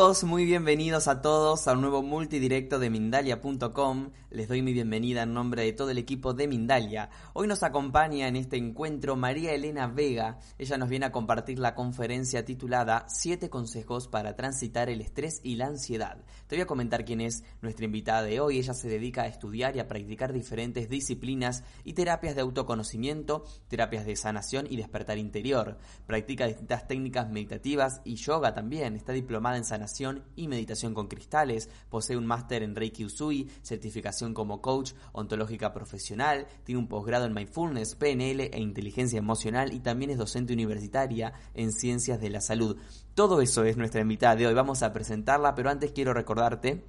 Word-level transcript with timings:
Muy 0.00 0.46
bienvenidos 0.46 1.08
a 1.08 1.20
todos 1.20 1.68
a 1.68 1.74
un 1.74 1.82
nuevo 1.82 2.02
multidirecto 2.02 2.78
de 2.78 2.88
Mindalia.com. 2.88 4.08
Les 4.32 4.46
doy 4.46 4.62
mi 4.62 4.72
bienvenida 4.72 5.24
en 5.24 5.34
nombre 5.34 5.64
de 5.64 5.72
todo 5.72 5.90
el 5.90 5.98
equipo 5.98 6.32
de 6.34 6.46
Mindalia. 6.46 7.10
Hoy 7.32 7.48
nos 7.48 7.64
acompaña 7.64 8.28
en 8.28 8.36
este 8.36 8.56
encuentro 8.56 9.16
María 9.16 9.52
Elena 9.52 9.88
Vega. 9.88 10.38
Ella 10.56 10.78
nos 10.78 10.88
viene 10.88 11.06
a 11.06 11.10
compartir 11.10 11.58
la 11.58 11.74
conferencia 11.74 12.44
titulada 12.44 13.06
Siete 13.08 13.50
consejos 13.50 14.06
para 14.06 14.36
transitar 14.36 14.88
el 14.88 15.00
estrés 15.00 15.40
y 15.42 15.56
la 15.56 15.66
ansiedad. 15.66 16.24
Te 16.46 16.54
voy 16.54 16.62
a 16.62 16.68
comentar 16.68 17.04
quién 17.04 17.20
es 17.20 17.42
nuestra 17.60 17.86
invitada 17.86 18.22
de 18.22 18.38
hoy. 18.38 18.58
Ella 18.58 18.72
se 18.72 18.88
dedica 18.88 19.22
a 19.22 19.26
estudiar 19.26 19.74
y 19.74 19.80
a 19.80 19.88
practicar 19.88 20.32
diferentes 20.32 20.88
disciplinas 20.88 21.64
y 21.82 21.94
terapias 21.94 22.36
de 22.36 22.42
autoconocimiento, 22.42 23.44
terapias 23.66 24.06
de 24.06 24.14
sanación 24.14 24.68
y 24.70 24.76
despertar 24.76 25.18
interior. 25.18 25.76
Practica 26.06 26.46
distintas 26.46 26.86
técnicas 26.86 27.28
meditativas 27.28 28.00
y 28.04 28.14
yoga 28.14 28.54
también. 28.54 28.94
Está 28.94 29.12
diplomada 29.12 29.56
en 29.56 29.64
sanación 29.64 30.22
y 30.36 30.46
meditación 30.46 30.94
con 30.94 31.08
cristales, 31.08 31.68
posee 31.88 32.16
un 32.16 32.26
máster 32.26 32.62
en 32.62 32.76
Reiki 32.76 33.04
Usui, 33.04 33.50
certificación 33.62 34.19
como 34.34 34.60
coach 34.60 34.92
ontológica 35.12 35.72
profesional, 35.72 36.46
tiene 36.64 36.78
un 36.78 36.88
posgrado 36.88 37.24
en 37.24 37.34
mindfulness, 37.34 37.94
PNL 37.96 38.50
e 38.52 38.60
inteligencia 38.60 39.18
emocional 39.18 39.72
y 39.72 39.80
también 39.80 40.10
es 40.10 40.18
docente 40.18 40.52
universitaria 40.52 41.32
en 41.54 41.72
ciencias 41.72 42.20
de 42.20 42.30
la 42.30 42.40
salud. 42.40 42.76
Todo 43.14 43.40
eso 43.40 43.64
es 43.64 43.76
nuestra 43.76 44.00
invitada 44.00 44.36
de 44.36 44.46
hoy. 44.46 44.54
Vamos 44.54 44.82
a 44.82 44.92
presentarla, 44.92 45.54
pero 45.54 45.70
antes 45.70 45.92
quiero 45.92 46.12
recordarte 46.12 46.84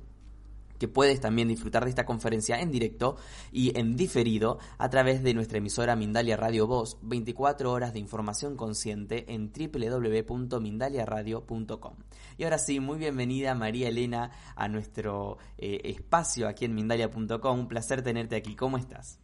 que 0.81 0.87
puedes 0.87 1.21
también 1.21 1.47
disfrutar 1.47 1.83
de 1.83 1.91
esta 1.91 2.07
conferencia 2.07 2.59
en 2.59 2.71
directo 2.71 3.15
y 3.51 3.77
en 3.77 3.95
diferido 3.95 4.57
a 4.79 4.89
través 4.89 5.21
de 5.21 5.35
nuestra 5.35 5.59
emisora 5.59 5.95
Mindalia 5.95 6.37
Radio 6.37 6.65
Voz, 6.65 6.97
24 7.03 7.71
horas 7.71 7.93
de 7.93 7.99
información 7.99 8.57
consciente 8.57 9.31
en 9.31 9.53
www.mindaliaradio.com. 9.53 11.93
Y 12.35 12.45
ahora 12.45 12.57
sí, 12.57 12.79
muy 12.79 12.97
bienvenida 12.97 13.53
María 13.53 13.89
Elena 13.89 14.31
a 14.55 14.67
nuestro 14.69 15.37
eh, 15.59 15.81
espacio 15.83 16.47
aquí 16.47 16.65
en 16.65 16.73
Mindalia.com. 16.73 17.59
Un 17.59 17.67
placer 17.67 18.02
tenerte 18.02 18.35
aquí. 18.35 18.55
¿Cómo 18.55 18.79
estás? 18.79 19.19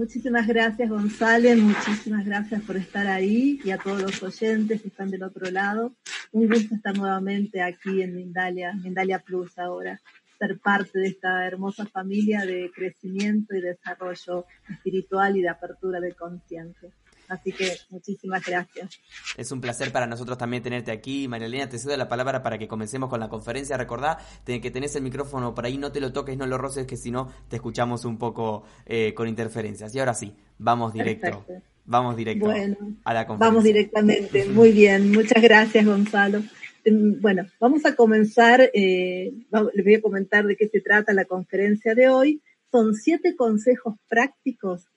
Muchísimas 0.00 0.46
gracias 0.46 0.88
González, 0.88 1.58
muchísimas 1.58 2.24
gracias 2.24 2.62
por 2.62 2.78
estar 2.78 3.06
ahí 3.06 3.60
y 3.62 3.70
a 3.70 3.76
todos 3.76 4.00
los 4.00 4.22
oyentes 4.22 4.80
que 4.80 4.88
están 4.88 5.10
del 5.10 5.22
otro 5.22 5.50
lado. 5.50 5.92
Un 6.32 6.48
gusto 6.48 6.74
estar 6.74 6.96
nuevamente 6.96 7.60
aquí 7.60 8.00
en 8.00 8.16
Mindalia, 8.16 8.72
Mindalia 8.72 9.18
Plus 9.18 9.58
ahora, 9.58 10.00
ser 10.38 10.58
parte 10.58 11.00
de 11.00 11.08
esta 11.08 11.46
hermosa 11.46 11.84
familia 11.84 12.46
de 12.46 12.72
crecimiento 12.74 13.54
y 13.54 13.60
desarrollo 13.60 14.46
espiritual 14.70 15.36
y 15.36 15.42
de 15.42 15.50
apertura 15.50 16.00
de 16.00 16.14
conciencia. 16.14 16.88
Así 17.30 17.52
que 17.52 17.76
muchísimas 17.90 18.44
gracias. 18.44 19.00
Es 19.36 19.52
un 19.52 19.60
placer 19.60 19.92
para 19.92 20.08
nosotros 20.08 20.36
también 20.36 20.64
tenerte 20.64 20.90
aquí. 20.90 21.28
María 21.28 21.46
Elena, 21.46 21.68
te 21.68 21.78
cedo 21.78 21.96
la 21.96 22.08
palabra 22.08 22.42
para 22.42 22.58
que 22.58 22.66
comencemos 22.66 23.08
con 23.08 23.20
la 23.20 23.28
conferencia. 23.28 23.76
Recordá 23.76 24.18
que 24.44 24.70
tenés 24.72 24.96
el 24.96 25.02
micrófono 25.02 25.54
por 25.54 25.64
ahí, 25.64 25.78
no 25.78 25.92
te 25.92 26.00
lo 26.00 26.12
toques, 26.12 26.36
no 26.36 26.46
lo 26.46 26.58
roces, 26.58 26.86
que 26.86 26.96
si 26.96 27.12
no 27.12 27.32
te 27.48 27.56
escuchamos 27.56 28.04
un 28.04 28.18
poco 28.18 28.64
eh, 28.84 29.14
con 29.14 29.28
interferencias. 29.28 29.94
Y 29.94 30.00
ahora 30.00 30.14
sí, 30.14 30.34
vamos 30.58 30.92
directo. 30.92 31.46
Vamos 31.84 32.16
directo 32.16 32.50
a 32.50 33.14
la 33.14 33.26
conferencia. 33.26 33.48
Vamos 33.48 33.64
directamente. 33.64 34.44
Muy 34.46 34.72
bien. 34.72 35.12
Muchas 35.12 35.40
gracias, 35.40 35.86
Gonzalo. 35.86 36.42
Em, 36.84 37.20
bueno, 37.20 37.46
vamos 37.60 37.86
a 37.86 37.94
comenzar. 37.94 38.60
Eh, 38.74 39.32
les 39.74 39.84
voy 39.84 39.94
a 39.94 40.02
comentar 40.02 40.44
de 40.46 40.56
qué 40.56 40.68
se 40.68 40.80
trata 40.80 41.12
la 41.12 41.26
conferencia 41.26 41.94
de 41.94 42.08
hoy. 42.08 42.42
Son 42.72 42.94
siete 42.94 43.36
consejos 43.36 43.94
prácticos 44.08 44.88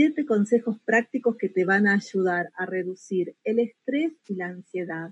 siete 0.00 0.24
consejos 0.24 0.78
prácticos 0.82 1.36
que 1.36 1.50
te 1.50 1.66
van 1.66 1.86
a 1.86 1.92
ayudar 1.92 2.50
a 2.56 2.64
reducir 2.64 3.36
el 3.44 3.58
estrés 3.58 4.14
y 4.28 4.34
la 4.34 4.46
ansiedad, 4.46 5.10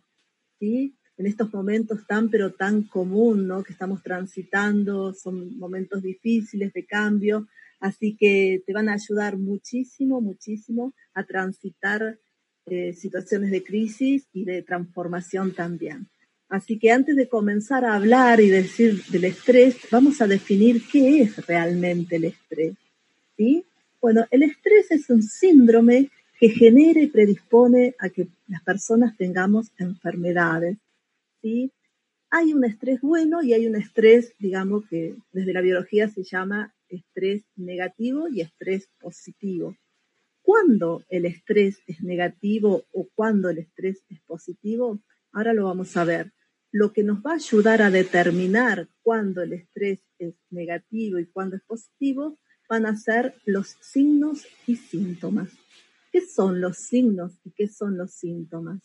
¿sí? 0.59 0.97
En 1.19 1.26
estos 1.26 1.53
momentos 1.53 2.06
tan 2.06 2.31
pero 2.31 2.54
tan 2.54 2.84
común. 2.84 3.53
Que 3.66 3.75
estamos 3.75 4.03
transitando, 4.03 5.12
son 5.12 5.59
momentos 5.59 6.03
difíciles 6.03 6.72
de 6.72 6.87
cambio, 6.87 7.49
así 7.81 8.16
que 8.16 8.62
te 8.65 8.72
van 8.72 8.88
a 8.88 8.94
ayudar 8.94 9.37
muchísimo, 9.37 10.22
muchísimo 10.22 10.94
a 11.12 11.22
transitar 11.25 12.19
eh, 12.65 12.94
situaciones 12.94 13.50
de 13.50 13.62
crisis 13.62 14.26
y 14.32 14.47
de 14.47 14.62
transformación 14.62 15.53
también. 15.53 16.09
Así 16.49 16.78
que 16.78 16.93
antes 16.93 17.15
de 17.15 17.28
comenzar 17.28 17.84
a 17.84 17.94
hablar 17.94 18.41
y 18.41 18.49
decir 18.49 19.05
del 19.10 19.25
estrés, 19.25 19.76
vamos 19.91 20.22
a 20.22 20.26
definir 20.26 20.81
qué 20.91 21.20
es 21.20 21.47
realmente 21.47 22.16
el 22.16 22.25
estrés. 22.25 22.72
¿sí? 23.37 23.66
Bueno, 24.00 24.26
el 24.31 24.44
estrés 24.44 24.91
es 24.91 25.10
un 25.10 25.22
síndrome 25.22 26.10
que 26.38 26.50
genera 26.50 27.00
y 27.00 27.09
predispone 27.09 27.97
a 27.98 28.10
que 28.10 28.28
las 28.47 28.62
personas 28.62 29.16
tengamos 29.16 29.72
enfermedades. 29.76 30.78
¿sí? 31.42 31.72
Hay 32.31 32.53
un 32.53 32.64
estrés 32.64 33.00
bueno 33.00 33.42
y 33.42 33.54
hay 33.54 33.66
un 33.66 33.75
estrés, 33.75 34.34
digamos, 34.38 34.87
que 34.88 35.16
desde 35.32 35.53
la 35.53 35.62
biología 35.62 36.08
se 36.08 36.22
llama 36.22 36.72
estrés 36.88 37.42
negativo 37.56 38.28
y 38.28 38.41
estrés 38.41 38.88
positivo. 39.00 39.76
¿Cuándo 40.42 41.04
el 41.08 41.26
estrés 41.26 41.82
es 41.88 42.00
negativo 42.00 42.84
o 42.92 43.08
cuándo 43.14 43.50
el 43.50 43.58
estrés 43.58 44.04
es 44.08 44.20
positivo? 44.20 45.00
Ahora 45.32 45.53
lo 45.54 45.64
vamos 45.64 45.97
a 45.97 46.04
ver. 46.04 46.32
Lo 46.70 46.92
que 46.92 47.03
nos 47.03 47.19
va 47.19 47.32
a 47.32 47.37
ayudar 47.37 47.82
a 47.82 47.91
determinar 47.91 48.88
cuándo 49.03 49.42
el 49.42 49.54
estrés 49.54 50.00
es 50.19 50.34
negativo 50.50 51.19
y 51.19 51.26
cuándo 51.26 51.56
es 51.56 51.62
positivo 51.62 52.38
van 52.68 52.86
a 52.86 52.96
ser 52.96 53.34
los 53.44 53.76
signos 53.80 54.46
y 54.66 54.76
síntomas. 54.76 55.50
¿Qué 56.12 56.20
son 56.20 56.60
los 56.60 56.76
signos 56.76 57.32
y 57.44 57.50
qué 57.50 57.68
son 57.68 57.96
los 57.96 58.12
síntomas? 58.12 58.80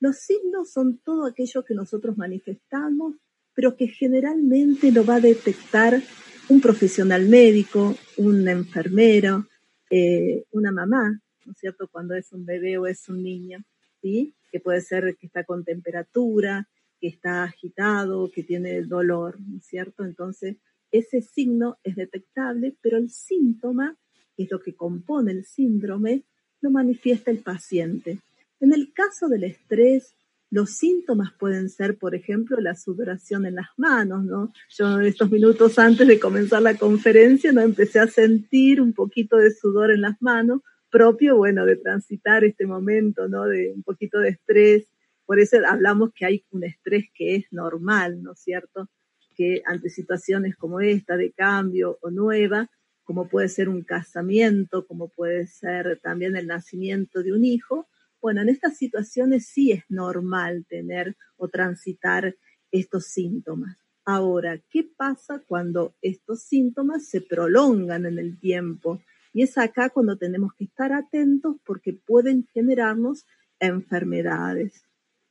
Los 0.00 0.18
signos 0.18 0.72
son 0.72 0.98
todo 0.98 1.26
aquello 1.26 1.64
que 1.64 1.74
nosotros 1.74 2.16
manifestamos, 2.16 3.16
pero 3.54 3.76
que 3.76 3.88
generalmente 3.88 4.92
lo 4.92 5.04
va 5.04 5.16
a 5.16 5.20
detectar 5.20 6.02
un 6.48 6.60
profesional 6.60 7.28
médico, 7.28 7.96
un 8.18 8.46
enfermero, 8.46 9.46
eh, 9.90 10.44
una 10.50 10.70
mamá, 10.70 11.20
¿no 11.44 11.52
es 11.52 11.58
cierto?, 11.58 11.88
cuando 11.88 12.14
es 12.14 12.32
un 12.32 12.44
bebé 12.44 12.76
o 12.78 12.86
es 12.86 13.08
un 13.08 13.22
niño, 13.22 13.64
¿sí? 14.02 14.34
Que 14.50 14.60
puede 14.60 14.80
ser 14.80 15.16
que 15.18 15.26
está 15.26 15.44
con 15.44 15.64
temperatura, 15.64 16.68
que 17.00 17.08
está 17.08 17.44
agitado, 17.44 18.30
que 18.30 18.42
tiene 18.42 18.82
dolor, 18.82 19.40
¿no 19.40 19.58
es 19.58 19.66
cierto? 19.66 20.04
Entonces, 20.04 20.56
ese 20.90 21.20
signo 21.20 21.78
es 21.82 21.96
detectable, 21.96 22.76
pero 22.80 22.98
el 22.98 23.10
síntoma, 23.10 23.96
que 24.36 24.44
es 24.44 24.50
lo 24.50 24.60
que 24.60 24.74
compone 24.74 25.32
el 25.32 25.44
síndrome, 25.44 26.24
lo 26.60 26.70
manifiesta 26.70 27.30
el 27.30 27.38
paciente. 27.38 28.18
En 28.60 28.72
el 28.72 28.92
caso 28.92 29.28
del 29.28 29.44
estrés, 29.44 30.14
los 30.50 30.70
síntomas 30.70 31.32
pueden 31.38 31.68
ser, 31.68 31.98
por 31.98 32.14
ejemplo, 32.14 32.58
la 32.60 32.74
sudoración 32.74 33.46
en 33.46 33.56
las 33.56 33.68
manos, 33.76 34.24
¿no? 34.24 34.52
Yo 34.70 35.00
estos 35.00 35.30
minutos 35.30 35.78
antes 35.78 36.06
de 36.06 36.20
comenzar 36.20 36.62
la 36.62 36.76
conferencia 36.76 37.52
no 37.52 37.62
empecé 37.62 37.98
a 37.98 38.06
sentir 38.06 38.80
un 38.80 38.92
poquito 38.92 39.36
de 39.36 39.52
sudor 39.52 39.90
en 39.90 40.02
las 40.02 40.20
manos, 40.22 40.62
propio, 40.90 41.36
bueno, 41.36 41.66
de 41.66 41.76
transitar 41.76 42.44
este 42.44 42.64
momento, 42.64 43.28
¿no? 43.28 43.44
De 43.44 43.72
un 43.74 43.82
poquito 43.82 44.20
de 44.20 44.30
estrés. 44.30 44.86
Por 45.24 45.40
eso 45.40 45.58
hablamos 45.66 46.12
que 46.14 46.24
hay 46.24 46.44
un 46.50 46.64
estrés 46.64 47.06
que 47.12 47.36
es 47.36 47.44
normal, 47.50 48.22
¿no 48.22 48.32
es 48.32 48.40
cierto? 48.40 48.88
Que 49.36 49.62
ante 49.66 49.90
situaciones 49.90 50.56
como 50.56 50.80
esta 50.80 51.16
de 51.16 51.32
cambio 51.32 51.98
o 52.00 52.10
nueva, 52.10 52.70
como 53.04 53.28
puede 53.28 53.48
ser 53.48 53.68
un 53.68 53.82
casamiento, 53.82 54.86
como 54.86 55.08
puede 55.08 55.46
ser 55.46 56.00
también 56.02 56.36
el 56.36 56.46
nacimiento 56.46 57.22
de 57.22 57.32
un 57.32 57.44
hijo, 57.44 57.86
bueno, 58.20 58.42
en 58.42 58.48
estas 58.48 58.76
situaciones 58.76 59.46
sí 59.46 59.70
es 59.70 59.84
normal 59.88 60.66
tener 60.68 61.16
o 61.36 61.48
transitar 61.48 62.34
estos 62.72 63.06
síntomas. 63.06 63.76
Ahora, 64.04 64.60
¿qué 64.70 64.88
pasa 64.96 65.42
cuando 65.46 65.94
estos 66.00 66.42
síntomas 66.42 67.08
se 67.08 67.20
prolongan 67.20 68.06
en 68.06 68.18
el 68.18 68.38
tiempo? 68.38 69.00
Y 69.32 69.42
es 69.42 69.58
acá 69.58 69.90
cuando 69.90 70.16
tenemos 70.16 70.54
que 70.54 70.64
estar 70.64 70.92
atentos 70.92 71.56
porque 71.64 71.92
pueden 71.92 72.46
generarnos 72.54 73.26
enfermedades. 73.60 74.85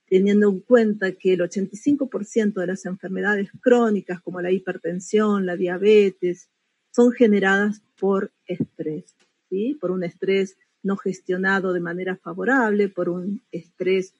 Teniendo 0.08 0.50
en 0.50 0.60
cuenta 0.60 1.12
que 1.14 1.34
el 1.34 1.42
85% 1.42 2.54
de 2.54 2.68
las 2.68 2.86
enfermedades 2.86 3.50
crónicas 3.62 4.22
como 4.22 4.42
la 4.42 4.52
hipertensión, 4.52 5.46
la 5.46 5.56
diabetes, 5.56 6.50
son 6.92 7.12
generadas 7.12 7.82
por 8.00 8.32
estrés, 8.46 9.16
¿sí? 9.50 9.78
Por 9.80 9.92
un 9.92 10.04
estrés 10.04 10.58
no 10.84 10.98
gestionado 10.98 11.74
de 11.74 11.80
manera 11.80 12.16
favorable, 12.16 12.90
por 12.90 13.10
un 13.10 13.42
estrés 13.52 14.14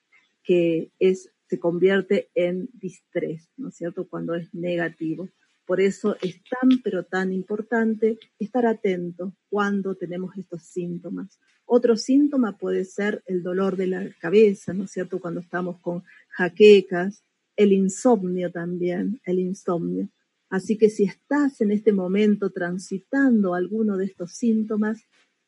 que 0.44 0.92
es, 1.00 1.32
se 1.48 1.60
convierte 1.60 2.30
en 2.34 2.70
distrés, 2.74 3.50
¿no 3.56 3.70
es 3.70 3.76
cierto? 3.76 4.08
Cuando 4.08 4.36
es 4.36 4.54
negativo. 4.54 5.30
Por 5.66 5.80
eso 5.80 6.16
es 6.22 6.42
tan, 6.44 6.82
pero 6.84 7.04
tan 7.04 7.32
importante 7.34 8.20
estar 8.40 8.66
atento 8.66 9.36
cuando 9.50 9.96
tenemos 9.96 10.38
estos 10.38 10.64
síntomas. 10.64 11.40
Otro 11.66 11.98
síntoma 11.98 12.58
puede 12.58 12.86
ser 12.86 13.24
el 13.26 13.42
dolor 13.42 13.76
de 13.76 13.88
la 13.88 14.10
cabeza, 14.20 14.74
¿no 14.74 14.86
es 14.86 14.92
cierto? 14.92 15.20
Cuando 15.20 15.42
estamos 15.42 15.80
con 15.80 16.04
jaquecas, 16.30 17.24
el 17.56 17.74
insomnio 17.74 18.52
también, 18.52 19.20
el 19.26 19.40
insomnio. 19.40 20.10
Así 20.50 20.78
que 20.78 20.90
si 20.90 21.06
estás 21.06 21.60
en 21.62 21.72
este 21.72 21.92
momento 21.92 22.52
transitando 22.52 23.56
alguno 23.56 23.98
de 23.98 24.06
estos 24.06 24.34
síntomas, 24.34 25.02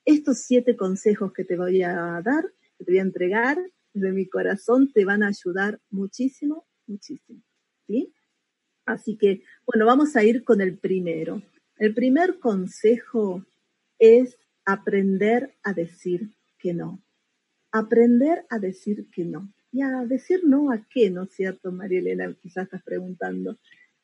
estos 0.06 0.40
siete 0.40 0.76
consejos 0.76 1.34
que 1.34 1.44
te 1.44 1.58
voy 1.58 1.84
a 1.84 2.22
dar, 2.24 2.46
que 2.78 2.86
te 2.86 2.92
voy 2.92 3.00
a 3.00 3.04
entregar 3.04 3.58
de 3.94 4.12
mi 4.12 4.28
corazón, 4.28 4.92
te 4.92 5.06
van 5.06 5.24
a 5.24 5.28
ayudar 5.28 5.80
muchísimo, 5.90 6.66
muchísimo. 6.88 7.42
¿sí? 7.86 8.14
Así 8.86 9.18
que, 9.18 9.44
bueno, 9.66 9.86
vamos 9.86 10.16
a 10.16 10.24
ir 10.24 10.44
con 10.44 10.62
el 10.62 10.78
primero. 10.78 11.42
El 11.78 11.94
primer 11.94 12.40
consejo 12.40 13.46
es 14.00 14.38
aprender 14.68 15.56
a 15.64 15.72
decir 15.74 16.30
que 16.60 16.74
no. 16.74 17.02
Aprender 17.72 18.46
a 18.50 18.60
decir 18.60 19.08
que 19.12 19.24
no. 19.24 19.50
Y 19.72 19.82
a 19.82 20.06
decir 20.06 20.42
no 20.44 20.72
a 20.72 20.86
qué, 20.90 21.10
¿no 21.10 21.24
es 21.24 21.32
cierto, 21.32 21.72
María 21.72 22.00
Elena? 22.00 22.36
Quizás 22.42 22.66
estás 22.66 22.84
preguntando. 22.84 23.58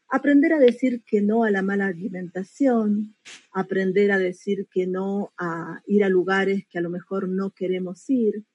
Aprender 0.07 0.53
a 0.53 0.59
decir 0.59 1.03
que 1.03 1.21
no 1.21 1.43
a 1.43 1.51
la 1.51 1.61
mala 1.61 1.87
alimentación, 1.87 3.15
aprender 3.51 4.11
a 4.13 4.17
decir 4.17 4.67
que 4.71 4.87
no 4.87 5.33
a 5.37 5.81
ir 5.85 6.03
a 6.05 6.09
lugares 6.09 6.65
que 6.69 6.77
a 6.77 6.81
lo 6.81 6.89
mejor 6.89 7.27
no 7.27 7.49
queremos 7.49 8.09
ir, 8.09 8.45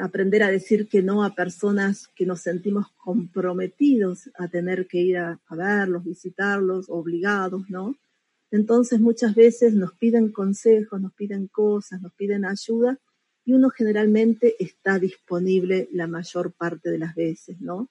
aprender 0.00 0.44
a 0.44 0.50
decir 0.50 0.88
que 0.88 1.02
no 1.02 1.24
a 1.24 1.34
personas 1.34 2.06
que 2.08 2.26
nos 2.26 2.40
sentimos 2.40 2.86
comprometidos 3.02 4.30
a 4.38 4.46
tener 4.46 4.86
que 4.86 4.98
ir 4.98 5.18
a, 5.18 5.40
verlos, 5.50 6.04
visitarlos, 6.04 6.86
obligados, 6.88 7.68
¿no? 7.68 7.96
Entonces 8.54 9.00
muchas 9.00 9.34
veces 9.34 9.74
nos 9.74 9.94
piden 9.94 10.30
consejos, 10.30 11.00
nos 11.00 11.12
piden 11.14 11.48
cosas, 11.48 12.00
nos 12.00 12.12
piden 12.14 12.44
ayuda 12.44 13.00
y 13.44 13.52
uno 13.52 13.68
generalmente 13.68 14.54
está 14.60 15.00
disponible 15.00 15.88
la 15.90 16.06
mayor 16.06 16.52
parte 16.52 16.88
de 16.88 16.98
las 16.98 17.16
veces, 17.16 17.60
¿no? 17.60 17.90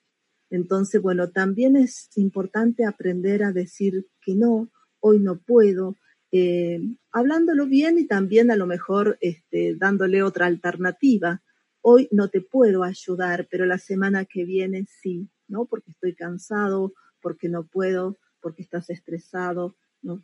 Entonces, 0.50 1.02
bueno, 1.02 1.32
también 1.32 1.76
es 1.76 2.10
importante 2.16 2.86
aprender 2.86 3.44
a 3.44 3.52
decir 3.52 4.08
que 4.22 4.36
no, 4.36 4.70
hoy 5.02 5.20
no 5.20 5.38
puedo, 5.38 5.98
eh, 6.32 6.80
hablándolo 7.12 7.66
bien 7.66 8.00
y 8.00 8.08
también 8.08 8.50
a 8.50 8.56
lo 8.56 8.66
mejor 8.66 9.18
este, 9.20 9.76
dándole 9.76 10.24
otra 10.24 10.46
alternativa 10.46 11.42
hoy 11.82 12.08
no 12.12 12.30
te 12.30 12.40
puedo 12.40 12.84
ayudar, 12.84 13.50
pero 13.52 13.66
la 13.66 13.80
semana 13.80 14.24
que 14.24 14.46
viene 14.46 14.86
sí, 15.02 15.30
¿no? 15.50 15.66
Porque 15.66 15.92
estoy 15.92 16.16
cansado, 16.16 16.94
porque 17.22 17.50
no 17.50 17.68
puedo, 17.68 18.18
porque 18.40 18.62
estás 18.62 18.90
estresado, 18.90 19.76
¿no? 20.02 20.22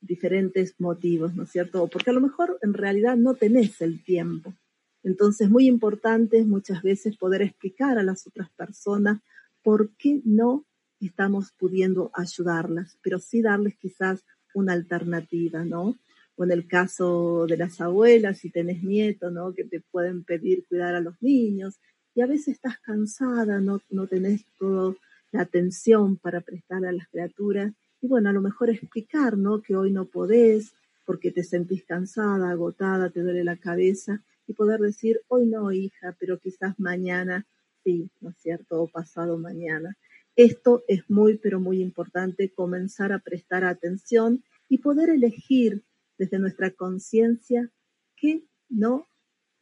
Diferentes 0.00 0.74
motivos, 0.78 1.34
¿no 1.34 1.44
es 1.44 1.50
cierto? 1.50 1.82
O 1.82 1.88
porque 1.88 2.10
a 2.10 2.12
lo 2.12 2.20
mejor 2.20 2.58
en 2.62 2.74
realidad 2.74 3.16
no 3.16 3.34
tenés 3.34 3.80
el 3.80 4.02
tiempo. 4.02 4.54
Entonces, 5.02 5.48
muy 5.50 5.66
importante 5.66 6.38
es 6.38 6.46
muchas 6.46 6.82
veces 6.82 7.16
poder 7.16 7.42
explicar 7.42 7.98
a 7.98 8.02
las 8.02 8.26
otras 8.26 8.50
personas 8.50 9.20
por 9.62 9.90
qué 9.96 10.20
no 10.24 10.64
estamos 11.00 11.52
pudiendo 11.52 12.10
ayudarlas, 12.14 12.98
pero 13.02 13.18
sí 13.18 13.42
darles 13.42 13.76
quizás 13.76 14.24
una 14.54 14.72
alternativa, 14.72 15.64
¿no? 15.64 15.96
o 16.38 16.44
en 16.44 16.52
el 16.52 16.68
caso 16.68 17.46
de 17.46 17.56
las 17.56 17.80
abuelas, 17.80 18.38
si 18.38 18.48
tenés 18.48 18.84
nietos, 18.84 19.32
¿no? 19.32 19.52
Que 19.52 19.64
te 19.64 19.80
pueden 19.80 20.22
pedir 20.22 20.64
cuidar 20.68 20.94
a 20.94 21.00
los 21.00 21.20
niños 21.20 21.80
y 22.14 22.20
a 22.20 22.26
veces 22.26 22.54
estás 22.54 22.78
cansada, 22.78 23.60
no, 23.60 23.80
no 23.90 24.06
tenés 24.06 24.44
toda 24.56 24.94
la 25.32 25.42
atención 25.42 26.16
para 26.16 26.40
prestar 26.40 26.84
a 26.84 26.92
las 26.92 27.08
criaturas 27.08 27.72
y 28.00 28.06
bueno, 28.06 28.30
a 28.30 28.32
lo 28.32 28.40
mejor 28.40 28.70
explicar, 28.70 29.36
¿no? 29.36 29.60
Que 29.60 29.76
hoy 29.76 29.92
no 29.92 30.06
podés 30.06 30.74
porque 31.04 31.30
te 31.30 31.42
sentís 31.42 31.84
cansada, 31.84 32.50
agotada, 32.50 33.10
te 33.10 33.22
duele 33.22 33.44
la 33.44 33.56
cabeza 33.56 34.22
y 34.46 34.52
poder 34.52 34.80
decir, 34.80 35.20
hoy 35.28 35.46
no, 35.46 35.72
hija, 35.72 36.16
pero 36.18 36.38
quizás 36.38 36.78
mañana 36.78 37.46
sí, 37.82 38.10
¿no 38.20 38.30
es 38.30 38.36
cierto? 38.38 38.82
O 38.82 38.88
pasado 38.88 39.38
mañana. 39.38 39.96
Esto 40.36 40.84
es 40.86 41.08
muy, 41.08 41.38
pero 41.38 41.60
muy 41.60 41.80
importante, 41.80 42.52
comenzar 42.52 43.12
a 43.12 43.18
prestar 43.18 43.64
atención 43.64 44.44
y 44.68 44.78
poder 44.78 45.10
elegir 45.10 45.82
desde 46.18 46.38
nuestra 46.38 46.70
conciencia 46.70 47.70
que 48.16 48.44
no, 48.68 49.08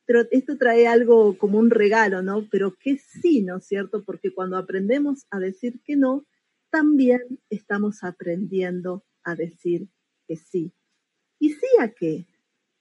pero 0.05 0.25
esto 0.31 0.57
trae 0.57 0.87
algo 0.87 1.37
como 1.39 1.59
un 1.59 1.71
regalo, 1.71 2.23
¿no? 2.23 2.47
Pero 2.51 2.75
que 2.75 2.99
sí, 2.99 3.43
¿no 3.43 3.59
es 3.59 3.67
cierto? 3.67 4.05
Porque 4.05 4.33
cuando 4.33 4.57
aprendemos 4.57 5.27
a 5.31 5.39
decir 5.39 5.81
que 5.85 5.97
no, 5.97 6.25
también 6.77 7.23
estamos 7.49 8.05
aprendiendo 8.05 9.03
a 9.25 9.35
decir 9.35 9.89
que 10.29 10.37
sí. 10.37 10.75
¿Y 11.39 11.55
sí 11.55 11.67
a 11.81 11.89
qué? 11.89 12.27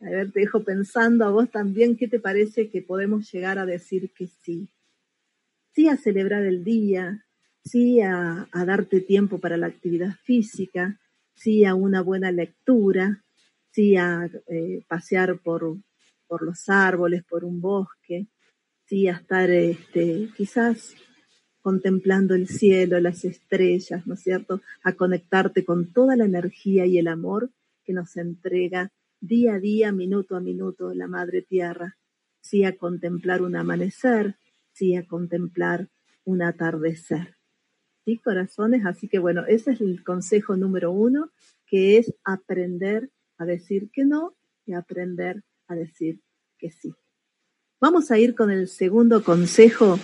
A 0.02 0.10
ver, 0.10 0.34
te 0.34 0.42
dejo 0.42 0.66
pensando 0.66 1.24
a 1.24 1.32
vos 1.32 1.50
también, 1.50 1.96
¿qué 1.96 2.10
te 2.10 2.20
parece 2.20 2.70
que 2.70 2.82
podemos 2.82 3.32
llegar 3.32 3.58
a 3.58 3.66
decir 3.66 4.12
que 4.12 4.28
sí? 4.28 4.68
Sí 5.74 5.88
a 5.88 5.96
celebrar 5.96 6.44
el 6.44 6.66
día, 6.66 7.26
sí 7.64 8.02
a, 8.02 8.50
darte 8.52 9.00
tiempo 9.00 9.40
para 9.40 9.56
la 9.56 9.68
actividad 9.68 10.16
física, 10.24 11.00
sí 11.34 11.64
a 11.64 11.74
una 11.74 12.02
buena 12.02 12.34
lectura, 12.34 13.24
sí 13.72 13.96
a 13.96 14.30
eh, 14.48 14.84
pasear 14.90 15.40
por, 15.40 15.78
por 16.28 16.44
los 16.44 16.68
árboles, 16.68 17.24
por 17.24 17.46
un 17.46 17.62
bosque, 17.62 18.28
sí 18.84 19.08
a 19.08 19.14
estar 19.14 19.50
este, 19.50 20.28
quizás 20.36 20.96
contemplando 21.66 22.36
el 22.36 22.48
cielo, 22.48 23.00
las 23.00 23.26
estrellas, 23.26 24.06
¿no 24.06 24.14
es 24.14 24.20
cierto? 24.20 24.62
A 24.84 24.94
conectarte 24.94 25.66
con 25.66 25.92
toda 25.92 26.16
la 26.16 26.26
energía 26.26 26.86
y 26.86 27.00
el 27.00 27.08
amor 27.08 27.50
que 27.84 27.92
nos 27.92 28.18
entrega 28.18 28.92
día 29.20 29.56
a 29.56 29.60
día, 29.60 29.92
minuto 29.92 30.36
a 30.36 30.42
minuto, 30.42 30.94
la 30.94 31.08
Madre 31.08 31.42
Tierra. 31.42 31.98
Sí 32.40 32.66
a 32.66 32.78
contemplar 32.78 33.42
un 33.42 33.56
amanecer, 33.56 34.36
sí 34.74 34.96
a 34.96 35.08
contemplar 35.08 35.90
un 36.24 36.44
atardecer. 36.44 37.36
¿Sí, 38.06 38.20
corazones? 38.20 38.86
Así 38.86 39.08
que 39.08 39.18
bueno, 39.18 39.44
ese 39.48 39.72
es 39.72 39.82
el 39.82 40.04
consejo 40.04 40.56
número 40.56 40.92
uno, 40.92 41.32
que 41.66 41.98
es 41.98 42.14
aprender 42.24 43.10
a 43.40 43.46
decir 43.46 43.90
que 43.92 44.06
no 44.06 44.36
y 44.68 44.74
aprender 44.74 45.42
a 45.68 45.74
decir 45.74 46.22
que 46.60 46.70
sí. 46.70 46.94
Vamos 47.82 48.12
a 48.12 48.20
ir 48.20 48.36
con 48.36 48.52
el 48.52 48.68
segundo 48.68 49.24
consejo, 49.24 49.98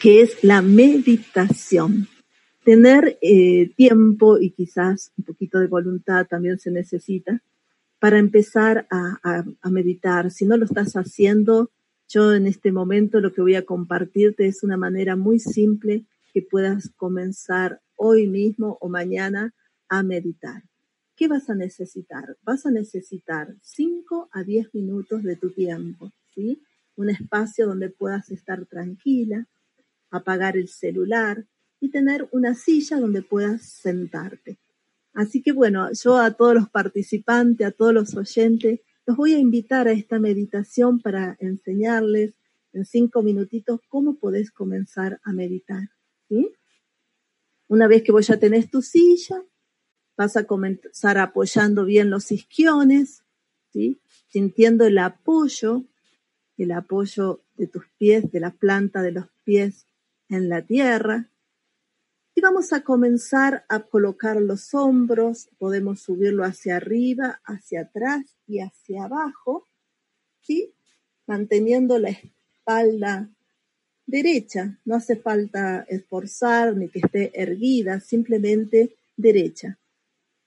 que 0.00 0.22
es 0.22 0.42
la 0.42 0.62
meditación. 0.62 2.08
Tener 2.64 3.18
eh, 3.22 3.70
tiempo 3.76 4.38
y 4.38 4.50
quizás 4.50 5.12
un 5.16 5.24
poquito 5.24 5.58
de 5.58 5.66
voluntad 5.66 6.26
también 6.26 6.58
se 6.58 6.70
necesita 6.70 7.42
para 7.98 8.18
empezar 8.18 8.86
a, 8.90 9.44
meditar. 9.70 10.30
Si 10.30 10.46
no 10.46 10.56
lo 10.56 10.64
estás 10.64 10.94
haciendo, 10.94 11.70
yo 12.08 12.34
en 12.34 12.46
este 12.46 12.72
momento 12.72 13.20
lo 13.20 13.32
que 13.32 13.42
voy 13.42 13.54
a 13.54 13.64
compartirte 13.64 14.46
es 14.46 14.62
una 14.62 14.76
manera 14.76 15.16
muy 15.16 15.38
simple 15.38 16.04
que 16.32 16.42
puedas 16.42 16.90
comenzar 16.96 17.80
hoy 17.96 18.26
mismo 18.26 18.78
o 18.80 18.88
mañana 18.88 19.54
a 19.88 20.02
meditar. 20.02 20.62
¿qué 21.20 21.28
vas 21.28 21.50
a 21.50 21.54
necesitar? 21.54 22.38
Vas 22.44 22.64
a 22.64 22.70
necesitar 22.70 23.54
5 23.60 24.30
a 24.32 24.42
10 24.42 24.74
minutos 24.74 25.22
de 25.22 25.36
tu 25.36 25.50
tiempo, 25.50 26.10
¿sí? 26.34 26.62
Un 26.96 27.10
espacio 27.10 27.66
donde 27.66 27.90
puedas 27.90 28.30
estar 28.30 28.64
tranquila, 28.64 29.46
apagar 30.10 30.56
el 30.56 30.68
celular 30.68 31.46
y 31.80 31.90
tener 31.90 32.28
una 32.32 32.54
silla 32.54 32.98
donde 32.98 33.22
puedas 33.22 33.62
sentarte. 33.62 34.58
Así 35.12 35.42
que 35.42 35.52
bueno, 35.52 35.88
yo 35.92 36.18
a 36.18 36.32
todos 36.32 36.54
los 36.54 36.68
participantes, 36.68 37.66
a 37.66 37.72
todos 37.72 37.92
los 37.92 38.14
oyentes, 38.14 38.80
los 39.06 39.16
voy 39.16 39.34
a 39.34 39.38
invitar 39.38 39.88
a 39.88 39.92
esta 39.92 40.18
meditación 40.18 41.00
para 41.00 41.36
enseñarles 41.40 42.34
en 42.72 42.84
cinco 42.84 43.22
minutitos 43.22 43.80
cómo 43.88 44.18
podés 44.18 44.50
comenzar 44.50 45.20
a 45.24 45.32
meditar. 45.32 45.88
¿sí? 46.28 46.52
Una 47.66 47.88
vez 47.88 48.02
que 48.02 48.12
vos 48.12 48.26
ya 48.26 48.38
tenés 48.38 48.70
tu 48.70 48.82
silla, 48.82 49.42
Vas 50.20 50.36
a 50.36 50.44
comenzar 50.44 51.16
apoyando 51.16 51.86
bien 51.86 52.10
los 52.10 52.30
isquiones, 52.30 53.24
¿sí? 53.72 54.02
sintiendo 54.28 54.84
el 54.84 54.98
apoyo, 54.98 55.84
el 56.58 56.72
apoyo 56.72 57.40
de 57.56 57.66
tus 57.68 57.86
pies, 57.96 58.30
de 58.30 58.38
la 58.38 58.50
planta 58.50 59.00
de 59.00 59.12
los 59.12 59.28
pies 59.44 59.86
en 60.30 60.48
la 60.48 60.62
tierra. 60.62 61.28
Y 62.34 62.40
vamos 62.40 62.72
a 62.72 62.82
comenzar 62.82 63.64
a 63.68 63.80
colocar 63.80 64.40
los 64.40 64.72
hombros, 64.72 65.48
podemos 65.58 66.00
subirlo 66.00 66.44
hacia 66.44 66.76
arriba, 66.76 67.40
hacia 67.44 67.82
atrás 67.82 68.36
y 68.46 68.60
hacia 68.60 69.04
abajo, 69.04 69.66
¿sí? 70.40 70.72
manteniendo 71.26 71.98
la 71.98 72.10
espalda 72.10 73.28
derecha, 74.06 74.78
no 74.84 74.96
hace 74.96 75.16
falta 75.16 75.84
esforzar 75.88 76.76
ni 76.76 76.88
que 76.88 77.00
esté 77.00 77.30
erguida, 77.40 78.00
simplemente 78.00 78.96
derecha. 79.16 79.78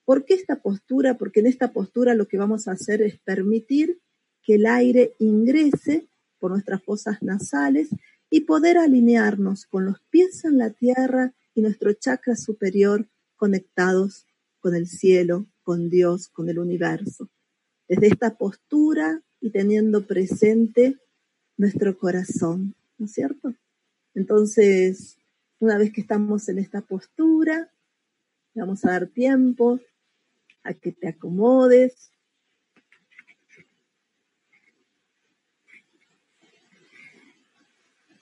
¿Por 0.05 0.25
qué 0.25 0.33
esta 0.33 0.57
postura? 0.57 1.17
Porque 1.17 1.39
en 1.39 1.47
esta 1.47 1.71
postura 1.71 2.13
lo 2.13 2.27
que 2.27 2.37
vamos 2.37 2.67
a 2.67 2.73
hacer 2.73 3.01
es 3.01 3.17
permitir 3.19 3.99
que 4.43 4.55
el 4.55 4.65
aire 4.65 5.13
ingrese 5.19 6.07
por 6.39 6.51
nuestras 6.51 6.83
fosas 6.83 7.23
nasales 7.23 7.89
y 8.33 8.41
poder 8.41 8.79
alinearnos 8.79 9.67
con 9.67 9.85
los 9.85 9.99
pies 10.09 10.43
en 10.43 10.57
la 10.57 10.71
tierra 10.71 11.35
y 11.53 11.61
nuestro 11.61 11.93
chakra 11.93 12.35
superior 12.35 13.07
conectados 13.35 14.25
con 14.59 14.73
el 14.73 14.87
cielo, 14.87 15.45
con 15.61 15.91
Dios, 15.91 16.29
con 16.29 16.49
el 16.49 16.57
universo. 16.57 17.29
Desde 17.87 18.07
esta 18.07 18.35
postura 18.35 19.21
y 19.39 19.51
teniendo 19.51 20.07
presente 20.07 20.97
nuestro 21.57 21.95
corazón, 21.95 22.73
¿no 22.97 23.05
es 23.05 23.11
cierto? 23.11 23.53
Entonces, 24.15 25.19
una 25.59 25.77
vez 25.77 25.93
que 25.93 26.01
estamos 26.01 26.49
en 26.49 26.57
esta 26.57 26.81
postura, 26.81 27.71
vamos 28.55 28.83
a 28.83 28.93
dar 28.93 29.05
tiempo 29.09 29.79
a 30.63 30.73
que 30.73 30.91
te 30.91 31.07
acomodes. 31.07 32.09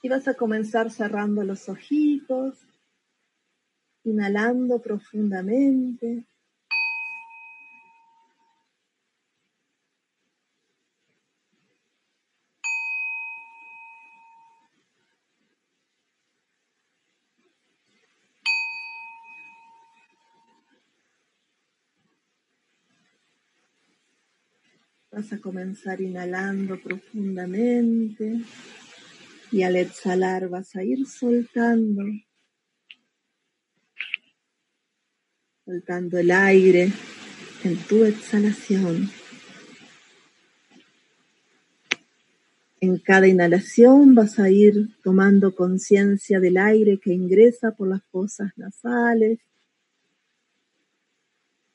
Y 0.01 0.09
vas 0.09 0.27
a 0.27 0.33
comenzar 0.33 0.89
cerrando 0.89 1.43
los 1.43 1.69
ojitos, 1.69 2.57
inhalando 4.03 4.81
profundamente. 4.81 6.25
Vas 25.11 25.31
a 25.33 25.39
comenzar 25.39 26.01
inhalando 26.01 26.79
profundamente 26.81 28.43
y 29.51 29.63
al 29.63 29.75
exhalar 29.75 30.49
vas 30.49 30.75
a 30.75 30.83
ir 30.83 31.05
soltando, 31.05 32.03
soltando 35.65 36.17
el 36.17 36.31
aire 36.31 36.91
en 37.63 37.77
tu 37.87 38.03
exhalación. 38.05 39.09
En 42.79 42.97
cada 42.97 43.27
inhalación 43.27 44.15
vas 44.15 44.39
a 44.39 44.49
ir 44.49 44.89
tomando 45.03 45.53
conciencia 45.53 46.39
del 46.39 46.57
aire 46.57 46.99
que 46.99 47.13
ingresa 47.13 47.71
por 47.71 47.89
las 47.89 48.03
fosas 48.05 48.51
nasales 48.57 49.39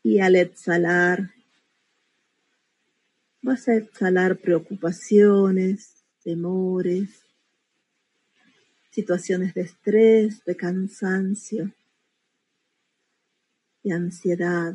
y 0.02 0.18
al 0.20 0.36
exhalar 0.36 1.30
Vas 3.46 3.68
a 3.68 3.76
exhalar 3.76 4.38
preocupaciones, 4.38 6.04
temores, 6.24 7.25
situaciones 8.96 9.52
de 9.52 9.60
estrés, 9.60 10.42
de 10.46 10.56
cansancio, 10.56 11.70
de 13.84 13.92
ansiedad. 13.92 14.74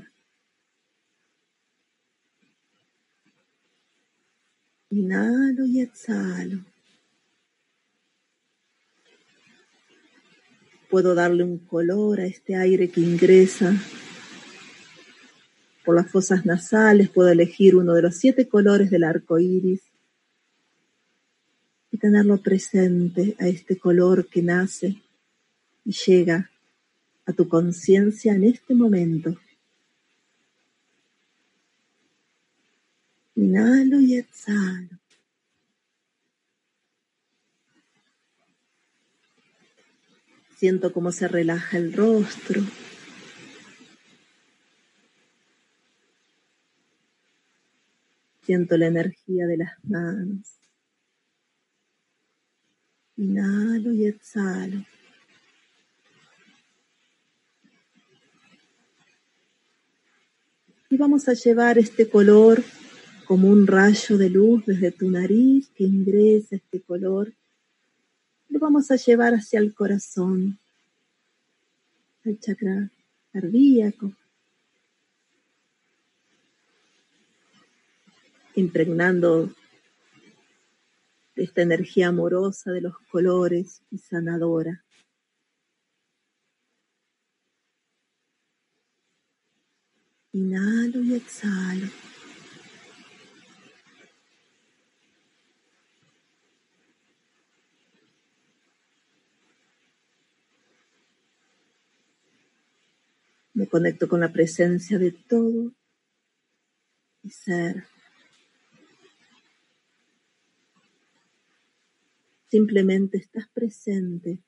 Inhalo 4.91 5.65
y 5.65 5.81
exhalo. 5.81 6.63
Puedo 10.91 11.15
darle 11.15 11.43
un 11.43 11.57
color 11.57 12.19
a 12.19 12.27
este 12.27 12.55
aire 12.55 12.91
que 12.91 13.01
ingresa 13.01 13.73
por 15.83 15.95
las 15.95 16.11
fosas 16.11 16.45
nasales 16.45 17.09
puedo 17.09 17.29
elegir 17.29 17.75
uno 17.75 17.95
de 17.95 18.03
los 18.03 18.17
siete 18.17 18.47
colores 18.47 18.91
del 18.91 19.03
arco 19.03 19.39
iris 19.39 19.90
tenerlo 22.01 22.41
presente 22.41 23.35
a 23.39 23.47
este 23.47 23.77
color 23.77 24.27
que 24.27 24.41
nace 24.41 25.01
y 25.85 25.91
llega 25.91 26.49
a 27.25 27.31
tu 27.31 27.47
conciencia 27.47 28.33
en 28.33 28.43
este 28.45 28.73
momento. 28.73 29.37
Inhalo 33.35 34.01
y 34.01 34.15
exhalo. 34.15 34.99
Siento 40.57 40.91
cómo 40.91 41.11
se 41.11 41.27
relaja 41.27 41.77
el 41.77 41.93
rostro, 41.93 42.61
Siento 48.43 48.75
la 48.75 48.87
energía 48.87 49.45
de 49.45 49.57
las 49.57 49.71
manos. 49.83 50.60
Inhalo 53.17 53.93
y 53.93 54.05
exhalo. 54.05 54.85
Y 60.89 60.97
vamos 60.97 61.27
a 61.29 61.33
llevar 61.33 61.77
este 61.77 62.09
color 62.09 62.63
como 63.25 63.47
un 63.47 63.65
rayo 63.65 64.17
de 64.17 64.29
luz 64.29 64.65
desde 64.65 64.91
tu 64.91 65.09
nariz 65.09 65.69
que 65.69 65.85
ingresa 65.85 66.57
este 66.57 66.81
color. 66.81 67.33
Lo 68.49 68.59
vamos 68.59 68.91
a 68.91 68.97
llevar 68.97 69.33
hacia 69.33 69.59
el 69.59 69.73
corazón, 69.73 70.59
al 72.25 72.37
chakra 72.39 72.91
cardíaco, 73.31 74.11
impregnando 78.55 79.49
esta 81.35 81.61
energía 81.61 82.09
amorosa 82.09 82.71
de 82.71 82.81
los 82.81 82.97
colores 83.09 83.81
y 83.89 83.97
sanadora. 83.97 84.83
Inhalo 90.33 91.01
y 91.03 91.15
exhalo. 91.15 91.87
Me 103.53 103.67
conecto 103.67 104.07
con 104.07 104.21
la 104.21 104.31
presencia 104.31 104.97
de 104.97 105.11
todo 105.11 105.73
y 107.23 107.29
ser. 107.29 107.85
Simplemente 112.51 113.17
estás 113.17 113.47
presente 113.47 114.43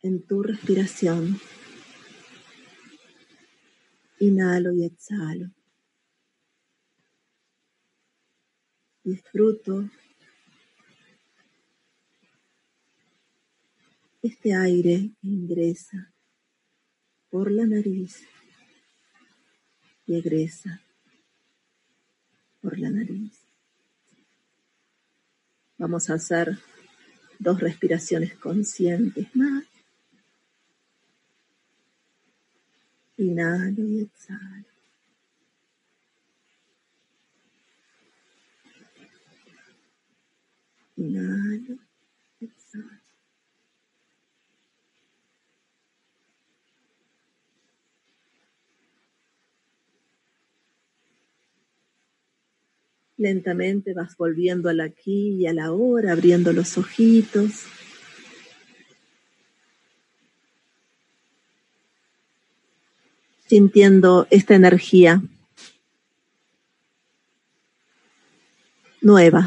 en 0.00 0.22
tu 0.26 0.42
respiración. 0.42 1.38
Inhalo 4.18 4.72
y 4.72 4.86
exhalo. 4.86 5.50
Disfruto 9.04 9.90
este 14.22 14.54
aire 14.54 15.10
que 15.20 15.28
ingresa 15.28 16.14
por 17.28 17.50
la 17.50 17.66
nariz 17.66 18.26
y 20.06 20.14
egresa 20.14 20.80
por 22.62 22.78
la 22.78 22.88
nariz. 22.88 23.41
Vamos 25.82 26.10
a 26.10 26.14
hacer 26.14 26.56
dos 27.40 27.58
respiraciones 27.58 28.34
conscientes 28.36 29.34
más. 29.34 29.64
Inhalo 33.16 33.82
y 33.88 34.02
exhalo. 34.02 34.64
Inhalo, 40.94 41.78
exhalo. 42.38 43.01
Lentamente 53.22 53.94
vas 53.94 54.16
volviendo 54.16 54.68
al 54.68 54.80
aquí 54.80 55.36
y 55.36 55.46
a 55.46 55.52
la 55.52 55.70
hora, 55.70 56.10
abriendo 56.10 56.52
los 56.52 56.76
ojitos. 56.76 57.66
Sintiendo 63.46 64.26
esta 64.30 64.56
energía 64.56 65.22
nueva. 69.00 69.46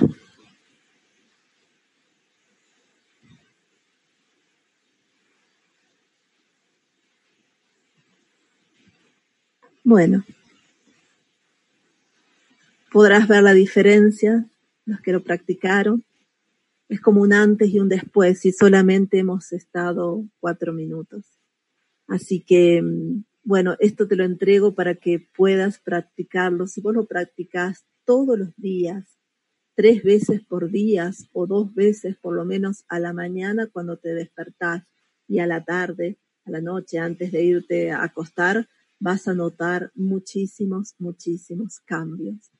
Bueno, 9.84 10.24
podrás 12.96 13.28
ver 13.28 13.44
la 13.44 13.54
diferencia, 13.54 14.50
los 14.86 15.02
que 15.02 15.12
lo 15.12 15.22
practicaron. 15.22 16.06
Es 16.88 17.02
como 17.02 17.24
un 17.24 17.34
antes 17.34 17.68
y 17.68 17.82
un 17.82 17.90
después 17.90 18.46
y 18.46 18.54
solamente 18.54 19.20
hemos 19.20 19.52
estado 19.52 20.24
cuatro 20.40 20.72
minutos. 20.72 21.26
Así 22.08 22.40
que, 22.40 22.82
mm, 22.82 23.26
bueno, 23.44 23.76
esto 23.82 24.08
te 24.08 24.16
lo 24.16 24.24
entrego 24.24 24.76
para 24.76 24.96
que 24.96 25.20
puedas 25.36 25.78
practicarlo. 25.78 26.68
Si 26.68 26.80
vos 26.80 26.96
lo 26.96 27.06
practicas 27.06 27.84
todos 28.06 28.40
los 28.40 28.56
días, 28.56 29.20
tres 29.76 30.02
veces 30.02 30.40
por 30.46 30.72
día 30.72 31.12
o 31.34 31.48
dos 31.48 31.76
veces 31.76 32.16
por 32.16 32.34
lo 32.34 32.46
menos 32.46 32.86
a 32.88 33.02
la 33.02 33.12
mañana 33.12 33.68
cuando 33.74 33.98
te 33.98 34.14
despertás 34.14 34.84
y 35.28 35.40
a 35.40 35.48
la 35.48 35.66
tarde, 35.66 36.18
a 36.46 36.52
la 36.52 36.62
noche 36.62 36.98
antes 36.98 37.34
de 37.34 37.44
irte 37.44 37.92
a 37.92 38.04
acostar, 38.04 38.70
vas 39.02 39.28
a 39.28 39.34
notar 39.34 39.92
muchísimos, 39.96 40.96
muchísimos 40.98 41.82
cambios. 41.82 42.55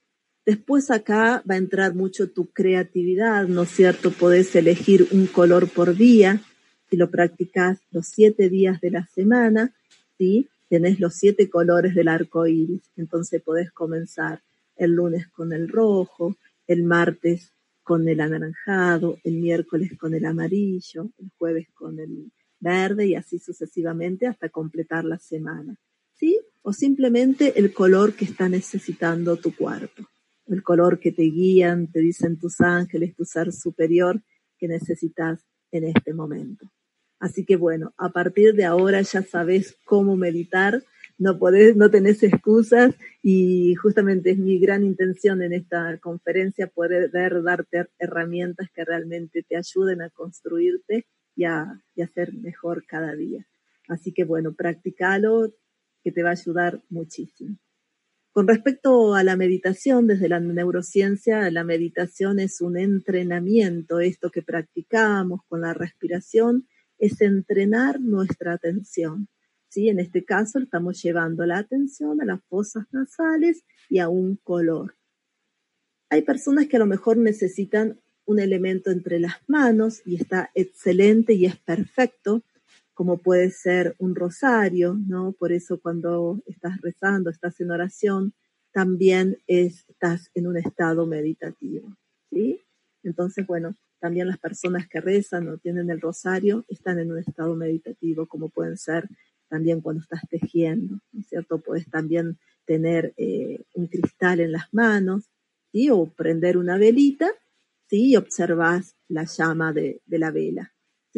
Después 0.46 0.92
acá 0.92 1.42
va 1.48 1.56
a 1.56 1.58
entrar 1.58 1.96
mucho 1.96 2.30
tu 2.30 2.46
creatividad, 2.46 3.48
¿no 3.48 3.64
es 3.64 3.70
cierto? 3.70 4.12
Podés 4.12 4.54
elegir 4.54 5.08
un 5.10 5.26
color 5.26 5.68
por 5.68 5.96
día 5.96 6.40
si 6.88 6.96
lo 6.96 7.10
practicas 7.10 7.80
los 7.90 8.06
siete 8.06 8.48
días 8.48 8.80
de 8.80 8.92
la 8.92 9.06
semana, 9.06 9.74
¿sí? 10.16 10.48
Tenés 10.68 11.00
los 11.00 11.14
siete 11.14 11.50
colores 11.50 11.96
del 11.96 12.06
arco 12.06 12.46
iris. 12.46 12.82
Entonces 12.96 13.42
podés 13.42 13.72
comenzar 13.72 14.40
el 14.76 14.92
lunes 14.92 15.26
con 15.26 15.52
el 15.52 15.68
rojo, 15.68 16.36
el 16.68 16.84
martes 16.84 17.52
con 17.82 18.08
el 18.08 18.20
anaranjado, 18.20 19.18
el 19.24 19.38
miércoles 19.38 19.98
con 19.98 20.14
el 20.14 20.24
amarillo, 20.24 21.10
el 21.18 21.30
jueves 21.38 21.66
con 21.74 21.98
el 21.98 22.30
verde 22.60 23.06
y 23.08 23.14
así 23.16 23.40
sucesivamente 23.40 24.28
hasta 24.28 24.48
completar 24.48 25.04
la 25.04 25.18
semana. 25.18 25.76
¿Sí? 26.14 26.38
O 26.62 26.72
simplemente 26.72 27.58
el 27.58 27.72
color 27.72 28.14
que 28.14 28.24
está 28.24 28.48
necesitando 28.48 29.36
tu 29.36 29.54
cuerpo, 29.54 30.08
el 30.46 30.62
color 30.62 31.00
que 31.00 31.12
te 31.12 31.22
guían, 31.22 31.90
te 31.90 32.00
dicen 32.00 32.38
tus 32.38 32.60
ángeles, 32.60 33.14
tu 33.14 33.24
ser 33.24 33.52
superior 33.52 34.22
que 34.58 34.68
necesitas 34.68 35.44
en 35.70 35.84
este 35.84 36.14
momento. 36.14 36.70
Así 37.18 37.44
que 37.44 37.56
bueno, 37.56 37.94
a 37.96 38.10
partir 38.10 38.54
de 38.54 38.64
ahora 38.64 39.00
ya 39.00 39.22
sabes 39.22 39.76
cómo 39.84 40.16
meditar, 40.16 40.82
no 41.18 41.38
podés, 41.38 41.74
no 41.76 41.90
tenés 41.90 42.22
excusas 42.22 42.94
y 43.22 43.74
justamente 43.74 44.32
es 44.32 44.38
mi 44.38 44.58
gran 44.58 44.84
intención 44.84 45.42
en 45.42 45.54
esta 45.54 45.98
conferencia 45.98 46.66
poder 46.66 47.10
darte 47.10 47.86
herramientas 47.98 48.68
que 48.74 48.84
realmente 48.84 49.42
te 49.42 49.56
ayuden 49.56 50.02
a 50.02 50.10
construirte 50.10 51.06
y 51.34 51.44
a, 51.44 51.80
y 51.94 52.02
a 52.02 52.08
ser 52.08 52.34
mejor 52.34 52.84
cada 52.86 53.14
día. 53.14 53.46
Así 53.88 54.12
que 54.12 54.24
bueno, 54.24 54.52
practicalo, 54.52 55.54
que 56.02 56.12
te 56.12 56.22
va 56.22 56.30
a 56.30 56.32
ayudar 56.32 56.82
muchísimo. 56.90 57.56
Con 58.36 58.46
respecto 58.46 59.14
a 59.14 59.24
la 59.24 59.34
meditación, 59.34 60.06
desde 60.06 60.28
la 60.28 60.40
neurociencia, 60.40 61.50
la 61.50 61.64
meditación 61.64 62.38
es 62.38 62.60
un 62.60 62.76
entrenamiento, 62.76 63.98
esto 63.98 64.30
que 64.30 64.42
practicamos 64.42 65.40
con 65.48 65.62
la 65.62 65.72
respiración 65.72 66.68
es 66.98 67.22
entrenar 67.22 67.98
nuestra 67.98 68.52
atención. 68.52 69.30
¿sí? 69.70 69.88
En 69.88 70.00
este 70.00 70.22
caso 70.26 70.58
estamos 70.58 71.02
llevando 71.02 71.46
la 71.46 71.56
atención 71.56 72.20
a 72.20 72.26
las 72.26 72.44
fosas 72.44 72.84
nasales 72.90 73.64
y 73.88 74.00
a 74.00 74.10
un 74.10 74.36
color. 74.36 74.98
Hay 76.10 76.20
personas 76.20 76.66
que 76.66 76.76
a 76.76 76.80
lo 76.80 76.86
mejor 76.86 77.16
necesitan 77.16 77.98
un 78.26 78.38
elemento 78.38 78.90
entre 78.90 79.18
las 79.18 79.36
manos 79.46 80.02
y 80.04 80.16
está 80.16 80.50
excelente 80.54 81.32
y 81.32 81.46
es 81.46 81.56
perfecto, 81.56 82.42
como 82.96 83.18
puede 83.18 83.50
ser 83.50 83.94
un 83.98 84.14
rosario, 84.14 84.94
¿no? 84.94 85.32
Por 85.32 85.52
eso 85.52 85.78
cuando 85.78 86.40
estás 86.46 86.80
rezando, 86.80 87.28
estás 87.28 87.60
en 87.60 87.70
oración, 87.70 88.32
también 88.72 89.36
estás 89.46 90.30
en 90.34 90.46
un 90.46 90.56
estado 90.56 91.04
meditativo, 91.04 91.94
¿sí? 92.30 92.62
Entonces, 93.02 93.46
bueno, 93.46 93.74
también 94.00 94.26
las 94.26 94.38
personas 94.38 94.88
que 94.88 95.02
rezan 95.02 95.46
o 95.48 95.58
tienen 95.58 95.90
el 95.90 96.00
rosario 96.00 96.64
están 96.68 96.98
en 96.98 97.12
un 97.12 97.18
estado 97.18 97.54
meditativo, 97.54 98.26
como 98.26 98.48
pueden 98.48 98.78
ser 98.78 99.06
también 99.50 99.82
cuando 99.82 100.00
estás 100.00 100.22
tejiendo, 100.30 100.98
¿no 101.12 101.20
es 101.20 101.26
cierto? 101.28 101.58
Puedes 101.58 101.90
también 101.90 102.38
tener 102.64 103.12
eh, 103.18 103.62
un 103.74 103.88
cristal 103.88 104.40
en 104.40 104.52
las 104.52 104.72
manos, 104.72 105.28
¿sí? 105.70 105.90
O 105.90 106.06
prender 106.06 106.56
una 106.56 106.78
velita, 106.78 107.30
¿sí? 107.90 108.12
Y 108.12 108.16
observas 108.16 108.96
la 109.08 109.24
llama 109.24 109.74
de, 109.74 110.00
de 110.06 110.18
la 110.18 110.30
vela. 110.30 110.72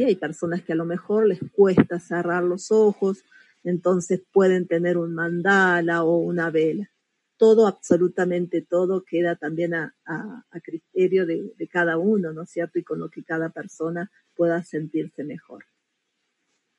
Hay 0.05 0.17
personas 0.17 0.63
que 0.63 0.73
a 0.73 0.77
lo 0.77 0.85
mejor 0.85 1.27
les 1.27 1.41
cuesta 1.53 1.99
cerrar 1.99 2.45
los 2.45 2.71
ojos, 2.71 3.25
entonces 3.65 4.23
pueden 4.33 4.67
tener 4.67 4.97
un 4.97 5.15
mandala 5.15 6.05
o 6.05 6.19
una 6.19 6.51
vela 6.51 6.91
todo, 7.39 7.67
absolutamente 7.67 8.61
todo, 8.61 9.05
queda 9.05 9.37
también 9.37 9.73
a, 9.73 9.95
criterio 10.63 11.25
de, 11.25 11.69
cada 11.73 11.97
uno, 11.97 12.33
¿no 12.33 12.43
es 12.43 12.51
cierto? 12.51 12.79
Y 12.79 12.83
con 12.85 12.99
lo 12.99 13.09
que 13.09 13.23
cada 13.23 13.49
persona 13.49 14.11
pueda 14.37 14.63
sentirse 14.63 15.25
mejor. 15.25 15.65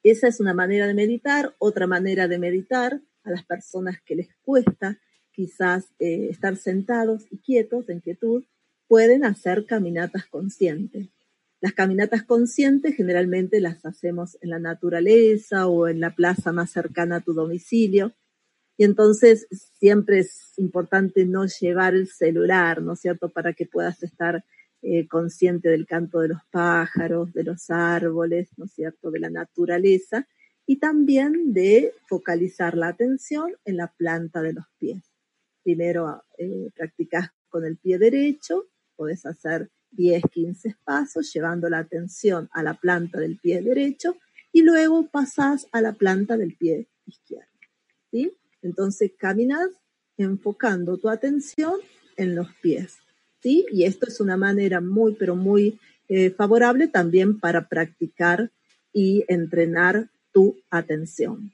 Esa 0.03 0.27
es 0.27 0.39
una 0.39 0.53
manera 0.53 0.85
de 0.85 0.93
meditar. 0.93 1.55
Otra 1.57 1.87
manera 1.87 2.27
de 2.27 2.37
meditar 2.37 3.01
a 3.23 3.31
las 3.31 3.43
personas 3.43 3.97
que 4.05 4.15
les 4.15 4.29
cuesta 4.43 4.99
quizás 5.31 5.91
eh, 5.99 6.27
estar 6.29 6.57
sentados 6.57 7.25
y 7.31 7.37
quietos, 7.39 7.89
en 7.89 8.01
quietud, 8.01 8.43
pueden 8.87 9.23
hacer 9.23 9.65
caminatas 9.65 10.25
conscientes. 10.25 11.07
Las 11.61 11.73
caminatas 11.73 12.23
conscientes 12.23 12.95
generalmente 12.95 13.59
las 13.59 13.85
hacemos 13.85 14.37
en 14.41 14.49
la 14.49 14.59
naturaleza 14.59 15.67
o 15.67 15.87
en 15.87 15.99
la 15.99 16.15
plaza 16.15 16.51
más 16.51 16.71
cercana 16.71 17.17
a 17.17 17.21
tu 17.21 17.33
domicilio 17.33 18.13
y 18.79 18.85
entonces 18.85 19.45
siempre 19.77 20.19
es 20.19 20.53
importante 20.57 21.25
no 21.25 21.45
llevar 21.45 21.95
el 21.95 22.07
celular, 22.07 22.81
¿no 22.81 22.93
es 22.93 23.01
cierto?, 23.01 23.27
para 23.27 23.51
que 23.51 23.65
puedas 23.65 24.01
estar 24.03 24.45
eh, 24.81 25.05
consciente 25.09 25.67
del 25.67 25.85
canto 25.85 26.21
de 26.21 26.29
los 26.29 26.41
pájaros, 26.49 27.33
de 27.33 27.43
los 27.43 27.69
árboles, 27.69 28.47
¿no 28.55 28.63
es 28.63 28.71
cierto?, 28.71 29.11
de 29.11 29.19
la 29.19 29.29
naturaleza 29.29 30.29
y 30.65 30.77
también 30.77 31.51
de 31.51 31.93
focalizar 32.07 32.77
la 32.77 32.87
atención 32.87 33.51
en 33.65 33.75
la 33.75 33.87
planta 33.87 34.41
de 34.41 34.53
los 34.53 34.65
pies. 34.77 35.03
Primero 35.61 36.23
eh, 36.37 36.69
practicas 36.73 37.31
con 37.49 37.65
el 37.65 37.75
pie 37.75 37.97
derecho, 37.97 38.69
puedes 38.95 39.25
hacer 39.25 39.69
10, 39.91 40.23
15 40.31 40.75
pasos 40.83 41.31
llevando 41.33 41.69
la 41.69 41.79
atención 41.79 42.49
a 42.51 42.63
la 42.63 42.73
planta 42.73 43.19
del 43.19 43.37
pie 43.37 43.61
derecho 43.61 44.15
y 44.51 44.61
luego 44.61 45.07
pasas 45.07 45.67
a 45.71 45.81
la 45.81 45.93
planta 45.93 46.37
del 46.37 46.55
pie 46.55 46.87
izquierdo. 47.05 47.47
¿sí? 48.11 48.31
Entonces 48.61 49.11
caminas 49.17 49.69
enfocando 50.17 50.97
tu 50.97 51.09
atención 51.09 51.75
en 52.17 52.35
los 52.35 52.53
pies. 52.61 52.97
¿sí? 53.41 53.65
Y 53.71 53.83
esto 53.83 54.07
es 54.07 54.19
una 54.19 54.37
manera 54.37 54.81
muy, 54.81 55.15
pero 55.15 55.35
muy 55.35 55.79
eh, 56.07 56.31
favorable 56.31 56.87
también 56.87 57.39
para 57.39 57.67
practicar 57.67 58.51
y 58.91 59.23
entrenar 59.27 60.09
tu 60.31 60.57
atención. 60.69 61.53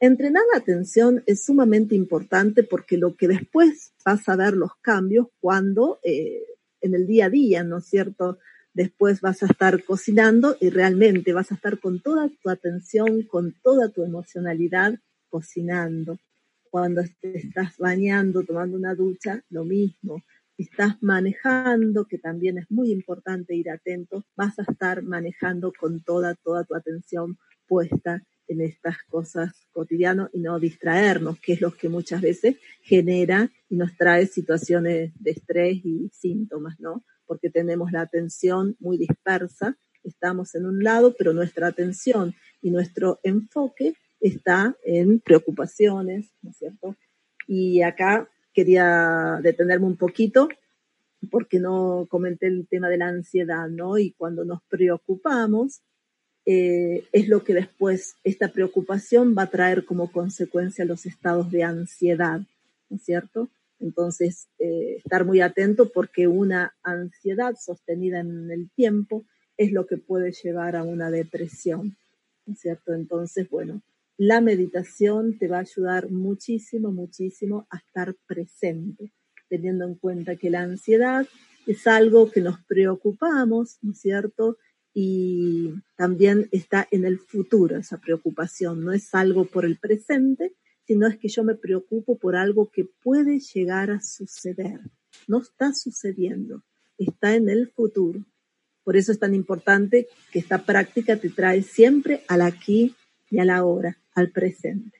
Entrenar 0.00 0.42
la 0.52 0.58
atención 0.58 1.22
es 1.26 1.44
sumamente 1.44 1.94
importante 1.94 2.62
porque 2.62 2.98
lo 2.98 3.14
que 3.14 3.28
después 3.28 3.92
vas 4.04 4.28
a 4.28 4.36
ver 4.36 4.54
los 4.54 4.74
cambios 4.80 5.28
cuando 5.40 5.98
eh, 6.02 6.42
en 6.84 6.94
el 6.94 7.06
día 7.06 7.26
a 7.26 7.30
día, 7.30 7.64
¿no 7.64 7.78
es 7.78 7.86
cierto? 7.86 8.38
Después 8.74 9.20
vas 9.20 9.42
a 9.42 9.46
estar 9.46 9.82
cocinando 9.84 10.56
y 10.60 10.68
realmente 10.68 11.32
vas 11.32 11.50
a 11.50 11.54
estar 11.54 11.78
con 11.80 12.00
toda 12.00 12.28
tu 12.28 12.50
atención, 12.50 13.22
con 13.22 13.54
toda 13.62 13.88
tu 13.88 14.04
emocionalidad 14.04 14.98
cocinando. 15.30 16.18
Cuando 16.70 17.02
estás 17.22 17.78
bañando, 17.78 18.42
tomando 18.42 18.76
una 18.76 18.94
ducha, 18.94 19.42
lo 19.48 19.64
mismo. 19.64 20.22
Estás 20.58 21.02
manejando, 21.02 22.04
que 22.06 22.18
también 22.18 22.58
es 22.58 22.70
muy 22.70 22.92
importante 22.92 23.54
ir 23.54 23.70
atento, 23.70 24.24
vas 24.36 24.58
a 24.58 24.62
estar 24.62 25.02
manejando 25.02 25.72
con 25.72 26.02
toda, 26.02 26.34
toda 26.34 26.64
tu 26.64 26.74
atención 26.74 27.38
puesta 27.66 28.22
en 28.48 28.60
estas 28.60 28.96
cosas 29.08 29.52
cotidianas 29.72 30.30
y 30.32 30.40
no 30.40 30.58
distraernos, 30.58 31.40
que 31.40 31.54
es 31.54 31.60
lo 31.60 31.72
que 31.72 31.88
muchas 31.88 32.20
veces 32.20 32.56
genera 32.82 33.50
y 33.68 33.76
nos 33.76 33.96
trae 33.96 34.26
situaciones 34.26 35.12
de 35.18 35.30
estrés 35.30 35.84
y 35.84 36.10
síntomas, 36.12 36.78
¿no? 36.78 37.04
Porque 37.26 37.50
tenemos 37.50 37.90
la 37.92 38.02
atención 38.02 38.76
muy 38.80 38.98
dispersa, 38.98 39.78
estamos 40.02 40.54
en 40.54 40.66
un 40.66 40.84
lado, 40.84 41.14
pero 41.16 41.32
nuestra 41.32 41.68
atención 41.68 42.34
y 42.60 42.70
nuestro 42.70 43.20
enfoque 43.22 43.94
está 44.20 44.76
en 44.84 45.20
preocupaciones, 45.20 46.32
¿no 46.42 46.50
es 46.50 46.56
cierto? 46.56 46.96
Y 47.46 47.82
acá 47.82 48.28
quería 48.52 49.40
detenerme 49.42 49.86
un 49.86 49.96
poquito 49.96 50.48
porque 51.30 51.58
no 51.58 52.06
comenté 52.08 52.46
el 52.46 52.66
tema 52.68 52.88
de 52.88 52.98
la 52.98 53.08
ansiedad, 53.08 53.68
¿no? 53.68 53.98
Y 53.98 54.12
cuando 54.12 54.44
nos 54.44 54.62
preocupamos, 54.68 55.82
eh, 56.46 57.04
es 57.12 57.28
lo 57.28 57.42
que 57.42 57.54
después 57.54 58.16
esta 58.22 58.52
preocupación 58.52 59.34
va 59.36 59.42
a 59.42 59.50
traer 59.50 59.84
como 59.84 60.12
consecuencia 60.12 60.84
los 60.84 61.06
estados 61.06 61.50
de 61.50 61.62
ansiedad, 61.62 62.40
¿no 62.90 62.96
es 62.96 63.02
cierto? 63.02 63.48
Entonces, 63.80 64.48
eh, 64.58 64.96
estar 64.98 65.24
muy 65.24 65.40
atento 65.40 65.90
porque 65.90 66.26
una 66.26 66.74
ansiedad 66.82 67.54
sostenida 67.58 68.20
en 68.20 68.50
el 68.50 68.70
tiempo 68.70 69.24
es 69.56 69.72
lo 69.72 69.86
que 69.86 69.96
puede 69.96 70.32
llevar 70.32 70.76
a 70.76 70.82
una 70.82 71.10
depresión, 71.10 71.96
¿no 72.46 72.54
es 72.54 72.60
cierto? 72.60 72.92
Entonces, 72.92 73.48
bueno, 73.48 73.82
la 74.16 74.40
meditación 74.40 75.38
te 75.38 75.48
va 75.48 75.58
a 75.58 75.60
ayudar 75.60 76.10
muchísimo, 76.10 76.92
muchísimo 76.92 77.66
a 77.70 77.78
estar 77.78 78.14
presente, 78.26 79.12
teniendo 79.48 79.84
en 79.84 79.94
cuenta 79.94 80.36
que 80.36 80.50
la 80.50 80.62
ansiedad 80.62 81.26
es 81.66 81.86
algo 81.86 82.30
que 82.30 82.40
nos 82.40 82.62
preocupamos, 82.64 83.78
¿no 83.82 83.92
es 83.92 84.00
cierto? 84.00 84.56
Y 84.94 85.74
también 85.96 86.48
está 86.52 86.86
en 86.92 87.04
el 87.04 87.18
futuro 87.18 87.76
esa 87.76 87.98
preocupación, 87.98 88.84
no 88.84 88.92
es 88.92 89.12
algo 89.14 89.44
por 89.44 89.64
el 89.64 89.76
presente, 89.76 90.54
sino 90.86 91.08
es 91.08 91.18
que 91.18 91.28
yo 91.28 91.42
me 91.42 91.56
preocupo 91.56 92.16
por 92.16 92.36
algo 92.36 92.70
que 92.70 92.84
puede 93.02 93.40
llegar 93.40 93.90
a 93.90 94.00
suceder. 94.00 94.80
No 95.26 95.40
está 95.40 95.72
sucediendo, 95.72 96.62
está 96.96 97.34
en 97.34 97.48
el 97.48 97.68
futuro. 97.70 98.24
Por 98.84 98.96
eso 98.96 99.12
es 99.12 99.18
tan 99.18 99.34
importante 99.34 100.06
que 100.30 100.38
esta 100.38 100.64
práctica 100.64 101.16
te 101.16 101.30
trae 101.30 101.62
siempre 101.62 102.22
al 102.28 102.42
aquí 102.42 102.94
y 103.30 103.38
a 103.38 103.44
la 103.44 103.64
hora, 103.64 103.98
al 104.14 104.30
presente. 104.30 104.98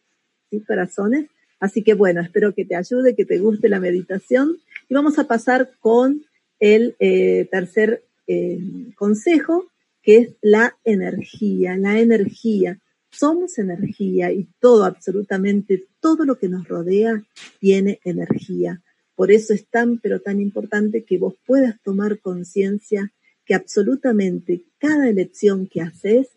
¿Sí, 0.50 0.60
corazones? 0.60 1.28
Así 1.60 1.82
que 1.82 1.94
bueno, 1.94 2.20
espero 2.20 2.54
que 2.54 2.64
te 2.64 2.76
ayude, 2.76 3.14
que 3.14 3.24
te 3.24 3.38
guste 3.38 3.68
la 3.68 3.80
meditación. 3.80 4.56
Y 4.88 4.94
vamos 4.94 5.18
a 5.18 5.28
pasar 5.28 5.72
con 5.80 6.24
el 6.58 6.96
eh, 6.98 7.46
tercer 7.50 8.04
eh, 8.26 8.58
consejo, 8.96 9.66
que 10.04 10.18
es 10.18 10.28
la 10.42 10.76
energía. 10.84 11.76
La 11.76 11.98
energía. 11.98 12.78
Somos 13.10 13.58
energía 13.58 14.30
y 14.32 14.48
todo, 14.60 14.84
absolutamente 14.84 15.86
todo 16.00 16.24
lo 16.24 16.38
que 16.38 16.48
nos 16.48 16.68
rodea 16.68 17.24
tiene 17.58 18.00
energía. 18.04 18.82
Por 19.14 19.30
eso 19.30 19.54
es 19.54 19.66
tan, 19.68 19.98
pero 19.98 20.20
tan 20.20 20.40
importante 20.40 21.04
que 21.04 21.18
vos 21.18 21.34
puedas 21.46 21.80
tomar 21.82 22.20
conciencia 22.20 23.12
que 23.44 23.54
absolutamente 23.54 24.64
cada 24.78 25.08
elección 25.08 25.66
que 25.68 25.80
haces 25.80 26.28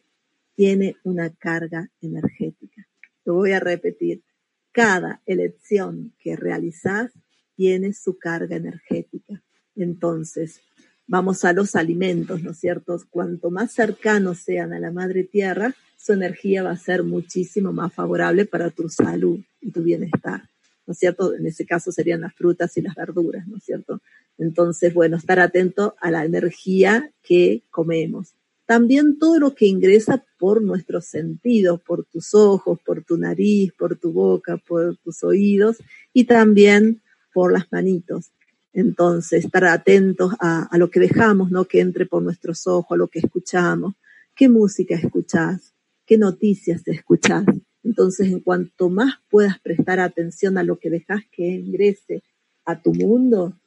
tiene 0.55 0.95
una 1.03 1.29
carga 1.31 1.89
energética. 2.01 2.87
Lo 3.25 3.35
voy 3.35 3.51
a 3.51 3.59
repetir. 3.59 4.23
Cada 4.71 5.21
elección 5.25 6.13
que 6.19 6.35
realizás 6.35 7.11
tiene 7.55 7.93
su 7.93 8.17
carga 8.17 8.55
energética. 8.55 9.43
Entonces, 9.75 10.61
vamos 11.07 11.45
a 11.45 11.53
los 11.53 11.75
alimentos, 11.75 12.43
¿no 12.43 12.51
es 12.51 12.59
cierto? 12.59 13.01
Cuanto 13.09 13.49
más 13.49 13.71
cercanos 13.71 14.39
sean 14.39 14.73
a 14.73 14.79
la 14.79 14.91
madre 14.91 15.23
tierra, 15.23 15.73
su 15.97 16.13
energía 16.13 16.63
va 16.63 16.71
a 16.71 16.77
ser 16.77 17.03
muchísimo 17.03 17.73
más 17.73 17.93
favorable 17.93 18.45
para 18.45 18.69
tu 18.69 18.89
salud 18.89 19.39
y 19.61 19.71
tu 19.71 19.81
bienestar. 19.81 20.43
¿no 20.87 20.93
es 20.93 20.99
cierto? 20.99 21.35
En 21.35 21.45
ese 21.45 21.65
caso 21.65 21.91
serían 21.91 22.21
las 22.21 22.33
frutas 22.33 22.75
y 22.77 22.81
las 22.81 22.95
verduras, 22.95 23.45
¿no 23.45 23.57
es 23.57 23.63
cierto? 23.65 24.01
Entonces, 24.37 24.93
bueno, 24.93 25.17
estar 25.17 25.39
atento 25.39 25.95
a 25.99 26.09
la 26.09 26.23
energía 26.23 27.11
que 27.21 27.63
comemos. 27.69 28.33
También 28.65 29.19
todo 29.19 29.37
lo 29.39 29.53
que 29.53 29.65
ingresa 29.65 30.25
por 30.39 30.61
nuestros 30.61 31.05
sentidos, 31.05 31.81
por 31.81 32.05
tus 32.05 32.33
ojos, 32.33 32.79
por 32.85 33.03
tu 33.03 33.17
nariz, 33.17 33.73
por 33.77 33.97
tu 33.97 34.13
boca, 34.13 34.57
por 34.57 34.97
tus 34.97 35.23
oídos 35.23 35.77
y 36.13 36.23
también 36.23 37.01
por 37.33 37.51
las 37.51 37.69
manitos. 37.71 38.31
Entonces, 38.77 39.43
estar 39.43 39.65
atentos 39.65 40.33
a, 40.39 40.67
a, 40.69 40.77
lo 40.77 40.91
que 40.91 40.99
dejamos, 40.99 41.49
¿no? 41.49 41.65
Que 41.65 41.79
entre 41.79 42.05
por 42.05 42.21
nuestros 42.21 42.67
ojos, 42.67 42.91
a 42.91 42.95
lo 42.95 43.07
que 43.07 43.17
escuchamos, 43.17 43.95
qué 44.35 44.49
música 44.49 44.93
escuchás, 44.93 45.73
qué 46.05 46.19
noticias 46.19 46.87
escuchás. 46.87 47.43
Entonces, 47.83 48.27
en 48.27 48.39
cuanto 48.39 48.91
más 48.91 49.15
puedas 49.31 49.59
prestar 49.61 49.99
atención 49.99 50.59
a 50.59 50.63
lo 50.63 50.77
que 50.77 50.91
dejas 50.91 51.23
que 51.31 51.47
ingrese 51.47 52.21
a 52.65 52.79
tu 52.79 52.93
mundo, 52.93 53.59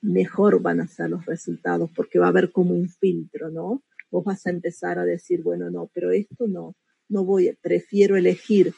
mejor 0.00 0.62
van 0.62 0.80
a 0.80 0.88
ser 0.88 1.10
los 1.10 1.26
resultados, 1.26 1.90
porque 1.94 2.18
va 2.18 2.24
a 2.24 2.30
haber 2.30 2.50
como 2.50 2.72
un 2.72 2.88
filtro, 2.88 3.50
¿no? 3.50 3.82
Vos 4.10 4.24
vas 4.24 4.46
a 4.46 4.50
empezar 4.50 4.98
a 4.98 5.04
decir, 5.04 5.42
bueno, 5.42 5.68
no, 5.70 5.90
pero 5.92 6.10
esto 6.12 6.48
no, 6.48 6.74
no 7.10 7.26
voy, 7.26 7.54
prefiero 7.60 8.16
elegir 8.16 8.72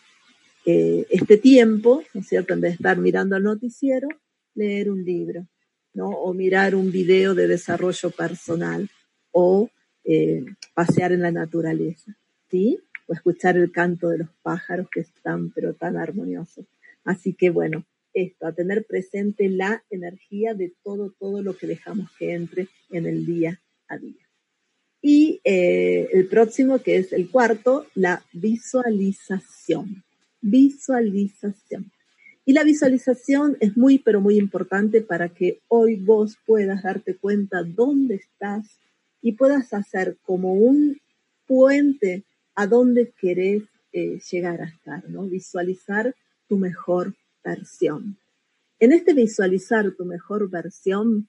eh, 0.65 1.07
este 1.09 1.37
tiempo, 1.37 2.03
¿no 2.15 2.21
es 2.23 2.27
cierto? 2.27 2.53
En 2.53 2.63
vez 2.63 2.73
de 2.73 2.77
estar 2.79 2.99
mirando 2.99 3.37
el 3.37 3.45
noticiero, 3.45 4.09
leer 4.57 4.91
un 4.91 5.05
libro, 5.05 5.47
¿no? 5.95 6.09
O 6.09 6.35
mirar 6.35 6.75
un 6.75 6.91
video 6.91 7.35
de 7.35 7.47
desarrollo 7.47 8.11
personal, 8.11 8.91
o 9.31 9.71
eh, 10.05 10.45
pasear 10.75 11.13
en 11.13 11.23
la 11.23 11.31
naturaleza, 11.31 12.17
¿sí? 12.51 12.81
o 13.07 13.13
escuchar 13.13 13.57
el 13.57 13.71
canto 13.71 14.09
de 14.09 14.19
los 14.19 14.29
pájaros 14.43 14.89
que 14.91 15.01
están 15.01 15.51
pero 15.51 15.75
tan 15.75 15.97
armoniosos. 15.97 16.67
Así 17.05 17.35
que 17.35 17.51
bueno, 17.51 17.85
esto, 18.13 18.47
a 18.47 18.53
tener 18.53 18.85
presente 18.87 19.49
la 19.49 19.85
energía 19.91 20.55
de 20.55 20.73
todo, 20.83 21.13
todo 21.19 21.43
lo 21.43 21.57
que 21.57 21.67
dejamos 21.67 22.11
que 22.19 22.33
entre 22.33 22.69
en 22.91 23.07
el 23.07 23.27
día 23.27 23.61
a 23.89 23.99
día. 23.99 24.27
Y 25.03 25.41
eh, 25.45 26.09
el 26.13 26.27
próximo, 26.27 26.79
que 26.79 26.97
es 26.97 27.13
el 27.13 27.31
cuarto, 27.31 27.87
la 27.95 28.25
visualización. 28.33 30.03
Visualización. 30.41 31.93
Y 32.49 32.53
la 32.53 32.63
visualización 32.63 33.57
es 33.59 33.77
muy, 33.77 33.99
pero 33.99 34.21
muy 34.21 34.39
importante 34.39 35.03
para 35.03 35.29
que 35.29 35.63
hoy 35.67 35.97
vos 35.97 36.39
puedas 36.47 36.85
darte 36.85 37.17
cuenta 37.17 37.65
dónde 37.65 38.15
estás 38.15 38.79
y 39.21 39.33
puedas 39.33 39.75
hacer 39.75 40.17
como 40.23 40.55
un 40.55 41.01
puente 41.45 42.23
a 42.55 42.69
dónde 42.69 43.13
querés 43.21 43.65
eh, 43.93 44.21
llegar 44.31 44.63
a 44.63 44.67
estar, 44.67 45.11
¿no? 45.11 45.25
Visualizar 45.25 46.15
tu 46.49 46.57
mejor 46.57 47.17
versión. 47.43 48.17
En 48.79 48.93
este 48.93 49.13
visualizar 49.13 49.91
tu 49.97 50.05
mejor 50.05 50.49
versión, 50.49 51.29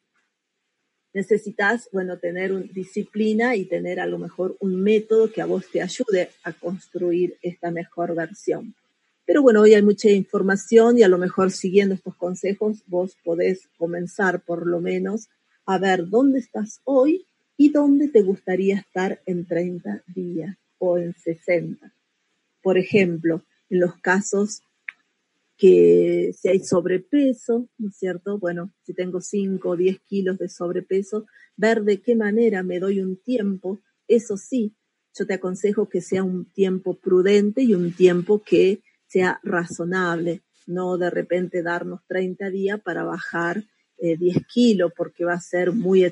necesitas, 1.14 1.90
bueno, 1.92 2.20
tener 2.20 2.52
un, 2.52 2.72
disciplina 2.72 3.56
y 3.56 3.66
tener 3.66 4.00
a 4.00 4.06
lo 4.06 4.20
mejor 4.20 4.56
un 4.60 4.84
método 4.84 5.32
que 5.32 5.42
a 5.42 5.48
vos 5.48 5.66
te 5.72 5.82
ayude 5.82 6.30
a 6.44 6.54
construir 6.54 7.38
esta 7.42 7.72
mejor 7.72 8.14
versión. 8.14 8.76
Pero 9.28 9.42
bueno, 9.42 9.60
hoy 9.60 9.74
hay 9.74 9.82
mucha 9.82 10.10
información 10.10 10.98
y 10.98 11.04
a 11.04 11.10
lo 11.10 11.18
mejor 11.18 11.52
siguiendo 11.52 11.94
estos 11.94 12.16
consejos 12.16 12.82
vos 12.88 13.18
podés 13.26 13.68
comenzar 13.78 14.42
por 14.42 14.66
lo 14.66 14.80
menos 14.80 15.28
a 15.66 15.78
ver 15.78 16.08
dónde 16.08 16.40
estás 16.40 16.80
hoy 16.86 17.28
y 17.58 17.70
dónde 17.70 18.08
te 18.08 18.22
gustaría 18.22 18.78
estar 18.78 19.22
en 19.26 19.46
30 19.46 20.02
días 20.08 20.56
o 20.80 20.98
en 20.98 21.14
60. 21.14 21.94
Por 22.64 22.78
ejemplo, 22.78 23.44
en 23.70 23.82
los 23.82 23.98
casos 23.98 24.62
que 25.58 26.32
si 26.40 26.48
hay 26.48 26.60
sobrepeso, 26.60 27.68
¿no 27.78 27.90
es 27.90 27.98
cierto? 27.98 28.38
Bueno, 28.38 28.72
si 28.86 28.94
tengo 28.94 29.20
5 29.20 29.70
o 29.70 29.76
10 29.76 30.00
kilos 30.08 30.38
de 30.38 30.48
sobrepeso, 30.48 31.26
ver 31.58 31.84
de 31.84 32.00
qué 32.00 32.16
manera 32.16 32.64
me 32.64 32.80
doy 32.80 33.02
un 33.02 33.18
tiempo, 33.18 33.82
eso 34.08 34.38
sí, 34.38 34.72
yo 35.14 35.28
te 35.28 35.34
aconsejo 35.34 35.90
que 35.90 36.00
sea 36.00 36.24
un 36.24 36.46
tiempo 36.46 36.94
prudente 36.94 37.64
y 37.64 37.74
un 37.74 37.92
tiempo 37.92 38.42
que 38.42 38.82
sea 39.08 39.40
razonable, 39.44 40.42
no 40.66 40.98
de 40.98 41.10
repente 41.10 41.64
darnos 41.64 42.02
30 42.08 42.50
días 42.50 42.82
para 42.82 43.04
bajar 43.04 43.64
10 44.00 44.38
eh, 44.38 44.42
kilos 44.48 44.92
porque 44.96 45.26
va 45.26 45.34
a 45.34 45.42
ser 45.42 45.72
muy 45.72 46.12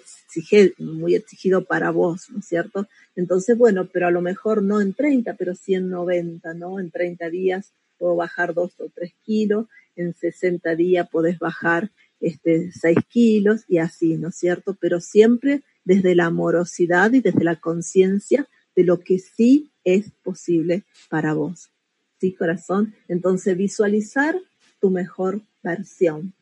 muy 0.79 1.15
exigido 1.15 1.65
para 1.65 1.91
vos, 1.91 2.29
¿no 2.31 2.39
es 2.39 2.45
cierto? 2.45 2.87
Entonces, 3.15 3.57
bueno, 3.57 3.87
pero 3.91 4.07
a 4.07 4.11
lo 4.11 4.21
mejor 4.21 4.63
no 4.63 4.81
en 4.81 4.93
30, 4.93 5.35
pero 5.35 5.53
sí 5.53 5.75
en 5.75 5.89
90, 5.89 6.53
¿no? 6.55 6.79
En 6.79 6.89
30 6.89 7.29
días 7.29 7.73
puedo 7.97 8.15
bajar 8.15 8.53
2 8.53 8.73
o 8.79 8.89
3 8.93 9.13
kilos, 9.23 9.67
en 9.95 10.13
60 10.13 10.75
días 10.75 11.07
podés 11.09 11.37
bajar 11.37 11.91
este, 12.19 12.71
6 12.71 12.97
kilos 13.07 13.65
y 13.67 13.77
así, 13.77 14.17
¿no 14.17 14.29
es 14.29 14.35
cierto? 14.35 14.75
Pero 14.79 14.99
siempre 14.99 15.61
desde 15.83 16.15
la 16.15 16.25
amorosidad 16.25 17.13
y 17.13 17.21
desde 17.21 17.43
la 17.43 17.59
conciencia 17.59 18.47
de 18.75 18.83
lo 18.83 18.99
que 18.99 19.19
sí 19.19 19.71
es 19.83 20.11
posible 20.23 20.83
para 21.09 21.33
vos. 21.33 21.74
¿Sí, 22.19 22.33
corazón? 22.33 22.93
Entonces, 23.07 23.57
visualizar 23.57 24.39
tu 24.79 24.89
mejor 24.89 25.41
versión. 25.63 26.33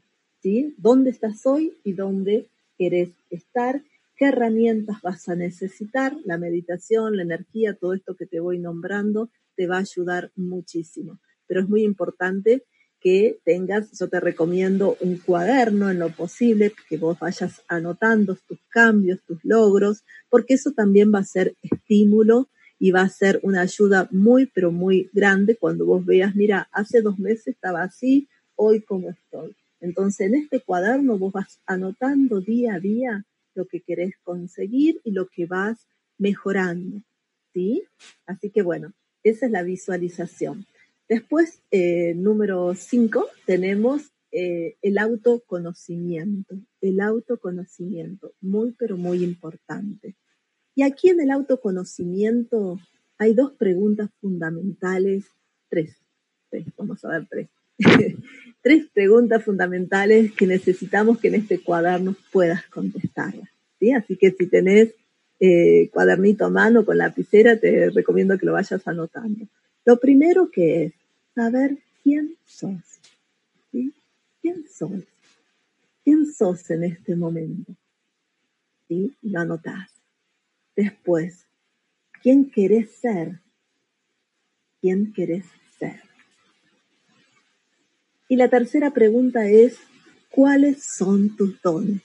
¿sí? 0.44 0.76
¿Dónde 0.78 1.10
estás 1.10 1.46
hoy 1.46 1.74
y 1.84 1.94
dónde 1.94 2.48
querés 2.78 3.10
estar? 3.30 3.82
¿Qué 4.16 4.26
herramientas 4.26 5.02
vas 5.02 5.28
a 5.30 5.36
necesitar? 5.36 6.16
La 6.26 6.38
meditación, 6.38 7.18
la 7.18 7.24
energía, 7.24 7.74
todo 7.74 7.94
esto 7.94 8.16
que 8.16 8.26
te 8.26 8.40
voy 8.40 8.60
nombrando 8.60 9.30
te 9.56 9.66
va 9.66 9.78
a 9.78 9.80
ayudar 9.80 10.32
muchísimo. 10.36 11.20
Pero 11.48 11.62
es 11.62 11.70
muy 11.70 11.84
importante 11.84 12.64
que 13.00 13.40
tengas, 13.44 13.98
yo 14.00 14.08
te 14.08 14.20
recomiendo 14.20 14.96
un 15.02 15.18
cuaderno 15.18 15.90
en 15.90 16.00
lo 16.00 16.10
posible, 16.10 16.74
que 16.88 16.98
vos 16.98 17.20
vayas 17.20 17.62
anotando 17.68 18.38
tus 18.48 18.60
cambios, 18.70 19.20
tus 19.28 19.44
logros, 19.44 20.04
porque 20.30 20.54
eso 20.54 20.72
también 20.72 21.14
va 21.14 21.20
a 21.20 21.26
ser 21.26 21.56
estímulo 21.62 22.50
y 22.80 22.92
va 22.92 23.02
a 23.02 23.10
ser 23.10 23.40
una 23.44 23.62
ayuda 23.62 24.08
muy, 24.12 24.46
pero 24.48 24.72
muy 24.72 25.10
grande 25.14 25.56
cuando 25.56 25.86
vos 25.86 26.06
veas, 26.06 26.36
mira, 26.36 26.68
hace 26.72 27.02
dos 27.02 27.18
meses 27.20 27.48
estaba 27.48 27.84
así, 27.84 28.28
hoy 28.56 28.82
cómo 28.82 29.10
estoy. 29.10 29.56
Entonces, 29.80 30.28
en 30.28 30.36
este 30.36 30.62
cuaderno 30.62 31.18
vos 31.18 31.34
vas 31.34 31.60
anotando 31.66 32.42
día 32.42 32.76
a 32.76 32.80
día 32.80 33.26
lo 33.56 33.66
que 33.66 33.82
querés 33.82 34.16
conseguir 34.24 35.00
y 35.04 35.12
lo 35.12 35.28
que 35.28 35.46
vas 35.46 35.88
mejorando, 36.18 37.02
¿sí? 37.54 37.84
Así 38.26 38.50
que 38.50 38.62
bueno, 38.62 38.94
esa 39.24 39.46
es 39.46 39.52
la 39.52 39.64
visualización. 39.64 40.66
Después, 41.08 41.62
eh, 41.72 42.14
número 42.16 42.74
cinco, 42.76 43.28
tenemos 43.46 44.14
eh, 44.32 44.78
el 44.82 44.98
autoconocimiento. 44.98 46.56
El 46.82 47.00
autoconocimiento, 47.00 48.34
muy 48.42 48.72
pero 48.72 48.98
muy 48.98 49.24
importante. 49.24 50.16
Y 50.76 50.84
aquí 50.84 51.10
en 51.10 51.22
el 51.22 51.32
autoconocimiento 51.32 52.80
hay 53.18 53.34
dos 53.34 53.52
preguntas 53.54 54.10
fundamentales 54.20 55.26
tres, 55.74 55.96
vamos 56.78 57.04
a 57.04 57.10
ver 57.10 57.28
tres. 57.30 57.50
tres 58.62 58.86
preguntas 58.94 59.44
fundamentales 59.44 60.32
que 60.34 60.46
necesitamos 60.46 61.20
que 61.20 61.30
en 61.30 61.36
este 61.36 61.60
cuaderno 61.60 62.16
puedas 62.32 62.64
contestarlas. 62.68 63.50
¿sí? 63.80 63.92
Así 63.92 64.16
que 64.16 64.32
si 64.32 64.48
tenés 64.48 64.94
eh, 65.40 65.90
cuadernito 65.92 66.46
a 66.46 66.50
mano 66.50 66.86
con 66.86 66.98
lapicera, 66.98 67.60
te 67.60 67.90
recomiendo 67.90 68.38
que 68.38 68.46
lo 68.46 68.54
vayas 68.54 68.88
anotando. 68.88 69.48
Lo 69.84 70.00
primero 70.00 70.52
que 70.52 70.86
es 70.86 70.94
saber 71.34 71.78
quién 72.04 72.36
sos. 72.46 73.00
¿Quién 73.72 74.66
sos? 74.70 75.04
¿Quién 76.04 76.32
sos 76.32 76.70
en 76.70 76.84
este 76.84 77.16
momento? 77.16 77.74
¿Sí? 78.88 79.14
Lo 79.24 79.40
anotás. 79.40 79.93
Después, 80.76 81.46
¿quién 82.22 82.50
querés 82.50 82.92
ser? 82.92 83.40
¿Quién 84.82 85.14
querés 85.14 85.46
ser? 85.78 86.02
Y 88.28 88.36
la 88.36 88.50
tercera 88.50 88.92
pregunta 88.92 89.48
es, 89.48 89.78
¿cuáles 90.30 90.84
son 90.84 91.36
tus 91.36 91.62
dones? 91.62 92.02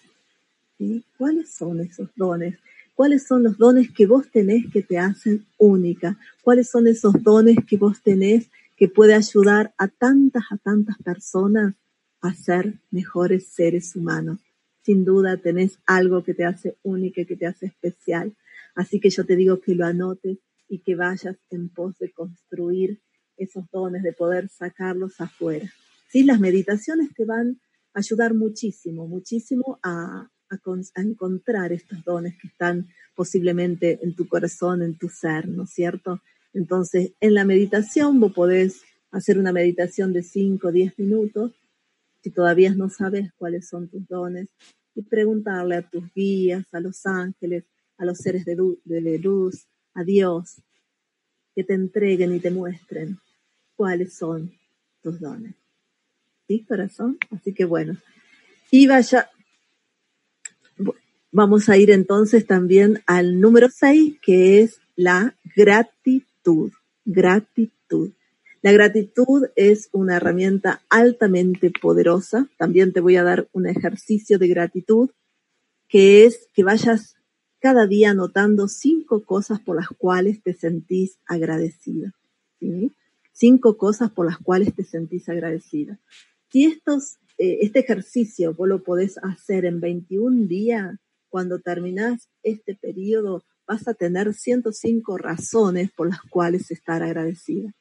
¿Cuáles 1.16 1.50
son 1.50 1.80
esos 1.80 2.10
dones? 2.14 2.58
¿Cuáles 2.94 3.26
son 3.26 3.42
los 3.44 3.56
dones 3.58 3.90
que 3.90 4.06
vos 4.06 4.30
tenés 4.30 4.64
que 4.72 4.82
te 4.82 4.98
hacen 4.98 5.46
única? 5.56 6.18
¿Cuáles 6.42 6.68
son 6.68 6.86
esos 6.86 7.14
dones 7.22 7.56
que 7.66 7.76
vos 7.76 8.02
tenés 8.02 8.50
que 8.76 8.88
puede 8.88 9.14
ayudar 9.14 9.72
a 9.78 9.88
tantas, 9.88 10.44
a 10.50 10.56
tantas 10.56 10.98
personas 10.98 11.74
a 12.20 12.34
ser 12.34 12.74
mejores 12.90 13.46
seres 13.46 13.96
humanos? 13.96 14.40
Sin 14.82 15.04
duda 15.04 15.36
tenés 15.36 15.78
algo 15.86 16.22
que 16.22 16.34
te 16.34 16.44
hace 16.44 16.76
única, 16.82 17.24
que 17.24 17.36
te 17.36 17.46
hace 17.46 17.66
especial. 17.66 18.34
Así 18.78 19.00
que 19.00 19.10
yo 19.10 19.26
te 19.26 19.34
digo 19.34 19.60
que 19.60 19.74
lo 19.74 19.84
anotes 19.84 20.38
y 20.68 20.78
que 20.78 20.94
vayas 20.94 21.36
en 21.50 21.68
pos 21.68 21.98
de 21.98 22.12
construir 22.12 23.02
esos 23.36 23.64
dones, 23.72 24.04
de 24.04 24.12
poder 24.12 24.48
sacarlos 24.48 25.20
afuera. 25.20 25.68
¿Sí? 26.08 26.22
Las 26.22 26.38
meditaciones 26.38 27.12
te 27.12 27.24
van 27.24 27.60
a 27.92 27.98
ayudar 27.98 28.34
muchísimo, 28.34 29.08
muchísimo 29.08 29.80
a, 29.82 30.30
a, 30.48 31.00
encontrar 31.00 31.72
estos 31.72 32.04
dones 32.04 32.38
que 32.40 32.46
están 32.46 32.86
posiblemente 33.16 33.98
en 34.00 34.14
tu 34.14 34.28
corazón, 34.28 34.82
en 34.82 34.96
tu 34.96 35.08
ser, 35.08 35.48
¿no 35.48 35.64
es 35.64 35.70
cierto? 35.70 36.20
Entonces, 36.52 37.14
en 37.18 37.34
la 37.34 37.44
meditación 37.44 38.20
vos 38.20 38.32
podés 38.32 38.82
hacer 39.10 39.40
una 39.40 39.50
meditación 39.50 40.12
de 40.12 40.22
5 40.22 40.68
o 40.68 40.70
10 40.70 40.96
minutos, 41.00 41.52
si 42.22 42.30
todavía 42.30 42.72
no 42.72 42.90
sabes 42.90 43.32
cuáles 43.36 43.66
son 43.66 43.88
tus 43.88 44.06
dones, 44.06 44.50
y 44.94 45.02
preguntarle 45.02 45.74
a 45.74 45.82
tus 45.90 46.04
guías, 46.14 46.72
a 46.72 46.78
los 46.78 47.04
ángeles, 47.06 47.64
a 47.98 48.04
los 48.04 48.18
seres 48.18 48.44
de, 48.44 48.56
luz, 48.56 49.66
a 49.94 50.04
Dios, 50.04 50.62
que 51.54 51.64
te 51.64 51.74
entreguen 51.74 52.34
y 52.34 52.40
te 52.40 52.50
muestren 52.50 53.18
cuáles 53.76 54.14
son 54.14 54.52
tus 55.02 55.20
dones. 55.20 55.54
¿Sí, 56.46 56.64
corazón? 56.64 57.18
Así 57.30 57.52
que 57.52 57.64
bueno. 57.64 57.96
Y 58.70 58.86
vaya, 58.86 59.28
Vamos 61.30 61.68
a 61.68 61.76
ir 61.76 61.90
entonces 61.90 62.46
también 62.46 63.02
al 63.06 63.38
número 63.38 63.68
6, 63.68 64.16
que 64.22 64.62
es 64.62 64.80
la 64.96 65.36
gratitud. 65.54 66.72
Gratitud. 67.04 68.12
La 68.62 68.72
gratitud 68.72 69.44
es 69.54 69.90
una 69.92 70.16
herramienta 70.16 70.80
altamente 70.88 71.70
poderosa. 71.70 72.48
También 72.56 72.94
te 72.94 73.00
voy 73.00 73.16
a 73.16 73.24
dar 73.24 73.46
un 73.52 73.66
ejercicio 73.66 74.38
de 74.38 74.48
gratitud, 74.48 75.10
que 75.86 76.24
es 76.24 76.48
que 76.54 76.64
vayas 76.64 77.17
cada 77.60 77.86
día 77.86 78.10
anotando 78.10 78.68
cinco 78.68 79.24
cosas 79.24 79.60
por 79.60 79.76
las 79.76 79.88
cuales 79.88 80.42
te 80.42 80.54
sentís 80.54 81.18
agradecida. 81.26 82.14
Cinco 83.32 83.76
cosas 83.76 84.10
por 84.10 84.26
las 84.26 84.38
cuales 84.38 84.74
te 84.74 84.84
sentís 84.84 85.28
agradecida. 85.28 85.98
Si 86.50 86.64
estos, 86.64 87.18
eh, 87.38 87.58
este 87.62 87.80
ejercicio 87.80 88.54
vos 88.54 88.68
lo 88.68 88.82
podés 88.82 89.18
hacer 89.18 89.64
en 89.64 89.80
21 89.80 90.46
días, 90.46 90.98
cuando 91.28 91.58
terminas 91.60 92.28
este 92.42 92.74
periodo 92.74 93.44
vas 93.66 93.86
a 93.86 93.94
tener 93.94 94.32
105 94.32 95.18
razones 95.18 95.90
por 95.92 96.08
las 96.08 96.22
cuales 96.22 96.70
estar 96.70 97.02
agradecida. 97.02 97.74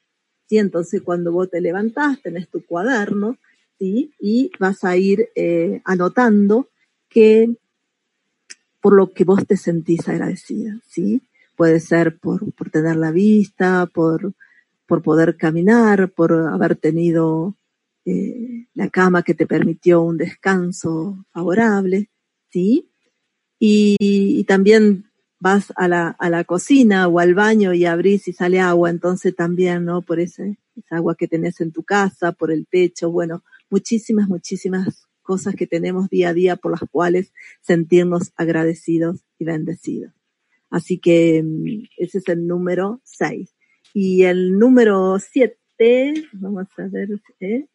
¿Sí? 0.46 0.58
Entonces 0.58 1.02
cuando 1.02 1.32
vos 1.32 1.50
te 1.50 1.60
levantás, 1.60 2.20
tenés 2.22 2.48
tu 2.48 2.64
cuaderno, 2.64 3.38
¿sí? 3.78 4.12
Y 4.20 4.50
vas 4.58 4.84
a 4.84 4.96
ir 4.96 5.28
eh, 5.34 5.80
anotando 5.84 6.68
que 7.08 7.56
por 8.80 8.94
lo 8.94 9.12
que 9.12 9.24
vos 9.24 9.46
te 9.46 9.56
sentís 9.56 10.08
agradecida, 10.08 10.80
¿sí? 10.86 11.22
Puede 11.56 11.80
ser 11.80 12.18
por, 12.18 12.52
por 12.52 12.70
tener 12.70 12.96
la 12.96 13.10
vista, 13.10 13.86
por, 13.86 14.32
por 14.86 15.02
poder 15.02 15.36
caminar, 15.36 16.10
por 16.10 16.32
haber 16.32 16.76
tenido 16.76 17.56
eh, 18.04 18.66
la 18.74 18.88
cama 18.88 19.22
que 19.22 19.34
te 19.34 19.46
permitió 19.46 20.02
un 20.02 20.16
descanso 20.16 21.24
favorable, 21.32 22.10
¿sí? 22.50 22.88
y, 23.58 24.44
también 24.44 25.04
vas 25.40 25.72
a 25.76 25.88
la, 25.88 26.08
a 26.18 26.30
la 26.30 26.44
cocina 26.44 27.06
o 27.06 27.18
al 27.18 27.34
baño 27.34 27.72
y 27.72 27.84
abrís 27.84 28.28
y 28.28 28.32
sale 28.32 28.60
agua, 28.60 28.90
entonces 28.90 29.34
también, 29.36 29.84
¿no? 29.84 30.02
Por 30.02 30.20
ese, 30.20 30.58
esa 30.76 30.96
agua 30.96 31.14
que 31.16 31.28
tenés 31.28 31.60
en 31.60 31.72
tu 31.72 31.84
casa, 31.84 32.32
por 32.32 32.50
el 32.50 32.66
techo, 32.66 33.10
bueno, 33.10 33.44
muchísimas, 33.70 34.28
muchísimas 34.28 35.07
cosas 35.28 35.54
que 35.56 35.66
tenemos 35.66 36.08
día 36.08 36.30
a 36.30 36.32
día 36.32 36.56
por 36.56 36.70
las 36.70 36.88
cuales 36.90 37.34
sentirnos 37.60 38.32
agradecidos 38.34 39.26
y 39.38 39.44
bendecidos. 39.44 40.14
Así 40.70 40.98
que 40.98 41.42
mm, 41.42 41.88
ese 41.98 42.16
es 42.18 42.28
el 42.28 42.46
número 42.46 43.02
6. 43.04 43.54
Y 43.92 44.22
el 44.22 44.58
número 44.58 45.18
7, 45.18 46.14
vamos 46.32 46.66
a 46.78 46.88
ver, 46.88 47.10
¿eh? 47.40 47.66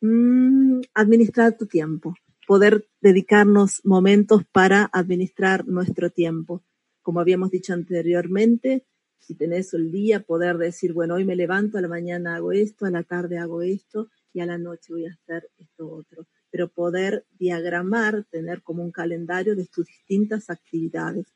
Mm, 0.00 0.80
administrar 0.94 1.56
tu 1.56 1.66
tiempo 1.66 2.16
poder 2.48 2.88
dedicarnos 3.00 3.84
momentos 3.84 4.42
para 4.50 4.88
administrar 4.92 5.66
nuestro 5.66 6.10
tiempo. 6.10 6.62
Como 7.02 7.20
habíamos 7.20 7.50
dicho 7.50 7.72
anteriormente, 7.72 8.84
si 9.18 9.34
tenés 9.34 9.74
el 9.74 9.90
día, 9.90 10.20
poder 10.20 10.56
decir, 10.56 10.92
bueno, 10.92 11.14
hoy 11.14 11.24
me 11.24 11.36
levanto, 11.36 11.78
a 11.78 11.80
la 11.80 11.88
mañana 11.88 12.36
hago 12.36 12.52
esto, 12.52 12.86
a 12.86 12.90
la 12.90 13.02
tarde 13.02 13.38
hago 13.38 13.62
esto 13.62 14.08
y 14.32 14.40
a 14.40 14.46
la 14.46 14.58
noche 14.58 14.92
voy 14.92 15.06
a 15.06 15.12
hacer 15.12 15.48
esto 15.58 15.88
otro. 15.90 16.26
Pero 16.56 16.68
poder 16.68 17.26
diagramar, 17.38 18.24
tener 18.30 18.62
como 18.62 18.82
un 18.82 18.90
calendario 18.90 19.54
de 19.54 19.66
tus 19.66 19.84
distintas 19.84 20.48
actividades. 20.48 21.26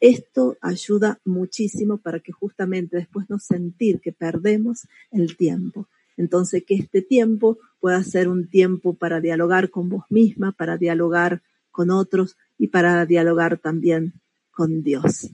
Esto 0.00 0.58
ayuda 0.60 1.18
muchísimo 1.24 1.96
para 1.96 2.20
que 2.20 2.30
justamente 2.30 2.98
después 2.98 3.24
no 3.30 3.38
sentir 3.38 4.00
que 4.00 4.12
perdemos 4.12 4.86
el 5.10 5.34
tiempo. 5.38 5.88
Entonces, 6.18 6.62
que 6.66 6.74
este 6.74 7.00
tiempo 7.00 7.56
pueda 7.80 8.02
ser 8.02 8.28
un 8.28 8.50
tiempo 8.50 8.92
para 8.92 9.22
dialogar 9.22 9.70
con 9.70 9.88
vos 9.88 10.04
misma, 10.10 10.52
para 10.52 10.76
dialogar 10.76 11.40
con 11.70 11.90
otros 11.90 12.36
y 12.58 12.66
para 12.66 13.06
dialogar 13.06 13.56
también 13.56 14.12
con 14.50 14.82
Dios. 14.82 15.30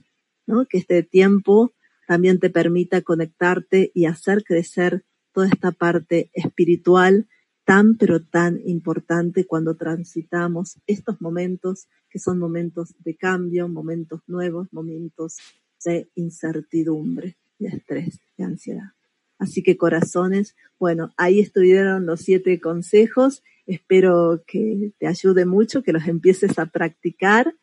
¿no? 0.47 0.65
Que 0.67 0.77
este 0.77 1.03
tiempo 1.03 1.73
también 2.07 2.39
te 2.39 2.49
permita 2.49 3.01
conectarte 3.01 3.91
y 3.93 4.05
hacer 4.05 4.45
crecer 4.45 5.03
toda 5.33 5.47
esta 5.47 5.73
parte 5.73 6.29
espiritual 6.31 7.27
tan 7.65 7.97
pero 7.97 8.21
tan 8.21 8.59
importante 8.65 9.45
cuando 9.45 9.75
transitamos 9.75 10.79
estos 10.87 11.21
momentos 11.21 11.87
que 12.09 12.19
son 12.19 12.37
momentos 12.39 12.93
de 12.99 13.15
cambio, 13.15 13.67
momentos 13.67 14.21
nuevos, 14.27 14.67
momentos 14.71 15.37
de 15.83 16.09
incertidumbre, 16.15 17.37
de 17.59 17.69
estrés, 17.69 18.19
de 18.37 18.43
ansiedad. 18.43 18.91
Así 19.39 19.63
que 19.63 19.77
corazones, 19.77 20.55
bueno, 20.79 21.11
ahí 21.17 21.39
estuvieron 21.39 22.05
los 22.05 22.21
siete 22.21 22.59
consejos. 22.59 23.43
Espero 23.65 24.43
que 24.45 24.93
te 24.99 25.07
ayude 25.07 25.45
mucho, 25.45 25.83
que 25.83 25.93
los 25.93 26.07
empieces 26.07 26.59
a 26.59 26.67
practicar. 26.67 27.53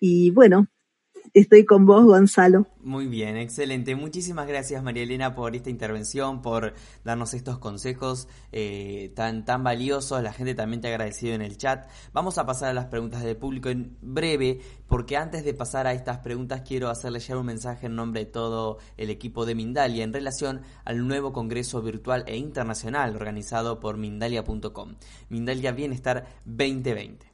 Y 0.00 0.30
bueno, 0.30 0.68
estoy 1.32 1.64
con 1.64 1.86
vos, 1.86 2.04
Gonzalo. 2.04 2.66
Muy 2.82 3.06
bien, 3.06 3.36
excelente. 3.36 3.94
Muchísimas 3.94 4.46
gracias, 4.46 4.82
María 4.82 5.04
Elena, 5.04 5.34
por 5.34 5.56
esta 5.56 5.70
intervención, 5.70 6.42
por 6.42 6.74
darnos 7.02 7.32
estos 7.32 7.58
consejos 7.58 8.28
eh, 8.52 9.12
tan, 9.16 9.44
tan 9.44 9.64
valiosos. 9.64 10.22
La 10.22 10.32
gente 10.32 10.54
también 10.54 10.80
te 10.80 10.88
ha 10.88 10.90
agradecido 10.90 11.34
en 11.34 11.42
el 11.42 11.56
chat. 11.56 11.88
Vamos 12.12 12.36
a 12.38 12.44
pasar 12.44 12.70
a 12.70 12.74
las 12.74 12.86
preguntas 12.86 13.22
del 13.22 13.36
público 13.36 13.70
en 13.70 13.96
breve, 14.02 14.60
porque 14.86 15.16
antes 15.16 15.44
de 15.44 15.54
pasar 15.54 15.86
a 15.86 15.94
estas 15.94 16.18
preguntas, 16.18 16.62
quiero 16.66 16.90
hacerle 16.90 17.20
llegar 17.20 17.38
un 17.38 17.46
mensaje 17.46 17.86
en 17.86 17.96
nombre 17.96 18.24
de 18.24 18.30
todo 18.30 18.78
el 18.96 19.10
equipo 19.10 19.46
de 19.46 19.54
Mindalia 19.54 20.04
en 20.04 20.12
relación 20.12 20.60
al 20.84 21.06
nuevo 21.06 21.32
Congreso 21.32 21.80
Virtual 21.80 22.24
e 22.26 22.36
Internacional 22.36 23.16
organizado 23.16 23.80
por 23.80 23.96
Mindalia.com. 23.96 24.94
Mindalia 25.28 25.72
Bienestar 25.72 26.26
2020. 26.44 27.33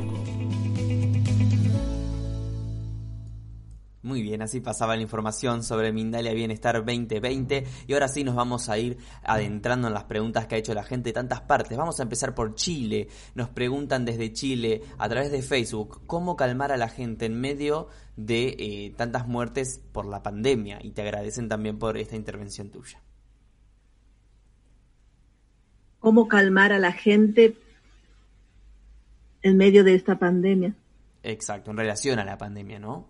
bien, 4.41 4.43
así 4.43 4.59
pasaba 4.59 4.95
la 4.95 5.01
información 5.01 5.63
sobre 5.63 5.91
Mindalia 5.91 6.33
Bienestar 6.33 6.75
2020 6.83 7.63
y 7.87 7.93
ahora 7.93 8.07
sí 8.07 8.23
nos 8.23 8.35
vamos 8.35 8.69
a 8.69 8.77
ir 8.77 8.97
adentrando 9.23 9.87
en 9.87 9.93
las 9.93 10.05
preguntas 10.05 10.47
que 10.47 10.55
ha 10.55 10.57
hecho 10.57 10.73
la 10.73 10.83
gente 10.83 11.09
de 11.09 11.13
tantas 11.13 11.41
partes. 11.41 11.77
Vamos 11.77 11.99
a 11.99 12.03
empezar 12.03 12.33
por 12.33 12.55
Chile. 12.55 13.07
Nos 13.35 13.49
preguntan 13.49 14.05
desde 14.05 14.33
Chile 14.33 14.81
a 14.97 15.07
través 15.09 15.31
de 15.31 15.41
Facebook 15.41 16.01
cómo 16.07 16.35
calmar 16.35 16.71
a 16.71 16.77
la 16.77 16.89
gente 16.89 17.25
en 17.25 17.39
medio 17.39 17.87
de 18.15 18.55
eh, 18.59 18.93
tantas 18.97 19.27
muertes 19.27 19.79
por 19.91 20.05
la 20.05 20.23
pandemia 20.23 20.79
y 20.81 20.91
te 20.91 21.01
agradecen 21.01 21.47
también 21.47 21.77
por 21.77 21.97
esta 21.97 22.15
intervención 22.15 22.69
tuya. 22.69 23.01
¿Cómo 25.99 26.27
calmar 26.27 26.73
a 26.73 26.79
la 26.79 26.91
gente 26.91 27.55
en 29.43 29.57
medio 29.57 29.83
de 29.83 29.93
esta 29.93 30.17
pandemia? 30.17 30.73
Exacto, 31.23 31.69
en 31.69 31.77
relación 31.77 32.17
a 32.17 32.25
la 32.25 32.37
pandemia, 32.39 32.79
¿no? 32.79 33.07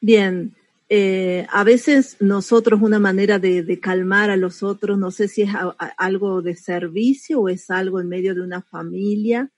Bien, 0.00 0.54
eh, 0.88 1.46
a 1.50 1.62
veces 1.62 2.16
nosotros 2.20 2.80
una 2.82 2.98
manera 2.98 3.38
de, 3.38 3.78
calmar 3.80 4.30
a 4.30 4.36
los 4.36 4.62
otros, 4.62 4.98
no 4.98 5.10
sé 5.10 5.28
si 5.28 5.42
es 5.42 5.50
algo 5.98 6.40
de 6.42 6.56
servicio 6.56 7.40
o 7.40 7.48
es 7.48 7.70
algo 7.70 8.00
en 8.00 8.08
medio 8.08 8.34
de 8.34 8.40
una 8.40 8.62
familia, 8.62 9.50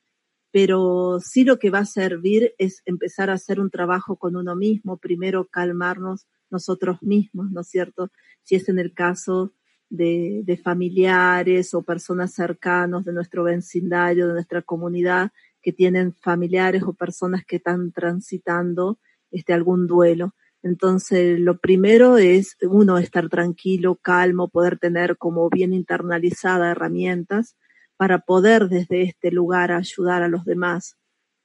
pero 0.50 1.20
sí 1.20 1.44
lo 1.44 1.58
que 1.58 1.70
va 1.70 1.80
a 1.80 1.84
servir 1.86 2.54
es 2.58 2.82
empezar 2.86 3.30
a 3.30 3.34
hacer 3.34 3.60
un 3.60 3.70
trabajo 3.70 4.16
con 4.16 4.36
uno 4.36 4.56
mismo, 4.56 4.98
primero 4.98 5.46
calmarnos 5.46 6.26
nosotros 6.50 7.00
mismos, 7.02 7.50
¿no 7.50 7.60
es 7.62 7.68
cierto? 7.68 8.10
Si 8.42 8.56
es 8.56 8.68
en 8.68 8.78
el 8.78 8.92
caso 8.92 9.52
de, 9.88 10.42
de 10.44 10.56
familiares 10.56 11.72
o 11.72 11.82
personas 11.82 12.34
cercanos 12.34 13.04
de 13.04 13.12
nuestro 13.12 13.44
vecindario, 13.44 14.26
de 14.26 14.34
nuestra 14.34 14.60
comunidad, 14.60 15.30
que 15.62 15.72
tienen 15.72 16.12
familiares 16.14 16.82
o 16.82 16.92
personas 16.92 17.44
que 17.46 17.56
están 17.56 17.92
transitando 17.92 18.98
este, 19.32 19.52
algún 19.52 19.86
duelo. 19.88 20.34
Entonces, 20.62 21.40
lo 21.40 21.58
primero 21.58 22.18
es 22.18 22.56
uno 22.62 22.98
estar 22.98 23.28
tranquilo, 23.28 23.96
calmo, 23.96 24.48
poder 24.48 24.78
tener 24.78 25.16
como 25.18 25.50
bien 25.50 25.72
internalizada 25.72 26.70
herramientas 26.70 27.56
para 27.96 28.20
poder 28.20 28.68
desde 28.68 29.02
este 29.02 29.32
lugar 29.32 29.72
ayudar 29.72 30.22
a 30.22 30.28
los 30.28 30.44
demás. 30.44 30.96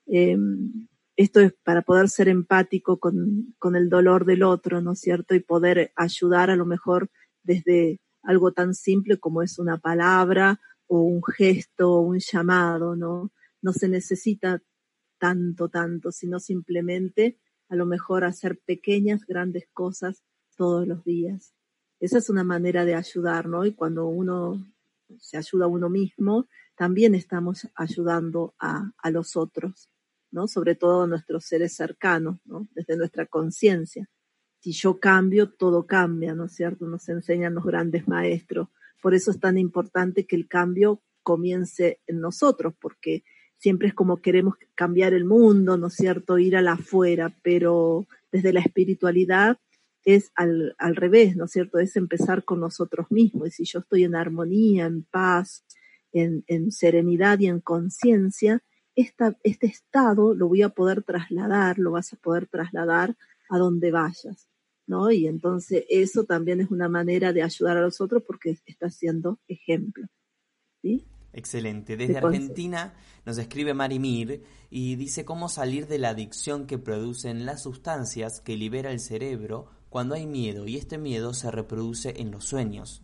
Em, 0.06 0.88
esto 1.16 1.40
es 1.40 1.54
para 1.64 1.82
poder 1.82 2.10
ser 2.10 2.30
empático 2.30 3.00
con, 3.00 3.56
con 3.58 3.76
el 3.76 3.90
dolor 3.90 4.26
del 4.26 4.44
otro, 4.44 4.82
¿no 4.82 4.92
es 4.92 5.00
cierto? 5.00 5.34
Y 5.34 5.40
poder 5.40 5.92
ayudar 5.96 6.52
a 6.52 6.56
lo 6.56 6.66
mejor 6.66 7.10
desde 7.44 8.00
algo 8.22 8.52
tan 8.52 8.74
simple 8.76 9.18
como 9.18 9.42
es 9.42 9.58
una 9.58 9.80
palabra 9.80 10.60
o 10.86 11.02
un 11.02 11.22
gesto 11.24 11.92
o 11.92 12.02
un 12.02 12.20
llamado, 12.20 12.96
¿no? 12.96 13.32
No 13.62 13.74
se 13.74 13.90
necesita 13.90 14.62
tanto, 15.18 15.70
tanto, 15.70 16.12
sino 16.12 16.40
simplemente 16.40 17.40
a 17.70 17.76
lo 17.76 17.86
mejor 17.86 18.24
hacer 18.24 18.60
pequeñas, 18.66 19.26
grandes 19.26 19.68
cosas 19.74 20.24
todos 20.56 20.88
los 20.88 21.04
días. 21.04 21.54
Esa 22.00 22.20
es 22.20 22.30
una 22.30 22.44
manera 22.44 22.86
de 22.86 22.96
ayudar, 22.96 23.48
¿no? 23.48 23.66
Y 23.66 23.74
cuando 23.74 24.08
uno 24.08 24.66
se 25.20 25.38
ayuda 25.38 25.66
a 25.66 25.70
uno 25.70 25.90
mismo, 25.90 26.48
también 26.76 27.16
estamos 27.16 27.68
ayudando 27.76 28.54
a, 28.60 28.92
a 28.98 29.12
los 29.12 29.36
otros, 29.36 29.90
¿no? 30.32 30.48
Sobre 30.48 30.76
todo 30.76 31.04
a 31.04 31.08
nuestros 31.08 31.46
seres 31.46 31.76
cercanos, 31.76 32.40
¿no? 32.46 32.68
Desde 32.76 32.98
nuestra 32.98 33.26
conciencia. 33.26 34.10
Si 34.60 34.74
yo 34.74 35.00
cambio, 35.00 35.52
todo 35.52 35.86
cambia, 35.86 36.36
¿no 36.36 36.46
es 36.46 36.54
cierto? 36.54 36.86
Nos 36.86 37.08
enseñan 37.10 37.56
los 37.56 37.66
grandes 37.66 38.08
maestros. 38.08 38.70
Por 39.02 39.14
eso 39.14 39.32
es 39.32 39.40
tan 39.40 39.58
importante 39.58 40.26
que 40.26 40.36
el 40.36 40.48
cambio 40.48 41.02
comience 41.24 42.02
en 42.08 42.20
nosotros, 42.20 42.74
porque 42.80 43.24
siempre 43.58 43.90
es 43.90 43.94
como 43.94 44.22
queremos 44.22 44.56
cambiar 44.76 45.14
el 45.14 45.26
mundo, 45.26 45.78
¿no 45.78 45.88
es 45.88 45.96
cierto? 45.96 46.38
Ir 46.38 46.56
a 46.56 46.62
la 46.62 46.74
afuera, 46.74 47.34
pero 47.44 48.08
desde 48.32 48.54
la 48.54 48.60
espiritualidad 48.60 49.58
es 50.04 50.32
al, 50.36 50.76
al 50.78 50.96
revés, 50.96 51.36
¿no 51.36 51.46
es 51.46 51.52
cierto? 51.52 51.80
Es 51.80 51.96
empezar 51.96 52.46
con 52.46 52.60
nosotros 52.60 53.08
mismos. 53.10 53.48
Y 53.48 53.52
si 53.52 53.66
yo 53.66 53.80
estoy 53.80 54.04
en 54.04 54.16
armonía, 54.16 54.86
en 54.86 55.04
paz, 55.04 55.66
en, 56.14 56.44
en 56.48 56.72
serenidad 56.72 57.40
y 57.40 57.48
en 57.48 57.60
conciencia, 57.60 58.64
este 58.96 59.68
estado 59.68 60.34
lo 60.34 60.48
voy 60.48 60.64
a 60.64 60.70
poder 60.70 61.04
trasladar, 61.04 61.78
lo 61.78 61.92
vas 61.92 62.14
a 62.14 62.18
poder 62.18 62.48
trasladar 62.48 63.16
a 63.50 63.58
donde 63.58 63.92
vayas, 63.92 64.50
¿no? 64.88 65.12
Y 65.12 65.28
entonces 65.28 65.86
eso 65.90 66.24
también 66.24 66.62
es 66.62 66.72
una 66.72 66.90
manera 66.90 67.32
de 67.32 67.44
ayudar 67.44 67.78
a 67.78 67.82
los 67.82 68.02
otros 68.02 68.24
porque 68.24 68.58
está 68.66 68.90
siendo 68.90 69.40
ejemplo, 69.48 70.08
¿sí? 70.82 71.06
Excelente. 71.38 71.98
Desde 71.98 72.18
Argentina 72.18 72.96
nos 73.24 73.38
escribe 73.38 73.76
Marimir 73.76 74.42
y 74.72 74.96
dice 74.96 75.24
cómo 75.24 75.50
salir 75.50 75.86
de 75.86 76.00
la 76.00 76.10
adicción 76.10 76.66
que 76.66 76.80
producen 76.80 77.46
las 77.46 77.62
sustancias 77.62 78.42
que 78.42 78.58
libera 78.58 78.92
el 78.92 79.00
cerebro 79.00 79.68
cuando 79.90 80.16
hay 80.16 80.26
miedo 80.26 80.66
y 80.66 80.78
este 80.78 80.98
miedo 80.98 81.36
se 81.36 81.52
reproduce 81.52 82.16
en 82.18 82.32
los 82.32 82.46
sueños. 82.46 83.04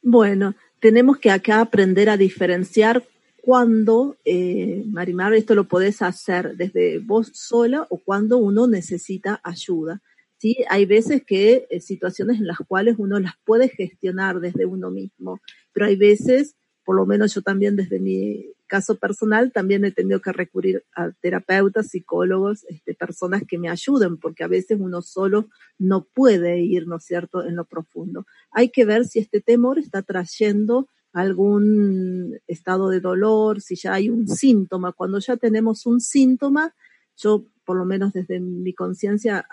Bueno, 0.00 0.54
tenemos 0.78 1.18
que 1.18 1.32
acá 1.32 1.60
aprender 1.60 2.08
a 2.08 2.16
diferenciar 2.16 3.02
cuando, 3.42 4.16
eh, 4.24 4.84
Marimar, 4.86 5.34
esto 5.34 5.56
lo 5.56 5.66
podés 5.66 6.02
hacer 6.02 6.56
desde 6.56 7.00
vos 7.00 7.32
sola 7.34 7.84
o 7.90 7.98
cuando 7.98 8.38
uno 8.38 8.68
necesita 8.68 9.40
ayuda. 9.42 10.00
¿sí? 10.38 10.58
Hay 10.68 10.84
veces 10.86 11.24
que 11.26 11.66
eh, 11.70 11.80
situaciones 11.80 12.38
en 12.38 12.46
las 12.46 12.58
cuales 12.68 12.96
uno 12.98 13.18
las 13.18 13.32
puede 13.44 13.68
gestionar 13.70 14.40
desde 14.40 14.66
uno 14.66 14.90
mismo, 14.90 15.40
pero 15.74 15.86
hay 15.86 15.96
veces, 15.96 16.56
por 16.84 16.96
lo 16.96 17.04
menos 17.04 17.34
yo 17.34 17.42
también 17.42 17.76
desde 17.76 18.00
mi 18.00 18.46
caso 18.66 18.96
personal, 18.96 19.52
también 19.52 19.84
he 19.84 19.92
tenido 19.92 20.20
que 20.20 20.32
recurrir 20.32 20.84
a 20.96 21.10
terapeutas, 21.20 21.88
psicólogos, 21.88 22.64
este, 22.64 22.94
personas 22.94 23.42
que 23.46 23.58
me 23.58 23.68
ayuden, 23.68 24.16
porque 24.16 24.42
a 24.42 24.48
veces 24.48 24.78
uno 24.80 25.02
solo 25.02 25.48
no 25.78 26.04
puede 26.04 26.60
ir, 26.60 26.86
¿no 26.86 26.96
es 26.96 27.04
cierto?, 27.04 27.44
en 27.44 27.56
lo 27.56 27.66
profundo. 27.66 28.26
Hay 28.50 28.70
que 28.70 28.86
ver 28.86 29.04
si 29.04 29.18
este 29.18 29.42
temor 29.42 29.78
está 29.78 30.00
trayendo 30.00 30.88
algún 31.12 32.40
estado 32.46 32.88
de 32.88 33.00
dolor, 33.00 33.60
si 33.60 33.76
ya 33.76 33.94
hay 33.94 34.08
un 34.08 34.26
síntoma. 34.26 34.92
Cuando 34.92 35.18
ya 35.18 35.36
tenemos 35.36 35.86
un 35.86 36.00
síntoma, 36.00 36.74
yo 37.16 37.44
por 37.64 37.76
lo 37.76 37.84
menos 37.84 38.12
desde 38.12 38.40
mi 38.40 38.74
conciencia 38.74 39.46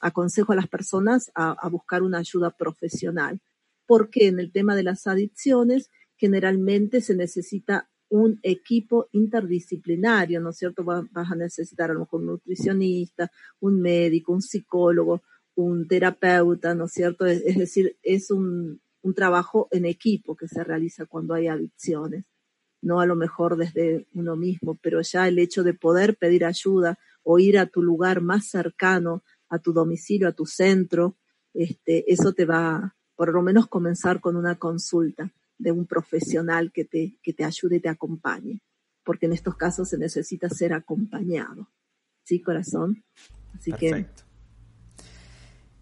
aconsejo 0.00 0.52
a 0.52 0.56
las 0.56 0.68
personas 0.68 1.30
a, 1.34 1.68
buscar 1.68 2.02
una 2.02 2.18
ayuda 2.18 2.50
profesional, 2.50 3.40
porque 3.88 4.28
en 4.28 4.38
el 4.38 4.52
tema 4.52 4.76
de 4.76 4.84
las 4.84 5.08
adicciones 5.08 5.90
generalmente 6.16 7.00
se 7.00 7.16
necesita 7.16 7.90
un 8.08 8.38
equipo 8.42 9.08
interdisciplinario, 9.12 10.40
¿no 10.40 10.50
es 10.50 10.58
cierto? 10.58 10.84
Vas 10.84 11.06
a 11.12 11.34
necesitar 11.34 11.90
a 11.90 11.94
lo 11.94 12.00
mejor 12.00 12.20
un 12.20 12.26
nutricionista, 12.26 13.30
un 13.60 13.80
médico, 13.80 14.32
un 14.32 14.42
psicólogo, 14.42 15.22
un 15.56 15.88
terapeuta, 15.88 16.74
¿no 16.74 16.84
es 16.84 16.92
cierto? 16.92 17.26
Es, 17.26 17.56
decir, 17.56 17.96
es 18.02 18.30
un 18.30 18.80
trabajo 19.16 19.68
en 19.72 19.86
equipo 19.86 20.36
que 20.36 20.46
se 20.46 20.62
realiza 20.62 21.06
cuando 21.06 21.34
hay 21.34 21.48
adicciones 21.48 22.24
no 22.80 23.00
a 23.00 23.06
lo 23.06 23.16
mejor 23.16 23.56
desde 23.56 24.06
uno 24.14 24.36
mismo, 24.36 24.78
pero 24.80 25.00
ya 25.02 25.28
el 25.28 25.38
hecho 25.38 25.62
de 25.64 25.74
poder 25.74 26.16
pedir 26.16 26.44
ayuda 26.44 26.98
o 27.22 27.38
ir 27.38 27.58
a 27.58 27.66
tu 27.66 27.82
lugar 27.82 28.20
más 28.20 28.48
cercano, 28.48 29.22
a 29.48 29.58
tu 29.58 29.72
domicilio, 29.72 30.28
a 30.28 30.32
tu 30.32 30.46
centro, 30.46 31.16
este, 31.54 32.10
eso 32.12 32.32
te 32.32 32.44
va, 32.44 32.96
por 33.18 33.34
lo 33.34 33.42
menos 33.42 33.66
comenzar 33.66 34.20
con 34.20 34.36
una 34.36 34.60
consulta 34.60 35.28
de 35.58 35.72
un 35.72 35.86
profesional 35.86 36.70
que 36.70 36.84
te, 36.84 37.18
que 37.20 37.32
te 37.32 37.44
ayude 37.44 37.78
y 37.78 37.80
te 37.80 37.88
acompañe, 37.88 38.62
porque 39.02 39.26
en 39.26 39.32
estos 39.32 39.56
casos 39.56 39.88
se 39.88 39.98
necesita 39.98 40.48
ser 40.48 40.72
acompañado. 40.72 41.68
¿Sí, 42.22 42.40
corazón? 42.40 43.02
Así 43.58 43.72
Perfecto. 43.72 44.22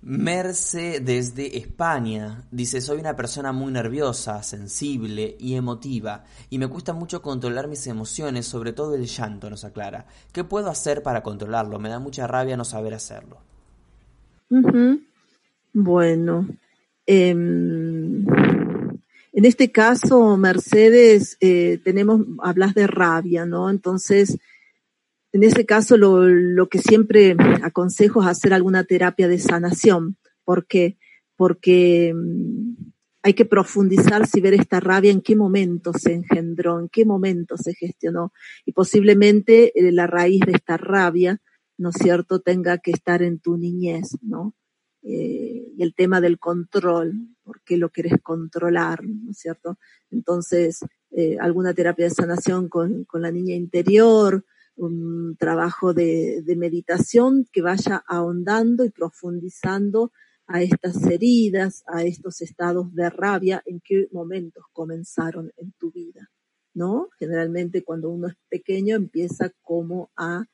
Merce 0.00 1.00
desde 1.00 1.58
España 1.58 2.48
dice, 2.50 2.80
soy 2.80 3.00
una 3.00 3.14
persona 3.14 3.52
muy 3.52 3.70
nerviosa, 3.70 4.42
sensible 4.42 5.36
y 5.38 5.56
emotiva 5.56 6.24
y 6.48 6.58
me 6.58 6.68
cuesta 6.68 6.94
mucho 6.94 7.20
controlar 7.20 7.68
mis 7.68 7.86
emociones, 7.86 8.46
sobre 8.46 8.72
todo 8.72 8.94
el 8.94 9.04
llanto, 9.04 9.50
nos 9.50 9.66
aclara. 9.66 10.06
¿Qué 10.32 10.42
puedo 10.42 10.70
hacer 10.70 11.02
para 11.02 11.22
controlarlo? 11.22 11.78
Me 11.80 11.90
da 11.90 11.98
mucha 11.98 12.26
rabia 12.26 12.56
no 12.56 12.64
saber 12.64 12.94
hacerlo. 12.94 13.42
Bueno, 15.74 16.48
em, 17.06 18.24
En 19.36 19.44
este 19.44 19.70
caso, 19.70 20.38
Mercedes, 20.38 21.36
eh, 21.40 21.78
tenemos, 21.84 22.22
hablas 22.42 22.74
de 22.74 22.86
rabia, 22.86 23.44
¿no? 23.44 23.68
Entonces, 23.68 24.38
en 25.32 25.44
ese 25.44 25.66
caso, 25.66 25.98
lo, 25.98 26.68
que 26.70 26.78
siempre 26.78 27.36
aconsejo 27.62 28.22
es 28.22 28.28
hacer 28.28 28.54
alguna 28.54 28.84
terapia 28.84 29.28
de 29.28 29.38
sanación. 29.38 30.16
¿Por 30.42 30.66
qué? 30.66 30.96
Porque 31.36 32.14
mm, 32.16 32.76
hay 33.22 33.34
que 33.34 33.44
profundizar 33.44 34.26
si 34.26 34.40
ver 34.40 34.54
esta 34.54 34.80
rabia 34.80 35.10
en 35.10 35.20
qué 35.20 35.36
momento 35.36 35.92
se 35.92 36.14
engendró, 36.14 36.80
en 36.80 36.88
qué 36.88 37.04
momento 37.04 37.58
se 37.58 37.74
gestionó. 37.74 38.32
Y 38.64 38.72
posiblemente 38.72 39.78
eh, 39.78 39.92
la 39.92 40.06
raíz 40.06 40.40
de 40.46 40.52
esta 40.52 40.78
rabia, 40.78 41.42
¿no 41.76 41.90
es 41.90 41.96
cierto?, 41.96 42.40
tenga 42.40 42.78
que 42.78 42.92
estar 42.92 43.22
en 43.22 43.38
tu 43.38 43.58
niñez, 43.58 44.16
¿no? 44.22 44.54
Eh, 45.08 45.72
y 45.76 45.82
el 45.84 45.94
tema 45.94 46.20
del 46.20 46.40
control, 46.40 47.28
por 47.44 47.62
qué 47.62 47.76
lo 47.76 47.90
querés 47.90 48.20
controlar, 48.24 49.04
¿no 49.04 49.30
es 49.30 49.38
cierto? 49.38 49.78
Entonces, 50.10 50.80
eh, 51.12 51.36
alguna 51.40 51.74
terapia 51.74 52.06
de 52.06 52.10
sanación 52.10 52.68
con, 52.68 53.04
con, 53.04 53.22
la 53.22 53.30
niña 53.30 53.54
interior, 53.54 54.44
un 54.74 55.36
trabajo 55.38 55.94
de, 55.94 56.42
de, 56.42 56.56
meditación 56.56 57.46
que 57.52 57.62
vaya 57.62 58.02
ahondando 58.08 58.84
y 58.84 58.90
profundizando 58.90 60.10
a 60.48 60.62
estas 60.62 61.00
heridas, 61.04 61.84
a 61.86 62.02
estos 62.02 62.40
estados 62.40 62.92
de 62.92 63.08
rabia, 63.08 63.62
en 63.64 63.80
qué 63.84 64.08
momentos 64.10 64.64
comenzaron 64.72 65.52
en 65.56 65.70
tu 65.78 65.92
vida, 65.92 66.32
¿no? 66.74 67.10
Generalmente 67.16 67.84
cuando 67.84 68.10
uno 68.10 68.26
es 68.26 68.34
pequeño 68.48 68.96
empieza 68.96 69.52
como 69.62 70.10
a 70.16 70.46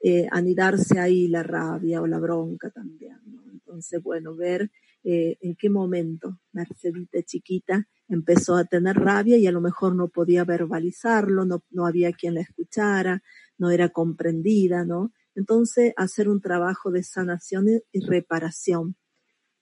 eh, 0.00 0.26
anidarse 0.32 0.98
ahí 0.98 1.28
la 1.28 1.44
rabia 1.44 2.02
o 2.02 2.08
la 2.08 2.18
bronca 2.18 2.70
también, 2.70 3.16
¿no? 3.26 3.49
Entonces, 3.70 4.02
bueno, 4.02 4.34
ver 4.34 4.68
eh, 5.04 5.38
en 5.40 5.54
qué 5.54 5.70
momento 5.70 6.40
Mercedita 6.50 7.22
chiquita 7.22 7.86
empezó 8.08 8.56
a 8.56 8.64
tener 8.64 8.96
rabia 8.96 9.36
y 9.36 9.46
a 9.46 9.52
lo 9.52 9.60
mejor 9.60 9.94
no 9.94 10.08
podía 10.08 10.44
verbalizarlo, 10.44 11.44
no, 11.44 11.62
no 11.70 11.86
había 11.86 12.12
quien 12.12 12.34
la 12.34 12.40
escuchara, 12.40 13.22
no 13.58 13.70
era 13.70 13.90
comprendida, 13.90 14.84
¿no? 14.84 15.12
Entonces, 15.36 15.92
hacer 15.96 16.28
un 16.28 16.40
trabajo 16.40 16.90
de 16.90 17.04
sanación 17.04 17.68
y 17.92 18.00
reparación. 18.00 18.96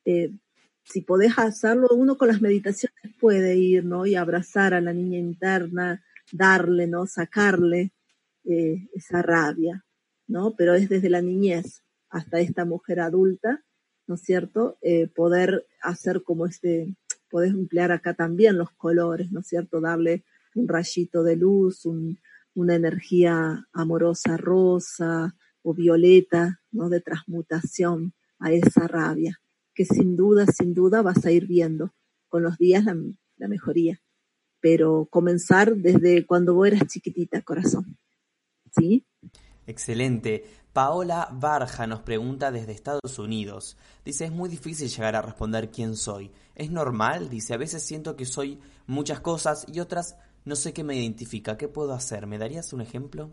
Eh, 0.06 0.32
si 0.84 1.02
podés 1.02 1.38
hacerlo, 1.38 1.88
uno 1.90 2.16
con 2.16 2.28
las 2.28 2.40
meditaciones 2.40 3.14
puede 3.20 3.56
ir, 3.56 3.84
¿no? 3.84 4.06
Y 4.06 4.14
abrazar 4.14 4.72
a 4.72 4.80
la 4.80 4.94
niña 4.94 5.18
interna, 5.18 6.02
darle, 6.32 6.86
¿no? 6.86 7.06
Sacarle 7.06 7.92
eh, 8.44 8.88
esa 8.94 9.20
rabia, 9.20 9.84
¿no? 10.26 10.54
Pero 10.56 10.72
es 10.72 10.88
desde 10.88 11.10
la 11.10 11.20
niñez 11.20 11.84
hasta 12.08 12.40
esta 12.40 12.64
mujer 12.64 13.00
adulta 13.00 13.62
¿no 14.08 14.16
es 14.16 14.22
cierto? 14.22 14.78
Eh, 14.80 15.06
poder 15.06 15.66
hacer 15.82 16.24
como 16.24 16.46
este, 16.46 16.96
podés 17.30 17.50
emplear 17.52 17.92
acá 17.92 18.14
también 18.14 18.58
los 18.58 18.70
colores, 18.72 19.30
¿no 19.30 19.40
es 19.40 19.46
cierto? 19.46 19.80
Darle 19.80 20.24
un 20.54 20.66
rayito 20.66 21.22
de 21.22 21.36
luz, 21.36 21.86
una 22.54 22.74
energía 22.74 23.68
amorosa 23.72 24.36
rosa 24.36 25.36
o 25.62 25.74
violeta, 25.74 26.60
¿no? 26.72 26.88
De 26.88 27.00
transmutación 27.00 28.14
a 28.40 28.50
esa 28.52 28.88
rabia, 28.88 29.40
que 29.74 29.84
sin 29.84 30.16
duda, 30.16 30.46
sin 30.46 30.74
duda 30.74 31.02
vas 31.02 31.24
a 31.26 31.30
ir 31.30 31.46
viendo 31.46 31.94
con 32.28 32.42
los 32.42 32.56
días 32.56 32.84
la, 32.84 32.96
la 33.36 33.48
mejoría. 33.48 34.00
Pero 34.60 35.06
comenzar 35.10 35.76
desde 35.76 36.26
cuando 36.26 36.54
vos 36.54 36.66
eras 36.66 36.86
chiquitita, 36.88 37.42
corazón. 37.42 37.98
¿Sí? 38.74 39.06
Excelente. 39.66 40.44
Paola 40.78 41.28
Barja 41.32 41.88
nos 41.88 42.02
pregunta 42.02 42.52
desde 42.52 42.70
Estados 42.70 43.18
Unidos. 43.18 43.76
Dice, 44.04 44.26
es 44.26 44.30
muy 44.30 44.48
difícil 44.48 44.86
llegar 44.88 45.16
a 45.16 45.22
responder 45.22 45.70
quién 45.72 45.96
soy. 45.96 46.30
¿Es 46.54 46.70
normal? 46.70 47.28
Dice, 47.28 47.52
a 47.52 47.56
veces 47.56 47.82
siento 47.82 48.14
que 48.14 48.24
soy 48.24 48.60
muchas 48.86 49.18
cosas 49.18 49.66
y 49.66 49.80
otras 49.80 50.14
no 50.44 50.54
sé 50.54 50.72
qué 50.72 50.84
me 50.84 50.96
identifica. 50.96 51.58
¿Qué 51.58 51.66
puedo 51.66 51.94
hacer? 51.94 52.28
¿Me 52.28 52.38
darías 52.38 52.72
un 52.72 52.80
ejemplo? 52.80 53.32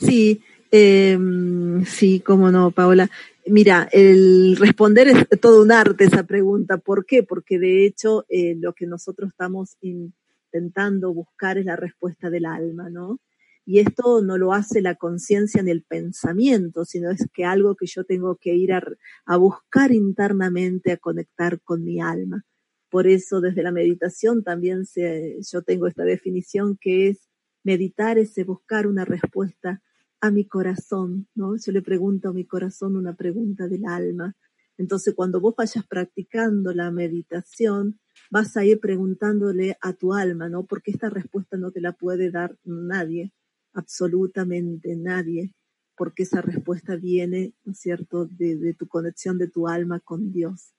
Sí, 0.00 0.42
em, 0.72 1.84
sí, 1.84 2.18
cómo 2.18 2.50
no, 2.50 2.72
Paola. 2.72 3.08
Mira, 3.46 3.88
el 3.92 4.56
responder 4.56 5.06
es 5.06 5.40
todo 5.40 5.62
un 5.62 5.70
arte 5.70 6.06
esa 6.06 6.24
pregunta. 6.24 6.78
¿Por 6.78 7.06
qué? 7.06 7.22
Porque 7.22 7.60
de 7.60 7.86
hecho 7.86 8.26
eh, 8.28 8.56
lo 8.58 8.72
que 8.72 8.88
nosotros 8.88 9.30
estamos 9.30 9.76
intentando 9.82 11.14
buscar 11.14 11.58
es 11.58 11.64
la 11.64 11.76
respuesta 11.76 12.28
del 12.28 12.44
alma, 12.44 12.90
¿no? 12.90 13.20
Y 13.66 13.78
esto 13.78 14.22
no 14.22 14.36
lo 14.36 14.52
hace 14.52 14.82
la 14.82 14.94
conciencia 14.96 15.62
ni 15.62 15.70
el 15.70 15.82
pensamiento, 15.82 16.84
sino 16.84 17.10
es 17.10 17.26
que 17.32 17.44
algo 17.46 17.76
que 17.76 17.86
yo 17.86 18.04
tengo 18.04 18.36
que 18.36 18.54
ir 18.54 18.72
a, 18.72 19.36
buscar 19.36 19.92
internamente, 19.92 20.92
a 20.92 20.98
conectar 20.98 21.60
con 21.62 21.82
mi 21.82 22.00
alma. 22.00 22.44
Por 22.90 23.06
eso 23.06 23.40
desde 23.40 23.62
la 23.62 23.72
meditación 23.72 24.44
también 24.44 24.84
se, 24.84 25.38
yo 25.50 25.62
tengo 25.62 25.86
esta 25.86 26.04
definición 26.04 26.76
que 26.78 27.08
es 27.08 27.28
meditar 27.64 28.18
ese 28.18 28.44
buscar 28.44 28.86
una 28.86 29.06
respuesta 29.06 29.82
a 30.20 30.30
mi 30.30 30.46
corazón, 30.46 31.26
¿no? 31.34 31.56
Yo 31.56 31.72
le 31.72 31.82
pregunto 31.82 32.28
a 32.28 32.32
mi 32.34 32.44
corazón 32.44 32.96
una 32.96 33.14
pregunta 33.16 33.66
del 33.66 33.86
alma. 33.86 34.36
Entonces, 34.76 35.14
cuando 35.14 35.40
vos 35.40 35.54
vayas 35.56 35.86
practicando 35.86 36.74
la 36.74 36.90
meditación, 36.90 37.98
vas 38.30 38.56
a 38.56 38.64
ir 38.64 38.78
preguntándole 38.80 39.78
a 39.80 39.94
tu 39.94 40.12
alma, 40.12 40.48
¿no? 40.50 40.64
Porque 40.66 40.90
esta 40.90 41.08
respuesta 41.08 41.56
no 41.56 41.70
te 41.70 41.80
la 41.80 41.92
puede 41.92 42.30
dar 42.30 42.56
nadie 42.64 43.32
absolutamente 43.74 44.96
nadie, 44.96 45.52
porque 45.96 46.22
esa 46.22 46.40
respuesta 46.40 46.96
viene, 46.96 47.52
¿no 47.64 47.72
es 47.72 47.78
cierto?, 47.78 48.26
de, 48.26 48.74
tu 48.78 48.88
conexión 48.88 49.38
de 49.38 49.48
tu 49.48 49.68
alma 49.68 50.00
con 50.00 50.32
Dios. 50.32 50.72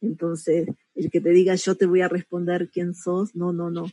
Entonces, 0.00 0.68
el 0.94 1.10
que 1.10 1.20
te 1.20 1.30
diga 1.30 1.54
yo 1.54 1.74
te 1.74 1.86
voy 1.86 2.02
a 2.02 2.08
responder 2.08 2.70
quién 2.70 2.94
sos, 2.94 3.34
no, 3.34 3.52
no, 3.52 3.70
no. 3.70 3.86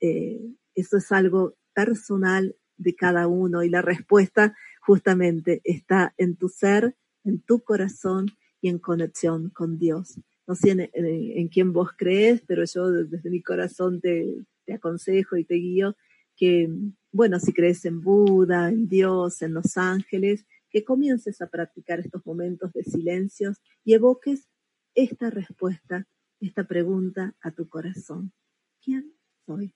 Eh, 0.00 0.40
eso 0.74 0.96
es 0.96 1.12
algo 1.12 1.56
personal 1.74 2.56
de 2.76 2.94
cada 2.94 3.26
uno 3.26 3.62
y 3.62 3.68
la 3.68 3.82
respuesta 3.82 4.56
justamente 4.80 5.60
está 5.64 6.14
en 6.16 6.36
tu 6.36 6.48
ser, 6.48 6.96
en 7.24 7.40
tu 7.40 7.60
corazón 7.60 8.26
y 8.60 8.68
en 8.68 8.78
conexión 8.78 9.50
con 9.50 9.78
Dios. 9.78 10.18
No 10.46 10.54
sé 10.54 10.70
en, 10.70 10.88
en, 10.92 11.48
quién 11.48 11.72
vos 11.72 11.90
crees, 11.96 12.42
pero 12.46 12.64
yo 12.64 12.90
desde 12.90 13.30
mi 13.30 13.42
corazón 13.42 14.00
te, 14.00 14.34
te 14.64 14.74
aconsejo 14.74 15.36
y 15.36 15.44
te 15.44 15.54
guío 15.54 15.96
que 16.40 16.70
bueno, 17.12 17.38
si 17.38 17.52
crees 17.52 17.84
en 17.84 18.00
Buda, 18.00 18.70
en 18.70 18.88
Dios, 18.88 19.42
en 19.42 19.52
los 19.52 19.76
ángeles, 19.76 20.46
que 20.70 20.84
comiences 20.84 21.42
a 21.42 21.48
practicar 21.48 22.00
estos 22.00 22.24
momentos 22.24 22.72
de 22.72 22.82
silencios 22.82 23.58
y 23.84 23.92
evoques 23.92 24.48
esta 24.94 25.28
respuesta, 25.28 26.06
esta 26.40 26.64
pregunta 26.64 27.34
a 27.42 27.50
tu 27.50 27.68
corazón. 27.68 28.32
¿Quién 28.82 29.12
soy? 29.44 29.74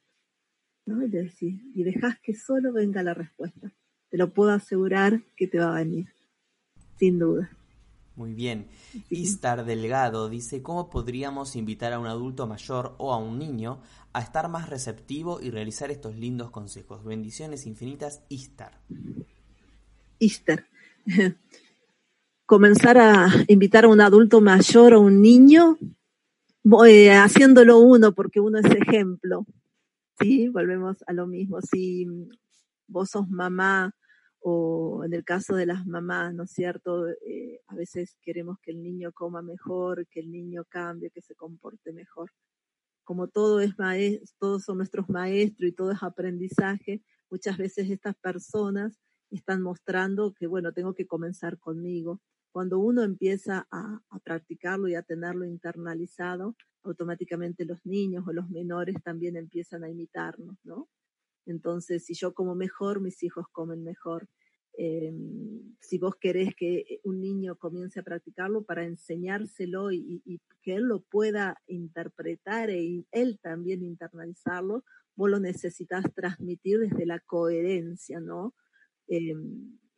¿No? 0.87 1.05
Y, 1.05 1.09
decir, 1.11 1.61
y 1.75 1.83
dejas 1.83 2.19
que 2.23 2.35
solo 2.35 2.73
venga 2.73 3.03
la 3.03 3.13
respuesta. 3.15 3.73
Te 4.09 4.17
lo 4.17 4.33
puedo 4.33 4.51
asegurar 4.51 5.23
que 5.37 5.47
te 5.47 5.59
va 5.59 5.77
a 5.77 5.83
venir, 5.83 6.07
sin 6.97 7.19
duda. 7.19 7.51
Muy 8.17 8.33
bien. 8.33 8.69
Istar 9.11 9.65
Delgado 9.65 10.29
dice, 10.29 10.63
¿cómo 10.63 10.89
podríamos 10.89 11.57
invitar 11.57 11.93
a 11.93 11.99
un 11.99 12.07
adulto 12.07 12.47
mayor 12.47 12.95
o 12.99 13.13
a 13.13 13.19
un 13.19 13.39
niño 13.39 13.81
a 14.13 14.21
estar 14.21 14.49
más 14.49 14.71
receptivo 14.71 15.41
y 15.41 15.51
realizar 15.51 15.91
estos 15.91 16.15
lindos 16.15 16.51
consejos? 16.51 17.03
Bendiciones 17.05 17.67
infinitas, 17.67 18.23
Istar. 18.29 18.81
Istar. 20.21 20.67
Comenzar 22.47 22.99
a 22.99 23.29
invitar 23.49 23.85
a 23.85 23.89
un 23.89 24.01
adulto 24.01 24.41
mayor 24.41 24.95
o 24.95 25.01
un 25.01 25.21
niño, 25.21 25.77
eh, 26.87 27.11
haciéndolo 27.11 27.79
uno 27.79 28.13
porque 28.13 28.39
uno 28.39 28.59
es 28.59 28.67
ejemplo. 28.67 29.45
Sí, 30.21 30.49
volvemos 30.49 30.99
a 31.09 31.13
lo 31.13 31.27
mismo. 31.27 31.61
Si 31.63 32.07
vos 32.87 33.11
sos 33.11 33.29
mamá 33.29 33.93
o 34.47 35.03
en 35.05 35.15
el 35.15 35.25
caso 35.25 35.57
de 35.57 35.65
las 35.65 35.87
mamás, 35.87 36.35
¿no 36.35 36.43
es 36.43 36.51
cierto? 36.51 37.09
Eh, 37.09 37.63
a 37.67 37.75
veces 37.75 38.19
queremos 38.21 38.59
que 38.61 38.73
el 38.73 38.83
niño 38.83 39.11
coma 39.11 39.41
mejor, 39.41 40.07
que 40.09 40.21
el 40.21 40.31
niño 40.31 40.67
cambie, 40.69 41.11
que 41.11 41.23
se 41.23 41.35
comporte 41.35 41.95
mejor. 41.95 42.31
Como 43.05 43.29
todo 43.29 43.61
es 43.61 43.75
todos 44.39 44.65
son 44.65 44.77
nuestros 44.77 45.09
maestros 45.09 45.71
y 45.71 45.73
todo 45.73 45.93
es 45.93 46.03
aprendizaje, 46.03 47.03
muchas 47.31 47.57
veces 47.57 47.89
estas 47.89 48.17
personas 48.17 49.01
están 49.31 49.63
mostrando 49.63 50.35
que, 50.35 50.47
bueno, 50.47 50.75
tengo 50.75 50.95
que 50.95 51.07
comenzar 51.07 51.59
conmigo. 51.59 52.21
Cuando 52.53 52.79
uno 52.79 53.03
empieza 53.03 53.67
a, 53.71 54.01
a 54.11 54.19
practicarlo 54.19 54.89
y 54.89 54.95
a 54.95 55.03
tenerlo 55.03 55.47
internalizado, 55.47 56.55
automáticamente 56.83 57.65
los 57.65 57.79
niños 57.87 58.29
o 58.29 58.33
los 58.35 58.51
menores 58.51 58.97
también 59.03 59.37
empiezan 59.37 59.85
a 59.85 59.89
imitarnos, 59.89 60.59
¿no? 60.65 60.91
Entonces, 61.47 62.05
si 62.05 62.15
yo 62.15 62.35
como 62.35 62.55
mejor, 62.55 63.01
mis 63.01 63.23
hijos 63.23 63.47
comen 63.53 63.85
mejor. 63.85 64.29
Eh, 64.77 65.13
si 65.81 65.99
vos 65.99 66.17
querés 66.17 66.55
que 66.57 67.01
un 67.05 67.21
niño 67.21 67.57
comience 67.57 68.01
a 68.01 68.03
practicarlo 68.03 68.65
para 68.65 68.85
enseñárselo 68.85 69.93
y, 69.93 70.21
y, 70.25 70.41
que 70.63 70.75
él 70.75 70.85
lo 70.85 71.01
pueda 71.01 71.63
interpretar 71.67 72.71
e 72.71 73.05
él 73.13 73.39
también 73.41 73.85
internalizarlo, 73.85 74.85
vos 75.15 75.31
lo 75.31 75.39
necesitas 75.39 76.05
transmitir 76.15 76.81
desde 76.81 77.07
la 77.07 77.21
coherencia, 77.21 78.19
¿no? 78.19 78.55
Eh, 79.07 79.35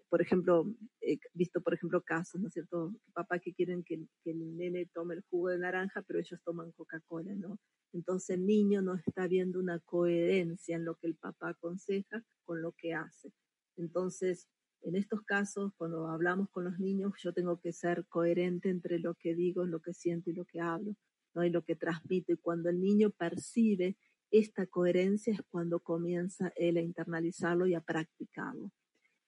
por 0.09 0.23
ejemplo, 0.23 0.65
he 1.01 1.19
visto, 1.35 1.61
por 1.61 1.75
ejemplo, 1.75 2.03
casos, 2.03 2.41
¿no 2.41 2.49
es 2.49 2.55
cierto? 2.55 2.95
Papá 3.13 3.39
que 3.39 3.53
quieren 3.53 3.83
que, 3.83 4.07
que, 4.23 4.31
el 4.31 4.57
nene 4.57 4.87
tome 4.95 5.15
el 5.15 5.23
jugo 5.29 5.49
de 5.49 5.59
naranja, 5.59 6.03
pero 6.03 6.21
ellos 6.21 6.41
toman 6.45 6.73
Coca-Cola, 6.73 7.35
¿no? 7.35 7.59
Entonces 7.93 8.37
el 8.37 8.47
niño 8.47 8.83
no 8.83 8.95
está 8.95 9.27
viendo 9.27 9.59
una 9.59 9.81
coherencia 9.81 10.77
en 10.77 10.85
lo 10.85 10.97
que 10.97 11.09
el 11.09 11.17
papá 11.17 11.51
aconseja 11.51 12.23
con 12.45 12.63
lo 12.63 12.73
que 12.73 12.95
hace. 12.95 13.33
Entonces, 13.77 14.49
en 14.83 14.97
estos 14.97 15.23
casos, 15.23 15.73
cuando 15.77 16.09
hablamos 16.09 16.49
con 16.51 16.65
los 16.65 16.79
niños, 16.79 17.13
yo 17.23 17.33
tengo 17.33 17.61
que 17.61 17.73
ser 17.73 18.07
coherente 18.07 18.69
entre 18.69 18.99
lo 18.99 19.15
que 19.15 19.35
digo, 19.35 19.67
lo 19.67 19.81
que 19.81 19.93
siento 19.93 20.31
y 20.31 20.35
lo 20.35 20.45
que 20.45 20.61
hablo, 20.61 20.95
¿no? 21.35 21.45
Y 21.45 21.51
lo 21.51 21.63
que 21.63 21.75
transmito. 21.75 22.33
Y 22.33 22.37
cuando 22.37 22.69
el 22.69 22.81
niño 22.81 23.11
percibe 23.11 23.97
esta 24.31 24.67
coherencia 24.67 25.33
es 25.33 25.41
cuando 25.49 25.81
comienza 25.81 26.53
él 26.57 26.77
a 26.77 26.83
internalizarlo 26.83 27.67
y 27.67 27.75
a 27.75 27.81
practicarlo. 27.81 28.71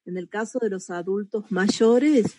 En 0.08 0.16
el 0.16 0.30
caso 0.30 0.58
de 0.58 0.70
los 0.70 0.88
adultos 0.88 1.52
mayores, 1.52 2.34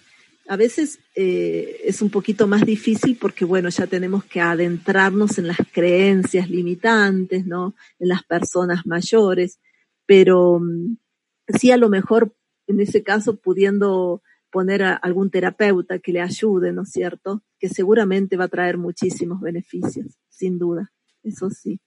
a 0.48 0.56
veces 0.56 0.98
eh, 1.14 1.82
es 1.84 2.02
un 2.02 2.10
poquito 2.10 2.48
más 2.48 2.66
difícil 2.66 3.16
porque, 3.22 3.46
bueno, 3.46 3.70
ya 3.70 3.86
tenemos 3.86 4.26
que 4.26 4.42
adentrarnos 4.42 5.38
en 5.38 5.46
las 5.46 5.60
creencias 5.72 6.50
limitantes, 6.50 7.46
¿no? 7.46 7.76
En 8.00 8.08
las 8.08 8.24
personas 8.24 8.88
mayores, 8.88 9.60
pero 10.08 10.60
mm, 10.60 10.98
sí 11.60 11.70
a 11.70 11.78
lo 11.78 11.90
mejor 11.90 12.36
en 12.66 12.80
ese 12.80 13.04
caso 13.04 13.36
pudiendo 13.36 14.24
poner 14.50 14.82
algún 14.82 15.30
terapeuta 15.30 16.00
que 16.00 16.12
le 16.12 16.22
ayude, 16.22 16.74
¿no 16.74 16.82
es 16.82 16.90
cierto? 16.90 17.44
Que 17.60 17.70
seguramente 17.70 18.36
va 18.36 18.46
a 18.46 18.48
traer 18.48 18.80
muchísimos 18.80 19.42
beneficios, 19.42 20.18
sin 20.28 20.58
duda, 20.58 20.92
eso 21.22 21.52
sí 21.52 21.80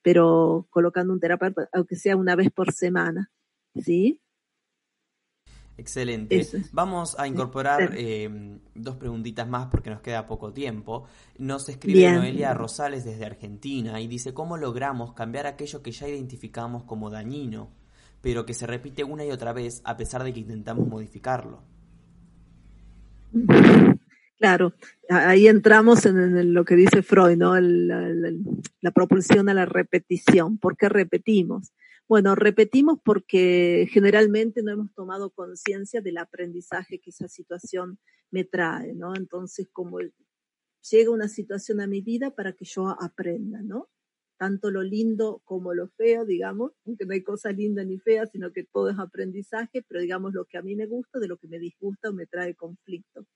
pero 0.00 0.66
colocando 0.70 1.12
un 1.12 1.20
terapeuta, 1.20 1.68
aunque 1.72 1.94
sea 1.94 2.16
una 2.16 2.34
vez 2.34 2.50
por 2.50 2.72
semana, 2.72 3.30
¿sí? 3.74 4.22
Excelente. 5.78 6.44
Vamos 6.72 7.16
a 7.20 7.28
incorporar 7.28 7.92
eh, 7.96 8.28
dos 8.74 8.96
preguntitas 8.96 9.48
más 9.48 9.68
porque 9.68 9.90
nos 9.90 10.00
queda 10.00 10.26
poco 10.26 10.52
tiempo. 10.52 11.06
Nos 11.38 11.68
escribe 11.68 12.12
Noelia 12.12 12.52
Rosales 12.52 13.04
desde 13.04 13.24
Argentina 13.24 14.00
y 14.00 14.08
dice, 14.08 14.34
¿cómo 14.34 14.56
logramos 14.56 15.14
cambiar 15.14 15.46
aquello 15.46 15.80
que 15.80 15.92
ya 15.92 16.08
identificamos 16.08 16.82
como 16.82 17.10
dañino, 17.10 17.70
pero 18.20 18.44
que 18.44 18.54
se 18.54 18.66
repite 18.66 19.04
una 19.04 19.24
y 19.24 19.30
otra 19.30 19.52
vez 19.52 19.80
a 19.84 19.96
pesar 19.96 20.24
de 20.24 20.32
que 20.32 20.40
intentamos 20.40 20.88
modificarlo? 20.88 21.62
Claro, 24.38 24.72
ahí 25.08 25.46
entramos 25.46 26.06
en, 26.06 26.54
lo 26.54 26.64
que 26.64 26.74
dice 26.74 27.02
Freud, 27.02 27.36
¿no? 27.36 27.58
la, 27.60 28.90
propulsión 28.92 29.48
a 29.48 29.54
la 29.54 29.64
repetición. 29.64 30.58
¿Por 30.58 30.76
qué 30.76 30.88
repetimos? 30.88 31.72
Bueno, 32.08 32.34
repetimos 32.34 32.98
porque 33.04 33.86
generalmente 33.92 34.62
no 34.62 34.72
hemos 34.72 34.92
tomado 34.94 35.30
conciencia 35.30 36.00
del 36.00 36.16
aprendizaje 36.18 37.00
que 37.00 37.10
esa 37.10 37.28
situación 37.28 37.98
me 38.30 38.44
trae, 38.44 38.94
¿no? 38.94 39.14
Entonces, 39.14 39.68
como 39.70 39.98
llega 40.90 41.10
una 41.10 41.28
situación 41.28 41.80
a 41.80 41.86
mi 41.86 42.00
vida 42.02 42.30
para 42.34 42.52
que 42.54 42.64
yo 42.64 42.88
aprenda, 43.02 43.62
¿no? 43.62 43.88
Tanto 44.38 44.70
lo 44.70 44.82
lindo 44.82 45.42
como 45.44 45.74
lo 45.74 45.88
feo, 45.88 46.24
digamos, 46.24 46.72
aunque 46.86 47.06
no 47.06 47.12
hay 47.14 47.22
cosa 47.22 47.52
linda 47.52 47.84
ni 47.84 47.98
fea, 47.98 48.26
sino 48.26 48.52
que 48.52 48.64
todo 48.64 48.90
es 48.90 48.98
aprendizaje, 48.98 49.84
pero 49.88 50.00
digamos 50.00 50.32
lo 50.34 50.46
que 50.46 50.58
a 50.58 50.62
mí 50.62 50.76
me 50.76 50.86
gusta 50.86 51.18
de 51.18 51.28
lo 51.28 51.36
que 51.38 51.48
me 51.48 51.58
disgusta 51.58 52.10
o 52.10 52.12
me 52.14 52.26
trae 52.26 52.54
conflicto. 52.54 53.26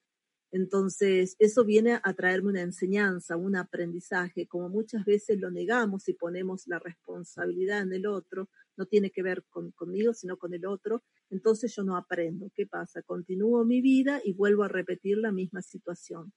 Entonces, 0.52 1.34
eso 1.38 1.64
viene 1.64 1.98
a 2.02 2.12
traerme 2.14 2.50
una 2.50 2.60
enseñanza, 2.60 3.36
un 3.36 3.56
aprendizaje, 3.56 4.46
como 4.46 4.68
muchas 4.68 5.04
veces 5.06 5.40
lo 5.40 5.50
negamos 5.50 6.08
y 6.08 6.12
ponemos 6.14 6.66
la 6.66 6.78
responsabilidad 6.78 7.80
en 7.82 7.92
el 7.94 8.06
otro, 8.06 8.50
no 8.76 8.86
tiene 8.86 9.10
que 9.10 9.22
ver 9.22 9.44
conmigo, 9.74 10.14
sino 10.14 10.36
con 10.36 10.54
el 10.54 10.66
otro, 10.66 11.02
entonces 11.30 11.74
yo 11.74 11.82
no 11.82 11.96
aprendo. 11.96 12.50
¿Qué 12.54 12.66
pasa? 12.66 13.02
Continúo 13.02 13.64
mi 13.64 13.80
vida 13.80 14.20
y 14.24 14.32
vuelvo 14.32 14.62
a 14.64 14.68
repetir 14.68 15.18
la 15.18 15.32
misma 15.32 15.62
situación. 15.62 16.32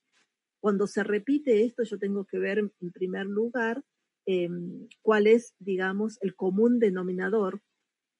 Cuando 0.60 0.88
se 0.88 1.04
repite 1.04 1.64
esto, 1.64 1.84
yo 1.84 2.00
tengo 2.00 2.26
que 2.26 2.40
ver 2.40 2.58
en 2.58 2.92
primer 2.92 3.26
lugar 3.26 3.84
em, 4.26 4.88
cuál 5.02 5.28
es, 5.28 5.54
digamos, 5.60 6.18
el 6.22 6.36
común 6.36 6.80
denominador 6.80 7.62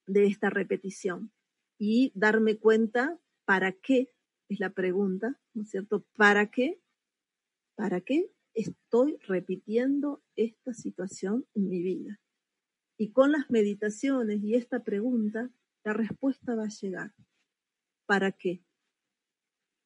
de 0.06 0.26
esta 0.26 0.50
repetición 0.50 1.32
y 1.80 2.12
darme 2.14 2.58
cuenta 2.58 3.20
para 3.46 3.72
qué 3.72 4.12
es 4.50 4.60
la 4.60 4.70
pregunta, 4.70 5.40
¿no 5.54 5.64
es 5.64 5.70
cierto? 5.70 6.06
¿Para 6.16 6.52
qué? 6.52 6.80
¿Para 7.76 8.02
qué 8.02 8.32
estoy 8.54 9.18
repitiendo 9.28 10.24
esta 10.36 10.74
situación 10.74 11.46
en 11.56 11.68
mi 11.68 11.82
vida? 11.82 12.20
Y 12.98 13.12
con 13.12 13.32
las 13.32 13.50
meditaciones 13.50 14.44
y 14.44 14.56
esta 14.56 14.84
pregunta, 14.84 15.50
la 15.84 15.94
respuesta 15.94 16.56
va 16.56 16.66
a 16.66 16.70
llegar. 16.70 17.14
¿Para 18.06 18.32
qué? 18.32 18.64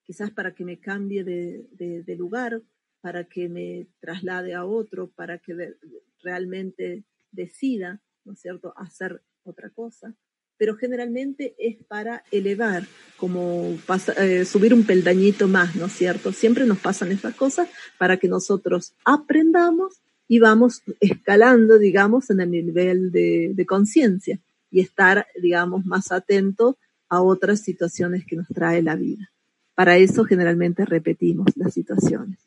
Quizás 0.04 0.32
para 0.32 0.54
que 0.54 0.66
me 0.66 0.80
cambie 0.80 1.24
de, 1.24 2.16
lugar, 2.18 2.62
para 3.02 3.26
que 3.26 3.50
me 3.50 3.88
traslade 4.00 4.54
a 4.54 4.66
otro, 4.66 5.10
para 5.12 5.40
que 5.40 5.76
realmente 6.22 7.04
decida, 7.32 8.02
¿no 8.26 8.34
es 8.34 8.40
cierto?, 8.40 8.74
hacer 8.78 9.24
otra 9.44 9.70
cosa 9.70 10.16
pero 10.60 10.76
generalmente 10.76 11.56
es 11.58 11.78
para 11.86 12.26
elevar, 12.32 12.86
como 13.16 13.78
eh, 14.18 14.44
subir 14.44 14.74
un 14.74 14.86
peldañito 14.86 15.48
más, 15.48 15.78
¿no 15.78 15.86
es 15.86 15.94
cierto? 15.94 16.34
Siempre 16.34 16.66
nos 16.66 16.80
pasan 16.80 17.14
esas 17.14 17.34
cosas 17.34 17.70
para 17.98 18.18
que 18.18 18.28
nosotros 18.28 18.94
aprendamos 19.06 20.02
y 20.32 20.38
vamos 20.38 20.84
escalando, 21.00 21.80
digamos, 21.80 22.30
en 22.30 22.40
el 22.40 22.52
nivel 22.52 23.12
de, 23.12 23.66
conciencia 23.68 24.40
y 24.70 24.80
estar, 24.80 25.26
digamos, 25.42 25.86
más 25.88 26.12
atento 26.12 26.78
a 27.10 27.20
otras 27.20 27.62
situaciones 27.62 28.26
que 28.28 28.36
nos 28.36 28.48
trae 28.48 28.84
la 28.84 28.96
vida. 28.96 29.32
Para 29.74 29.98
eso 29.98 30.26
generalmente 30.26 30.86
repetimos 30.86 31.48
las 31.56 31.74
situaciones. 31.74 32.38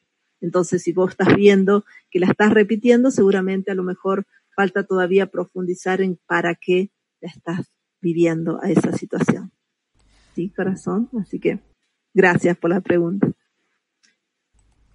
Entonces, 0.41 0.83
si 0.83 0.93
vos 0.93 1.11
estás 1.11 1.35
viendo 1.35 1.85
que 2.09 2.20
la 2.20 2.26
estás 2.28 2.55
repitiendo, 2.55 3.11
seguramente 3.11 3.72
a 3.72 3.74
lo 3.74 3.83
mejor 3.83 4.26
falta 4.55 4.85
todavía 4.85 5.26
profundizar 5.26 6.01
en 6.03 6.16
para 6.26 6.55
qué 6.55 6.91
la 7.20 7.30
estás 7.30 7.66
viviendo 8.01 8.62
a 8.62 8.70
esa 8.70 8.93
situación. 8.93 9.51
Sí, 10.37 10.51
corazón. 10.51 11.09
Así 11.20 11.41
que 11.41 11.59
gracias 12.14 12.57
por 12.57 12.70
la 12.70 12.80
pregunta. 12.80 13.33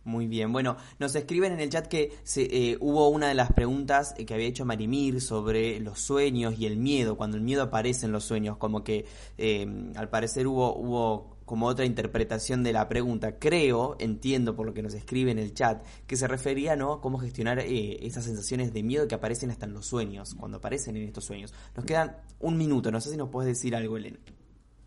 Muy 0.07 0.25
bien, 0.25 0.53
bueno, 0.53 0.77
nos 0.99 1.13
escriben 1.15 1.51
en 1.51 1.59
el 1.59 1.69
chat 1.69 1.85
que 1.85 2.17
se, 2.23 2.43
eh, 2.43 2.77
hubo 2.79 3.09
una 3.09 3.27
de 3.27 3.33
las 3.33 3.51
preguntas 3.51 4.13
que 4.13 4.33
había 4.33 4.47
hecho 4.47 4.63
Marimir 4.63 5.19
sobre 5.19 5.81
los 5.81 5.99
sueños 5.99 6.57
y 6.57 6.65
el 6.65 6.77
miedo, 6.77 7.17
cuando 7.17 7.35
el 7.35 7.43
miedo 7.43 7.63
aparece 7.63 8.05
en 8.05 8.13
los 8.13 8.23
sueños, 8.23 8.55
como 8.55 8.85
que 8.85 9.05
eh, 9.37 9.67
al 9.97 10.07
parecer 10.07 10.47
hubo, 10.47 10.73
hubo 10.77 11.35
como 11.43 11.65
otra 11.65 11.83
interpretación 11.83 12.63
de 12.63 12.71
la 12.71 12.87
pregunta. 12.87 13.37
Creo, 13.37 13.97
entiendo 13.99 14.55
por 14.55 14.65
lo 14.65 14.73
que 14.73 14.81
nos 14.81 14.93
escribe 14.93 15.31
en 15.31 15.39
el 15.39 15.53
chat, 15.53 15.83
que 16.07 16.15
se 16.15 16.25
refería 16.25 16.77
¿no? 16.77 16.93
a 16.93 17.01
cómo 17.01 17.17
gestionar 17.19 17.59
eh, 17.59 18.05
esas 18.07 18.23
sensaciones 18.23 18.71
de 18.71 18.83
miedo 18.83 19.09
que 19.09 19.15
aparecen 19.15 19.51
hasta 19.51 19.65
en 19.65 19.73
los 19.73 19.87
sueños, 19.87 20.35
cuando 20.35 20.59
aparecen 20.59 20.95
en 20.95 21.03
estos 21.03 21.25
sueños. 21.25 21.53
Nos 21.75 21.83
quedan 21.83 22.15
un 22.39 22.55
minuto, 22.55 22.91
no 22.91 23.01
sé 23.01 23.09
si 23.09 23.17
nos 23.17 23.27
puedes 23.27 23.57
decir 23.57 23.75
algo, 23.75 23.97
Elena. 23.97 24.19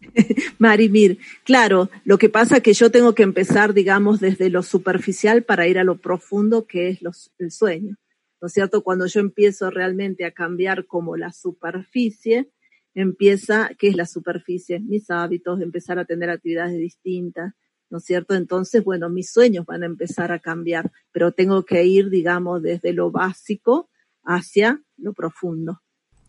Marimir, 0.59 1.19
claro, 1.45 1.91
lo 2.05 2.19
que 2.19 2.29
pasa 2.29 2.59
es 2.59 2.63
que 2.63 2.73
yo 2.73 2.91
tengo 2.91 3.15
que 3.15 3.23
empezar, 3.23 3.75
digamos, 3.75 4.21
desde 4.21 4.51
lo 4.51 4.63
superficial 4.63 5.43
para 5.43 5.67
ir 5.67 5.79
a 5.79 5.85
lo 5.85 5.99
profundo 5.99 6.67
que 6.67 6.89
es 6.89 7.03
los, 7.03 7.33
el 7.39 7.51
sueño. 7.51 7.97
¿No 8.41 8.47
es 8.47 8.55
cierto? 8.55 8.83
Cuando 8.83 9.07
yo 9.07 9.21
empiezo 9.21 9.71
realmente 9.71 10.25
a 10.25 10.31
cambiar 10.31 10.87
como 10.87 11.17
la 11.17 11.31
superficie, 11.31 12.51
empieza, 12.95 13.71
¿qué 13.79 13.89
es 13.89 13.97
la 13.97 14.07
superficie? 14.07 14.81
Mis 14.81 15.11
hábitos, 15.11 15.61
empezar 15.61 15.99
a 15.99 16.07
tener 16.07 16.31
actividades 16.31 16.79
distintas, 16.79 17.53
¿no 17.91 17.99
es 17.99 18.05
cierto? 18.05 18.35
Entonces, 18.35 18.83
bueno, 18.83 19.11
mis 19.11 19.31
sueños 19.31 19.67
van 19.67 19.83
a 19.83 19.87
empezar 19.87 20.33
a 20.33 20.39
cambiar, 20.39 20.91
pero 21.13 21.33
tengo 21.33 21.65
que 21.65 21.85
ir, 21.85 22.09
digamos, 22.09 22.63
desde 22.63 22.95
lo 22.95 23.11
básico 23.11 23.91
hacia 24.25 24.83
lo 24.97 25.13
profundo. 25.13 25.83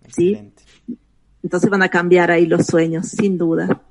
¿sí? 0.10 0.52
Entonces 1.44 1.70
van 1.70 1.84
a 1.84 1.90
cambiar 1.90 2.32
ahí 2.32 2.46
los 2.46 2.66
sueños, 2.66 3.08
sin 3.08 3.38
duda. 3.38 3.82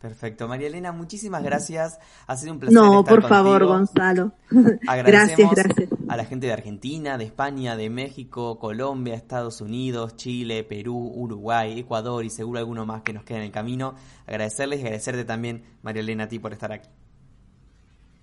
Perfecto. 0.00 0.48
María 0.48 0.68
Elena, 0.68 0.92
muchísimas 0.92 1.42
gracias. 1.42 1.98
Ha 2.26 2.34
sido 2.34 2.54
un 2.54 2.58
placer. 2.58 2.74
No, 2.74 3.04
por 3.04 3.22
favor, 3.28 3.66
Gonzalo. 3.66 4.32
gracias, 4.50 5.50
gracias. 5.50 5.90
A 6.08 6.16
la 6.16 6.24
gente 6.24 6.46
de 6.46 6.54
Argentina, 6.54 7.18
de 7.18 7.24
España, 7.24 7.76
de 7.76 7.90
México, 7.90 8.58
Colombia, 8.58 9.14
Estados 9.14 9.60
Unidos, 9.60 10.16
Chile, 10.16 10.64
Perú, 10.64 11.12
Uruguay, 11.14 11.78
Ecuador 11.78 12.24
y 12.24 12.30
seguro 12.30 12.58
alguno 12.58 12.86
más 12.86 13.02
que 13.02 13.12
nos 13.12 13.24
queda 13.24 13.38
en 13.38 13.44
el 13.44 13.50
camino. 13.50 13.94
Agradecerles 14.26 14.80
y 14.80 14.84
agradecerte 14.84 15.26
también, 15.26 15.64
María 15.82 16.00
Elena, 16.00 16.24
a 16.24 16.28
ti 16.28 16.38
por 16.38 16.54
estar 16.54 16.72
aquí. 16.72 16.88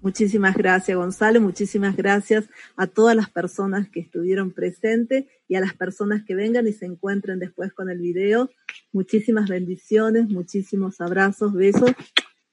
Muchísimas 0.01 0.55
gracias, 0.55 0.95
Gonzalo. 0.95 1.41
Muchísimas 1.41 1.95
gracias 1.95 2.45
a 2.75 2.85
todas 2.85 3.15
las 3.15 3.29
personas 3.29 3.89
que 3.89 3.99
estuvieron 3.99 4.51
presentes 4.51 5.25
y 5.47 5.55
a 5.55 5.59
las 5.59 5.73
personas 5.73 6.23
que 6.23 6.35
vengan 6.35 6.67
y 6.67 6.73
se 6.73 6.85
encuentren 6.85 7.39
después 7.39 7.73
con 7.73 7.89
el 7.89 7.99
video. 7.99 8.49
Muchísimas 8.91 9.49
bendiciones, 9.49 10.29
muchísimos 10.29 11.01
abrazos, 11.01 11.53
besos. 11.53 11.91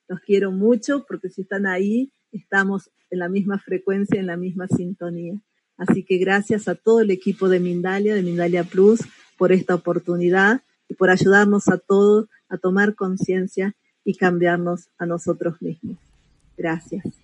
Los 0.09 0.21
quiero 0.21 0.53
mucho 0.53 1.05
porque 1.07 1.29
si 1.29 1.43
están 1.43 1.67
ahí, 1.67 2.13
estamos 2.33 2.91
en 3.11 3.19
la 3.19 3.29
misma 3.29 3.59
frecuencia, 3.59 4.19
en 4.19 4.27
la 4.27 4.37
misma 4.37 4.67
sintonía. 4.69 5.39
Así 5.77 6.05
que 6.05 6.19
gracias 6.19 6.67
a 6.67 6.75
todo 6.75 7.01
el 7.01 7.11
equipo 7.11 7.49
de 7.49 7.61
Mindalia, 7.61 8.15
de 8.15 8.23
Mindalia 8.23 8.65
Plus, 8.65 9.01
por 9.37 9.53
esta 9.53 9.75
oportunidad 9.75 10.63
y 10.89 10.95
por 10.95 11.11
ayudarnos 11.11 11.69
a 11.69 11.79
todos 11.79 12.29
a 12.49 12.59
tomar 12.59 12.95
conciencia 12.95 13.75
y 14.05 14.17
cambiarnos 14.17 14.89
a 14.99 15.07
nosotros 15.07 15.61
mismos. 15.61 15.99
Gracias. 16.57 17.24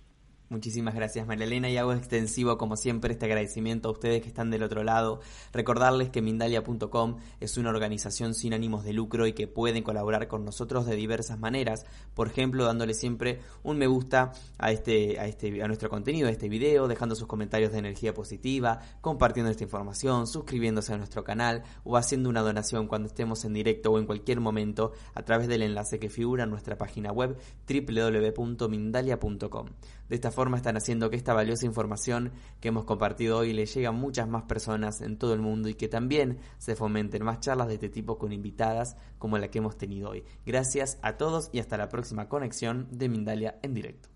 Muchísimas 0.51 0.95
gracias 0.95 1.25
María 1.25 1.45
Elena 1.45 1.69
y 1.69 1.77
hago 1.77 1.93
extensivo 1.93 2.57
como 2.57 2.75
siempre 2.75 3.13
este 3.13 3.25
agradecimiento 3.25 3.87
a 3.87 3.93
ustedes 3.93 4.21
que 4.21 4.27
están 4.27 4.51
del 4.51 4.63
otro 4.63 4.83
lado. 4.83 5.21
Recordarles 5.53 6.09
que 6.09 6.21
Mindalia.com 6.21 7.19
es 7.39 7.55
una 7.55 7.69
organización 7.69 8.33
sin 8.33 8.53
ánimos 8.53 8.83
de 8.83 8.91
lucro 8.91 9.27
y 9.27 9.31
que 9.31 9.47
pueden 9.47 9.81
colaborar 9.81 10.27
con 10.27 10.43
nosotros 10.43 10.85
de 10.85 10.97
diversas 10.97 11.39
maneras. 11.39 11.85
Por 12.13 12.27
ejemplo, 12.27 12.65
dándole 12.65 12.93
siempre 12.95 13.39
un 13.63 13.77
me 13.77 13.87
gusta 13.87 14.33
a 14.57 14.73
este, 14.73 15.17
a 15.21 15.25
este, 15.25 15.63
a 15.63 15.67
nuestro 15.67 15.89
contenido, 15.89 16.27
a 16.27 16.31
este 16.31 16.49
video, 16.49 16.89
dejando 16.89 17.15
sus 17.15 17.27
comentarios 17.27 17.71
de 17.71 17.79
energía 17.79 18.13
positiva, 18.13 18.81
compartiendo 18.99 19.51
esta 19.51 19.63
información, 19.63 20.27
suscribiéndose 20.27 20.93
a 20.93 20.97
nuestro 20.97 21.23
canal 21.23 21.63
o 21.85 21.95
haciendo 21.95 22.27
una 22.27 22.41
donación 22.41 22.87
cuando 22.87 23.07
estemos 23.07 23.45
en 23.45 23.53
directo 23.53 23.93
o 23.93 23.99
en 23.99 24.05
cualquier 24.05 24.41
momento 24.41 24.91
a 25.13 25.23
través 25.23 25.47
del 25.47 25.61
enlace 25.61 25.97
que 25.97 26.09
figura 26.09 26.43
en 26.43 26.49
nuestra 26.49 26.77
página 26.77 27.13
web 27.13 27.37
www.mindalia.com. 27.69 29.67
De 30.09 30.15
esta 30.15 30.29
forma 30.29 30.40
están 30.57 30.77
haciendo 30.77 31.09
que 31.09 31.15
esta 31.15 31.33
valiosa 31.33 31.65
información 31.65 32.31
que 32.59 32.69
hemos 32.69 32.85
compartido 32.85 33.37
hoy 33.37 33.53
le 33.53 33.65
llegue 33.65 33.87
a 33.87 33.91
muchas 33.91 34.27
más 34.27 34.43
personas 34.43 35.01
en 35.01 35.17
todo 35.17 35.33
el 35.33 35.41
mundo 35.41 35.69
y 35.69 35.75
que 35.75 35.87
también 35.87 36.39
se 36.57 36.75
fomenten 36.75 37.23
más 37.23 37.39
charlas 37.39 37.67
de 37.67 37.75
este 37.75 37.89
tipo 37.89 38.17
con 38.17 38.31
invitadas 38.31 38.97
como 39.17 39.37
la 39.37 39.49
que 39.49 39.59
hemos 39.59 39.77
tenido 39.77 40.09
hoy. 40.09 40.23
Gracias 40.45 40.97
a 41.01 41.17
todos 41.17 41.49
y 41.51 41.59
hasta 41.59 41.77
la 41.77 41.89
próxima 41.89 42.27
conexión 42.27 42.87
de 42.91 43.09
Mindalia 43.09 43.59
en 43.61 43.73
directo. 43.73 44.09